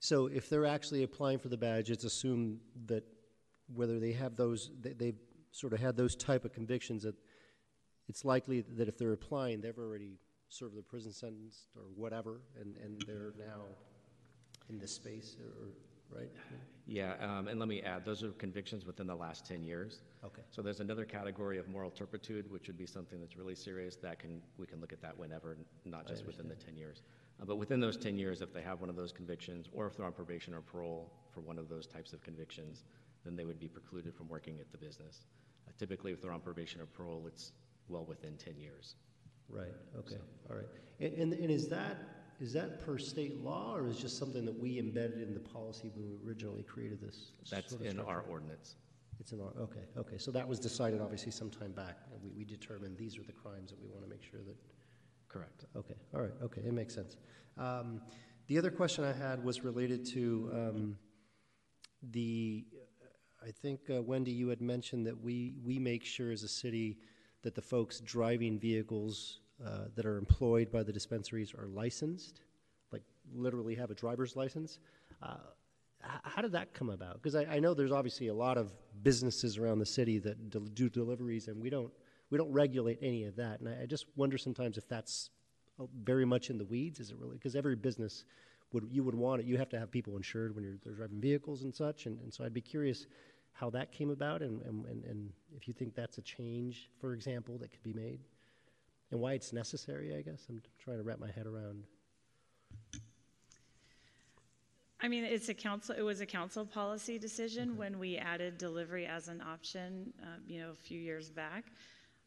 [0.00, 3.04] so if they're actually applying for the badge, it's assumed that
[3.74, 5.18] whether they have those, they, they've
[5.52, 7.14] sort of had those type of convictions that
[8.08, 12.76] it's likely that if they're applying, they've already served their prison sentence or whatever, and,
[12.78, 13.62] and they're now
[14.68, 16.30] in this space, or, right?
[16.90, 20.02] Yeah, um, and let me add, those are convictions within the last 10 years.
[20.24, 20.42] Okay.
[20.50, 23.94] So there's another category of moral turpitude, which would be something that's really serious.
[23.94, 27.02] That can we can look at that whenever, not just within the 10 years.
[27.40, 29.96] Uh, but within those 10 years, if they have one of those convictions, or if
[29.96, 32.82] they're on probation or parole for one of those types of convictions,
[33.24, 35.26] then they would be precluded from working at the business.
[35.68, 37.52] Uh, typically, if they're on probation or parole, it's
[37.88, 38.96] well within 10 years.
[39.48, 40.18] Right, okay,
[40.50, 40.66] all right.
[40.98, 41.98] And, and, and is that,
[42.40, 45.90] is that per state law, or is just something that we embedded in the policy
[45.94, 47.32] when we originally created this?
[47.50, 48.76] That's sort of in our ordinance.
[49.20, 52.30] It's in our, okay, okay, so that was decided obviously some time back, and we,
[52.30, 54.56] we determined these are the crimes that we want to make sure that.
[55.28, 55.66] Correct.
[55.76, 57.18] Okay, all right, okay, it makes sense.
[57.58, 58.00] Um,
[58.46, 60.96] the other question I had was related to, um,
[62.10, 62.64] the,
[63.46, 66.98] I think uh, Wendy, you had mentioned that we, we make sure as a city
[67.42, 72.40] that the folks driving vehicles uh, that are employed by the dispensaries are licensed,
[72.92, 73.02] like
[73.34, 74.78] literally have a driver's license.
[75.22, 75.36] Uh,
[76.04, 77.14] h- how did that come about?
[77.14, 78.72] Because I, I know there's obviously a lot of
[79.02, 81.92] businesses around the city that del- do deliveries, and we don't
[82.30, 83.60] we don't regulate any of that.
[83.60, 85.30] And I, I just wonder sometimes if that's
[85.78, 87.00] uh, very much in the weeds.
[87.00, 87.36] Is it really?
[87.36, 88.24] Because every business
[88.72, 89.46] would you would want it.
[89.46, 92.06] You have to have people insured when you're driving vehicles and such.
[92.06, 93.06] And, and so I'd be curious
[93.52, 97.58] how that came about, and, and, and if you think that's a change, for example,
[97.58, 98.20] that could be made,
[99.10, 100.14] and why it's necessary.
[100.16, 101.84] I guess I'm trying to wrap my head around.
[105.02, 109.06] I mean, it's a council, it was a council policy decision when we added delivery
[109.06, 111.64] as an option, uh, you know, a few years back.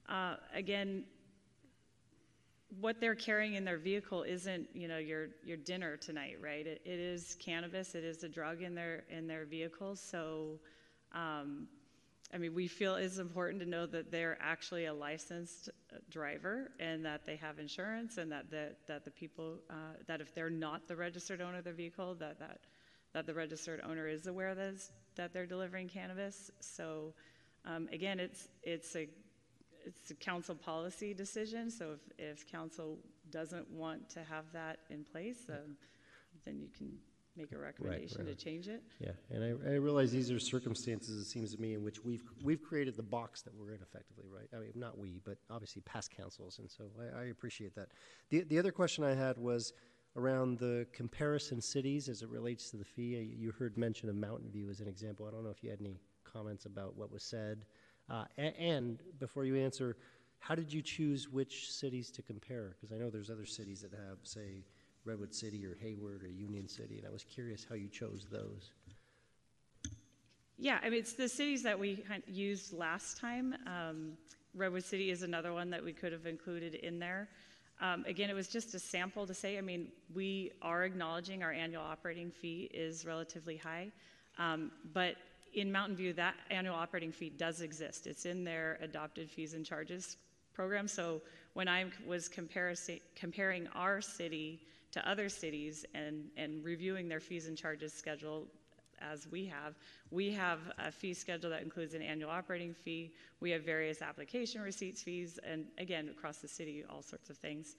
[0.10, 1.04] Uh, again,
[2.82, 6.66] what they're carrying in their vehicle isn't, you know, your, your dinner tonight, right?
[6.66, 10.60] It, it is cannabis, it is a drug in their, in their vehicle, so,
[11.14, 11.68] um,
[12.34, 16.72] I mean, we feel it's important to know that they're actually a licensed uh, driver
[16.80, 20.50] and that they have insurance and that the, that the people, uh, that if they're
[20.50, 22.62] not the registered owner of the vehicle, that, that,
[23.14, 26.50] that the registered owner is aware that, is, that they're delivering cannabis.
[26.60, 27.14] So,
[27.66, 29.08] um, again, it's, it's a,
[29.86, 31.70] it's a council policy decision.
[31.70, 32.98] So if, if council
[33.30, 35.78] doesn't want to have that in place, um,
[36.46, 36.98] then you can
[37.36, 38.38] make a recommendation to right.
[38.38, 38.84] change it.
[39.00, 42.24] Yeah, and I, I realize these are circumstances, it seems to me, in which we've,
[42.44, 44.48] we've created the box that we're in effectively, right?
[44.56, 47.90] I mean, not we, but obviously past councils, and so I, I appreciate that.
[48.30, 49.74] The, the other question I had was
[50.16, 53.36] around the comparison cities as it relates to the fee.
[53.38, 55.26] You heard mention of Mountain View as an example.
[55.28, 57.66] I don't know if you had any comments about what was said.
[58.10, 59.98] Uh, a- and before you answer,
[60.40, 62.76] how did you choose which cities to compare?
[62.76, 64.66] Because I know there's other cities that have, say,
[65.06, 68.72] Redwood City or Hayward or Union City, and I was curious how you chose those.
[70.58, 73.56] Yeah, I mean, it's the cities that we used last time.
[73.66, 74.14] Um,
[74.56, 77.28] Redwood City is another one that we could have included in there.
[77.82, 81.52] Um, again, it was just a sample to say, I mean, we are acknowledging our
[81.52, 83.92] annual operating fee is relatively high.
[84.38, 85.16] Um, but
[85.54, 88.08] in Mountain View, that annual operating fee does exist.
[88.08, 90.18] It's in their adopted fees and charges
[90.54, 90.88] program.
[90.88, 91.22] So
[91.54, 94.62] when I was comparing our city
[94.94, 98.48] to other cities and, and reviewing their fees and charges schedule
[99.02, 99.76] as we have,
[100.12, 103.12] we have a fee schedule that includes an annual operating fee.
[103.42, 107.76] We have various application receipts fees, and again, across the city, all sorts of things.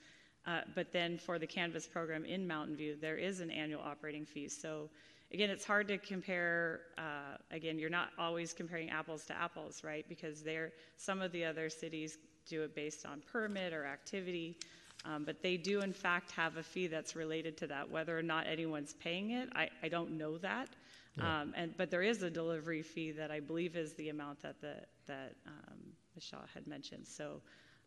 [0.46, 4.26] Uh, but then for the cannabis program in Mountain View, there is an annual operating
[4.26, 4.48] fee.
[4.48, 4.90] So
[5.32, 6.80] again, it's hard to compare.
[6.98, 10.04] Uh, again, you're not always comparing apples to apples, right?
[10.08, 14.58] Because there, some of the other cities do it based on permit or activity.
[15.04, 17.90] Um, but they do, in fact, have a fee that's related to that.
[17.90, 20.68] Whether or not anyone's paying it, I, I don't know that.
[21.16, 21.42] Yeah.
[21.42, 24.60] Um, and but there is a delivery fee that I believe is the amount that
[24.60, 24.76] the
[25.06, 25.78] that um,
[26.14, 26.24] Ms.
[26.24, 27.06] Shah had mentioned.
[27.06, 27.40] So,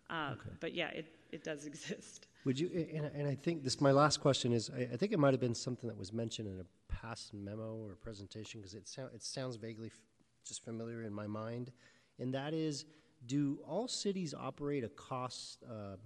[0.10, 0.56] uh, Okay.
[0.60, 2.28] but yeah, it, it does exist.
[2.46, 5.20] Would you, and, and I think this, my last question is, I, I think it
[5.20, 8.88] might have been something that was mentioned in a past memo or presentation, because it
[8.88, 10.00] sound, it sounds vaguely f-
[10.46, 11.72] just familiar in my mind.
[12.20, 12.86] And that is,
[13.26, 15.98] do all cities operate a cost, uh,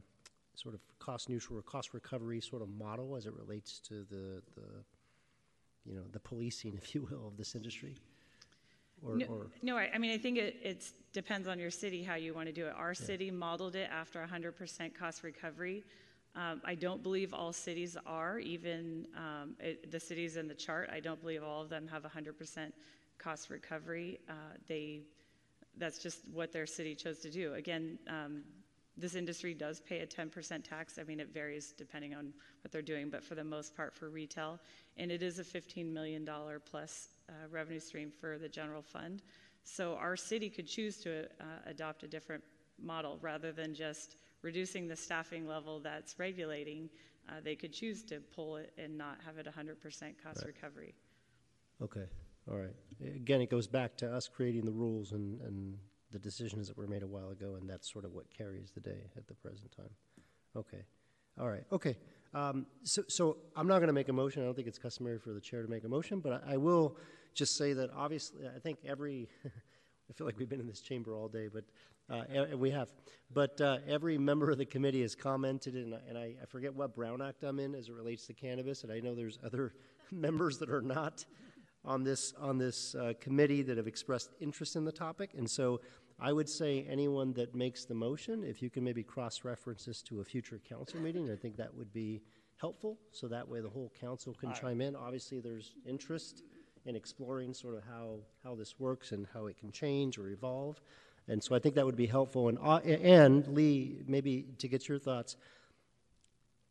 [0.56, 4.41] sort of cost neutral or cost recovery sort of model as it relates to the,
[4.56, 4.84] the,
[5.86, 7.95] you know, the policing, if you will, of this industry?
[9.03, 12.03] Or, no, or, no, I, I mean, I think it it's depends on your city
[12.03, 12.73] how you want to do it.
[12.78, 15.84] Our city modeled it after 100% cost recovery.
[16.36, 20.90] Um, I don't believe all cities are, even um, it, the cities in the chart.
[20.94, 22.72] I don't believe all of them have 100%
[23.18, 24.19] cost recovery.
[24.30, 24.34] Uh,
[24.68, 25.02] they,
[25.78, 27.56] that's just what their city chose to do.
[27.56, 28.44] Again, um,
[29.02, 30.99] this industry does pay a 10% tax.
[30.99, 32.34] I mean, it varies depending on
[32.64, 34.60] what they're doing, but for the most part for retail.
[34.98, 36.28] And it is a $15 million
[36.69, 39.23] plus uh, revenue stream for the general fund.
[39.64, 42.44] So our city could choose to uh, adopt a different
[42.82, 46.90] model rather than just reducing the staffing level that's regulating.
[47.30, 50.48] Uh, they could choose to pull it and not have it 100% cost Right.
[50.48, 50.94] recovery.
[51.82, 52.06] Okay,
[52.49, 52.76] all right.
[53.15, 55.78] Again, it goes back to us creating the rules and, and
[56.12, 58.80] the decisions that were made a while ago, and that's sort of what carries the
[58.80, 59.90] day at the present time.
[60.56, 60.84] Okay,
[61.40, 61.98] all right, okay.
[62.34, 64.42] Um, so, so I'm not going to make a motion.
[64.42, 66.58] I don't think it's customary for the chair to make a motion, but I, I
[66.58, 66.98] will
[67.34, 71.16] just say that obviously, I think every, I feel like we've been in this chamber
[71.16, 71.66] all day, but
[72.10, 72.90] uh, and we have.
[73.34, 76.94] But uh, every member of the committee has commented, and, and I, I forget what
[76.94, 79.74] Brown Act I'm in as it relates to cannabis, and I know there's other
[80.12, 81.26] members that are not
[81.84, 85.80] on this on this uh, committee that have expressed interest in the topic, and so
[86.23, 90.03] I would say anyone that makes the motion, if you can maybe cross reference this
[90.03, 92.22] to a future council meeting, I think that would be
[92.57, 92.99] helpful.
[93.11, 94.95] So that way the whole council can chime in.
[94.95, 96.43] Obviously, there's interest
[96.85, 100.80] in exploring sort of how how this works and how it can change or evolve,
[101.27, 102.49] and so I think that would be helpful.
[102.49, 105.38] And uh, and Lee, maybe to get your thoughts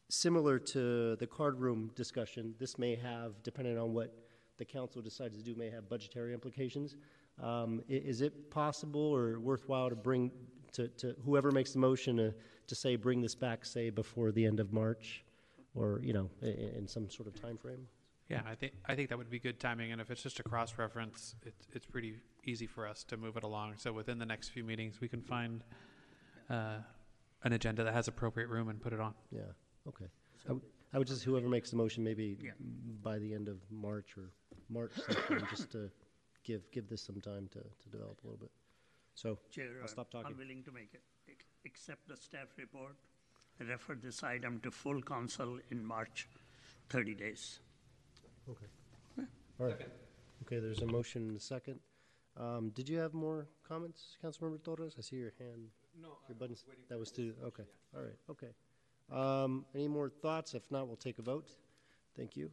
[0.09, 4.13] similar to the card room discussion, this may have, depending on what
[4.59, 6.97] the council decides to do, may have budgetary implications.
[7.43, 10.31] Um, is it possible or worthwhile to bring,
[10.73, 12.35] to, to whoever makes the motion to,
[12.67, 15.25] to say, bring this back, say, before the end of March?
[15.75, 17.87] Or, you know, i- i- in some sort of time frame?
[18.29, 20.43] Yeah, I think, I think that would be good timing, and if it's just a
[20.45, 22.15] cross-reference, it's, it's pretty
[22.45, 23.75] easy for us to move it along.
[23.79, 25.65] So within the next few meetings, we can find,
[26.49, 26.77] uh,
[27.43, 29.15] an agenda that has appropriate room and put it on.
[29.33, 29.41] Yeah,
[29.89, 30.07] okay.
[30.49, 30.63] I would-
[30.95, 32.53] would just, whoever makes the motion, maybe Yeah.
[33.03, 34.31] by the end of March or
[34.69, 35.91] March sometime, just to
[36.45, 38.51] give, give this some time to, to develop a little bit.
[39.15, 40.33] So, Chair, I'll uh, stop talking.
[40.33, 41.03] I'm willing to make it,
[41.67, 42.97] accept the staff report,
[43.59, 46.29] refer this item to full council in March,
[46.89, 47.61] 30 days.
[48.49, 49.27] Okay.
[49.61, 49.77] All right.
[50.47, 51.81] Okay, there's a motion and a second.
[52.37, 54.95] Um, did you have more comments, Councilmember Torres?
[54.99, 55.69] I see your hand.
[56.01, 57.65] No, Your buttons, that was to, okay,
[57.95, 58.49] all right, okay.
[59.13, 60.55] Um, any more thoughts?
[60.55, 61.51] If not, we'll take a vote.
[62.17, 62.51] Thank you.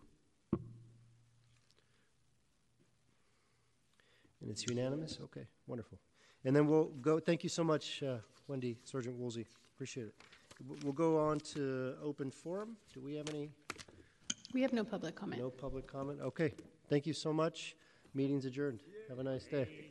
[4.48, 5.19] And it's unanimous?
[5.26, 5.99] Okay, wonderful.
[6.45, 9.45] And then we'll go, thank you so much, uh, Wendy, Sergeant Woolsey,
[9.76, 10.14] appreciate it.
[10.65, 12.78] W- We'll go on to open forum.
[12.94, 13.49] Do we have any?
[14.53, 15.41] We have no public comment.
[15.41, 16.22] No public comment?
[16.22, 16.53] Okay,
[16.90, 17.76] thank you so much.
[18.14, 18.80] Meeting's adjourned.
[19.10, 19.87] Have a nice day.